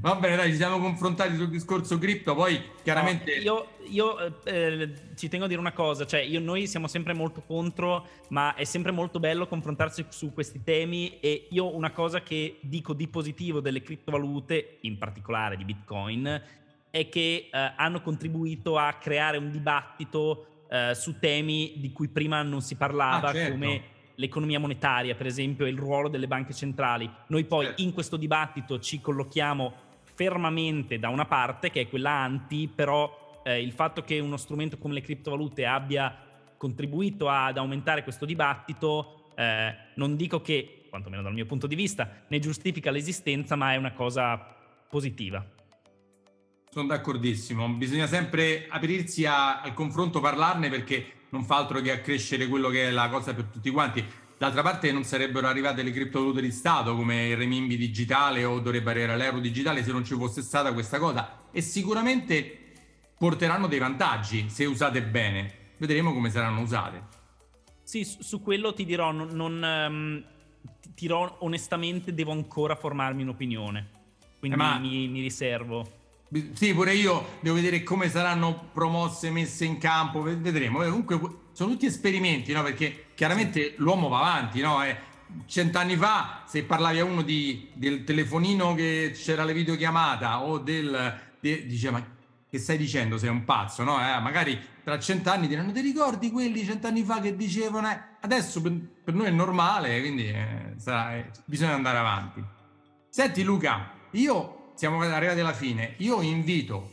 Va 0.00 0.14
bene, 0.16 0.36
dai, 0.36 0.50
ci 0.50 0.56
siamo 0.56 0.78
confrontati 0.78 1.36
sul 1.36 1.48
discorso 1.48 1.98
cripto, 1.98 2.34
poi 2.34 2.60
chiaramente... 2.82 3.36
No, 3.38 3.42
io, 3.42 3.68
io 3.88 4.44
eh, 4.44 4.92
ci 5.16 5.28
tengo 5.28 5.44
a 5.44 5.48
dire 5.48 5.60
una 5.60 5.72
cosa, 5.72 6.06
cioè 6.06 6.20
io, 6.20 6.40
noi 6.40 6.66
siamo 6.66 6.88
sempre 6.88 7.12
molto 7.12 7.42
contro, 7.42 8.06
ma 8.28 8.54
è 8.54 8.64
sempre 8.64 8.92
molto 8.92 9.18
bello 9.18 9.46
confrontarsi 9.46 10.06
su 10.08 10.32
questi 10.32 10.62
temi 10.62 11.20
e 11.20 11.48
io 11.50 11.74
una 11.74 11.90
cosa 11.90 12.22
che 12.22 12.58
dico 12.62 12.92
di 12.92 13.08
positivo 13.08 13.60
delle 13.60 13.82
criptovalute, 13.82 14.78
in 14.82 14.98
particolare 14.98 15.56
di 15.56 15.64
Bitcoin, 15.64 16.42
è 16.90 17.08
che 17.08 17.48
eh, 17.52 17.72
hanno 17.76 18.00
contribuito 18.00 18.78
a 18.78 18.94
creare 18.94 19.36
un 19.36 19.50
dibattito 19.50 20.64
eh, 20.70 20.94
su 20.94 21.18
temi 21.18 21.74
di 21.76 21.92
cui 21.92 22.08
prima 22.08 22.42
non 22.42 22.62
si 22.62 22.76
parlava, 22.76 23.28
ah, 23.28 23.32
certo. 23.32 23.52
come 23.52 23.94
l'economia 24.16 24.58
monetaria, 24.58 25.14
per 25.14 25.26
esempio, 25.26 25.66
e 25.66 25.70
il 25.70 25.78
ruolo 25.78 26.08
delle 26.08 26.26
banche 26.26 26.52
centrali. 26.52 27.10
Noi 27.28 27.44
poi 27.44 27.66
certo. 27.66 27.82
in 27.82 27.92
questo 27.92 28.16
dibattito 28.16 28.78
ci 28.80 29.00
collochiamo 29.00 29.84
fermamente 30.02 30.98
da 30.98 31.08
una 31.08 31.26
parte, 31.26 31.70
che 31.70 31.82
è 31.82 31.88
quella 31.88 32.10
anti, 32.10 32.70
però 32.72 33.40
eh, 33.44 33.62
il 33.62 33.72
fatto 33.72 34.02
che 34.02 34.18
uno 34.18 34.36
strumento 34.36 34.78
come 34.78 34.94
le 34.94 35.02
criptovalute 35.02 35.66
abbia 35.66 36.24
contribuito 36.56 37.28
ad 37.28 37.58
aumentare 37.58 38.02
questo 38.02 38.24
dibattito, 38.24 39.30
eh, 39.36 39.74
non 39.94 40.16
dico 40.16 40.40
che, 40.40 40.86
quantomeno 40.88 41.22
dal 41.22 41.34
mio 41.34 41.46
punto 41.46 41.66
di 41.66 41.74
vista, 41.74 42.24
ne 42.28 42.38
giustifica 42.38 42.90
l'esistenza, 42.90 43.56
ma 43.56 43.72
è 43.72 43.76
una 43.76 43.92
cosa 43.92 44.38
positiva. 44.88 45.44
Sono 46.70 46.88
d'accordissimo, 46.88 47.68
bisogna 47.70 48.06
sempre 48.06 48.66
aprirsi 48.68 49.24
a, 49.26 49.60
al 49.60 49.74
confronto, 49.74 50.20
parlarne 50.20 50.68
perché 50.68 51.15
non 51.30 51.44
fa 51.44 51.56
altro 51.56 51.80
che 51.80 51.92
accrescere 51.92 52.46
quello 52.46 52.68
che 52.68 52.88
è 52.88 52.90
la 52.90 53.08
cosa 53.08 53.34
per 53.34 53.44
tutti 53.44 53.70
quanti. 53.70 54.04
D'altra 54.38 54.62
parte 54.62 54.92
non 54.92 55.04
sarebbero 55.04 55.46
arrivate 55.46 55.82
le 55.82 55.90
criptovalute 55.90 56.42
di 56.42 56.50
Stato 56.50 56.94
come 56.94 57.28
il 57.28 57.36
remimbi 57.36 57.76
digitale 57.76 58.44
o 58.44 58.60
dovrebbe 58.60 58.90
arrivare 58.90 59.16
l'euro 59.16 59.38
digitale 59.38 59.82
se 59.82 59.92
non 59.92 60.04
ci 60.04 60.14
fosse 60.14 60.42
stata 60.42 60.74
questa 60.74 60.98
cosa 60.98 61.38
e 61.50 61.62
sicuramente 61.62 62.58
porteranno 63.16 63.66
dei 63.66 63.78
vantaggi 63.78 64.50
se 64.50 64.66
usate 64.66 65.02
bene. 65.02 65.64
Vedremo 65.78 66.12
come 66.12 66.30
saranno 66.30 66.60
usate. 66.60 67.14
Sì, 67.82 68.04
su 68.04 68.42
quello 68.42 68.74
ti 68.74 68.84
dirò, 68.84 69.10
non, 69.12 69.28
non 69.28 69.86
um, 69.88 70.24
ti 70.80 70.90
dirò 70.94 71.36
onestamente, 71.40 72.12
devo 72.12 72.32
ancora 72.32 72.74
formarmi 72.74 73.22
un'opinione. 73.22 73.90
Quindi 74.38 74.60
eh, 74.60 74.78
mi, 74.78 75.08
mi 75.08 75.20
riservo. 75.20 76.04
Sì, 76.54 76.74
pure 76.74 76.92
io 76.94 77.38
devo 77.40 77.54
vedere 77.54 77.82
come 77.82 78.08
saranno 78.08 78.70
promosse, 78.72 79.30
messe 79.30 79.64
in 79.64 79.78
campo, 79.78 80.22
vedremo. 80.22 80.82
Eh, 80.82 80.88
comunque 80.88 81.18
sono 81.52 81.70
tutti 81.70 81.86
esperimenti, 81.86 82.52
no? 82.52 82.62
Perché 82.62 83.06
chiaramente 83.14 83.74
l'uomo 83.76 84.08
va 84.08 84.18
avanti, 84.18 84.60
no? 84.60 84.82
Eh, 84.82 84.96
cent'anni 85.46 85.96
fa, 85.96 86.42
se 86.46 86.64
parlavi 86.64 86.98
a 86.98 87.04
uno 87.04 87.22
di, 87.22 87.70
del 87.74 88.04
telefonino 88.04 88.74
che 88.74 89.12
c'era 89.14 89.44
la 89.44 89.52
videochiamata 89.52 90.42
o 90.42 90.58
del... 90.58 91.24
De, 91.38 91.66
diceva, 91.66 91.98
ma 91.98 92.14
che 92.48 92.58
stai 92.58 92.76
dicendo? 92.76 93.18
Sei 93.18 93.28
un 93.28 93.44
pazzo, 93.44 93.84
no? 93.84 93.98
Eh, 93.98 94.20
magari 94.20 94.58
tra 94.82 94.98
cent'anni 94.98 95.46
diranno, 95.46 95.72
ti 95.72 95.80
ricordi 95.80 96.30
quelli 96.30 96.64
cent'anni 96.64 97.02
fa 97.02 97.20
che 97.20 97.36
dicevano? 97.36 97.90
Eh, 97.90 98.00
adesso 98.20 98.60
per, 98.60 98.72
per, 99.04 99.14
noi 99.14 99.26
è 99.26 99.30
normale, 99.30 100.00
quindi 100.00 100.28
eh, 100.28 100.74
sarà, 100.76 101.16
eh, 101.16 101.30
bisogna 101.44 101.74
andare 101.74 101.98
avanti. 101.98 102.44
Senti 103.08 103.42
Luca, 103.42 103.92
io 104.12 104.55
siamo 104.76 105.00
arrivati 105.00 105.40
alla 105.40 105.54
fine. 105.54 105.94
Io 105.98 106.20
invito 106.20 106.90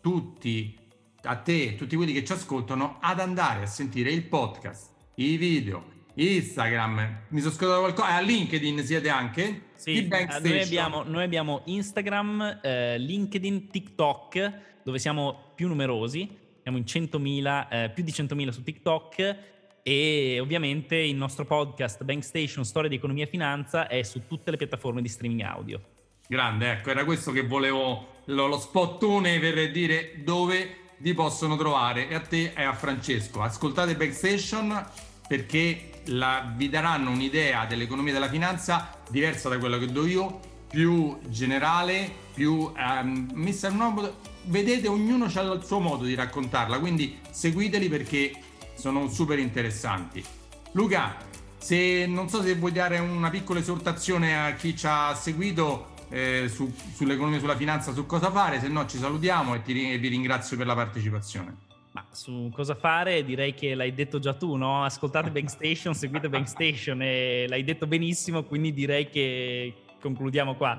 tutti, 0.00 0.74
a 1.22 1.36
te, 1.36 1.74
tutti 1.76 1.94
quelli 1.94 2.14
che 2.14 2.24
ci 2.24 2.32
ascoltano, 2.32 2.96
ad 3.00 3.20
andare 3.20 3.62
a 3.62 3.66
sentire 3.66 4.10
il 4.10 4.22
podcast, 4.22 4.90
i 5.16 5.36
video, 5.36 5.84
Instagram, 6.14 7.24
mi 7.28 7.40
sono 7.40 7.52
scordato 7.52 7.80
qualcosa, 7.80 8.14
a 8.14 8.20
LinkedIn 8.20 8.82
siete 8.82 9.10
anche? 9.10 9.64
Sì, 9.74 10.08
eh, 10.08 10.26
noi 10.40 10.62
abbiamo, 10.62 11.02
noi 11.02 11.24
abbiamo, 11.24 11.60
Instagram, 11.66 12.60
eh, 12.62 12.98
LinkedIn, 12.98 13.68
TikTok, 13.68 14.52
dove 14.82 14.98
siamo 14.98 15.52
più 15.54 15.68
numerosi, 15.68 16.34
siamo 16.62 16.78
in 16.78 16.84
100.000, 16.84 17.68
eh, 17.68 17.90
più 17.90 18.02
di 18.02 18.12
100.000 18.12 18.48
su 18.48 18.62
TikTok 18.62 19.36
e 19.82 20.38
ovviamente 20.40 20.96
il 20.96 21.16
nostro 21.16 21.44
podcast 21.44 22.02
Bank 22.02 22.24
Station 22.24 22.64
Storia 22.64 22.88
di 22.88 22.96
Economia 22.96 23.24
e 23.24 23.28
Finanza 23.28 23.88
è 23.88 24.02
su 24.02 24.22
tutte 24.26 24.50
le 24.50 24.56
piattaforme 24.56 25.02
di 25.02 25.08
streaming 25.08 25.42
audio. 25.42 25.80
Grande, 26.28 26.72
ecco, 26.72 26.90
era 26.90 27.04
questo 27.04 27.30
che 27.30 27.42
volevo, 27.42 28.14
lo, 28.24 28.46
lo 28.46 28.58
spottone 28.58 29.38
per 29.38 29.70
dire 29.70 30.14
dove 30.24 30.78
vi 30.98 31.14
possono 31.14 31.56
trovare. 31.56 32.08
E 32.08 32.14
a 32.14 32.20
te 32.20 32.52
e 32.56 32.62
a 32.62 32.72
Francesco. 32.72 33.42
Ascoltate 33.42 33.94
Backstation 33.94 34.84
perché 35.28 36.02
la, 36.06 36.52
vi 36.56 36.68
daranno 36.68 37.10
un'idea 37.10 37.64
dell'economia 37.66 38.10
e 38.10 38.14
della 38.14 38.28
finanza 38.28 38.98
diversa 39.08 39.48
da 39.48 39.58
quella 39.58 39.78
che 39.78 39.86
do 39.86 40.06
io, 40.06 40.40
più 40.68 41.16
generale, 41.28 42.10
più 42.34 42.72
ehm, 42.76 43.30
messa 43.34 43.68
in. 43.68 44.12
Vedete, 44.48 44.88
ognuno 44.88 45.26
ha 45.32 45.40
il 45.40 45.62
suo 45.64 45.80
modo 45.80 46.04
di 46.04 46.14
raccontarla, 46.14 46.78
quindi 46.78 47.18
seguiteli 47.30 47.88
perché 47.88 48.32
sono 48.74 49.08
super 49.08 49.38
interessanti. 49.38 50.24
Luca, 50.72 51.16
se 51.56 52.06
non 52.06 52.28
so 52.28 52.42
se 52.42 52.54
vuoi 52.54 52.72
dare 52.72 52.98
una 52.98 53.30
piccola 53.30 53.58
esortazione 53.58 54.38
a 54.38 54.54
chi 54.54 54.76
ci 54.76 54.86
ha 54.86 55.14
seguito 55.14 55.94
eh, 56.08 56.48
su, 56.48 56.72
sull'economia, 56.94 57.38
sulla 57.38 57.56
finanza, 57.56 57.92
su 57.92 58.06
cosa 58.06 58.30
fare, 58.30 58.60
se 58.60 58.68
no 58.68 58.86
ci 58.86 58.98
salutiamo 58.98 59.54
e, 59.54 59.62
ti, 59.62 59.92
e 59.92 59.98
vi 59.98 60.08
ringrazio 60.08 60.56
per 60.56 60.66
la 60.66 60.74
partecipazione. 60.74 61.64
Ma 61.92 62.04
su 62.10 62.50
cosa 62.54 62.74
fare 62.74 63.24
direi 63.24 63.54
che 63.54 63.74
l'hai 63.74 63.94
detto 63.94 64.18
già 64.18 64.34
tu, 64.34 64.56
no? 64.56 64.84
Ascoltate 64.84 65.30
Bank 65.30 65.48
Station, 65.48 65.94
seguite 65.96 66.28
Bank 66.28 66.46
Station 66.46 67.00
e 67.00 67.46
l'hai 67.48 67.64
detto 67.64 67.86
benissimo, 67.86 68.44
quindi 68.44 68.72
direi 68.72 69.08
che 69.08 69.72
concludiamo 70.00 70.56
qua. 70.56 70.78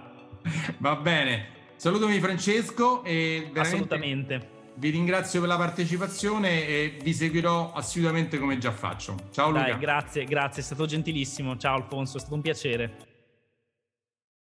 Va 0.77 0.95
bene, 0.95 1.47
salutami 1.75 2.19
Francesco 2.19 3.03
e 3.03 3.49
Assolutamente. 3.55 4.55
Vi 4.75 4.91
ringrazio 4.91 5.39
per 5.39 5.49
la 5.49 5.57
partecipazione 5.57 6.67
e 6.67 6.99
vi 7.01 7.11
seguirò 7.11 7.73
assiduamente 7.73 8.37
come 8.37 8.59
già 8.59 8.71
faccio. 8.71 9.15
Ciao 9.31 9.49
Luca. 9.49 9.63
Dai, 9.63 9.79
grazie, 9.79 10.23
grazie, 10.25 10.61
è 10.61 10.63
stato 10.63 10.85
gentilissimo. 10.85 11.57
Ciao 11.57 11.77
Alfonso, 11.77 12.17
è 12.17 12.19
stato 12.19 12.35
un 12.35 12.41
piacere. 12.41 13.06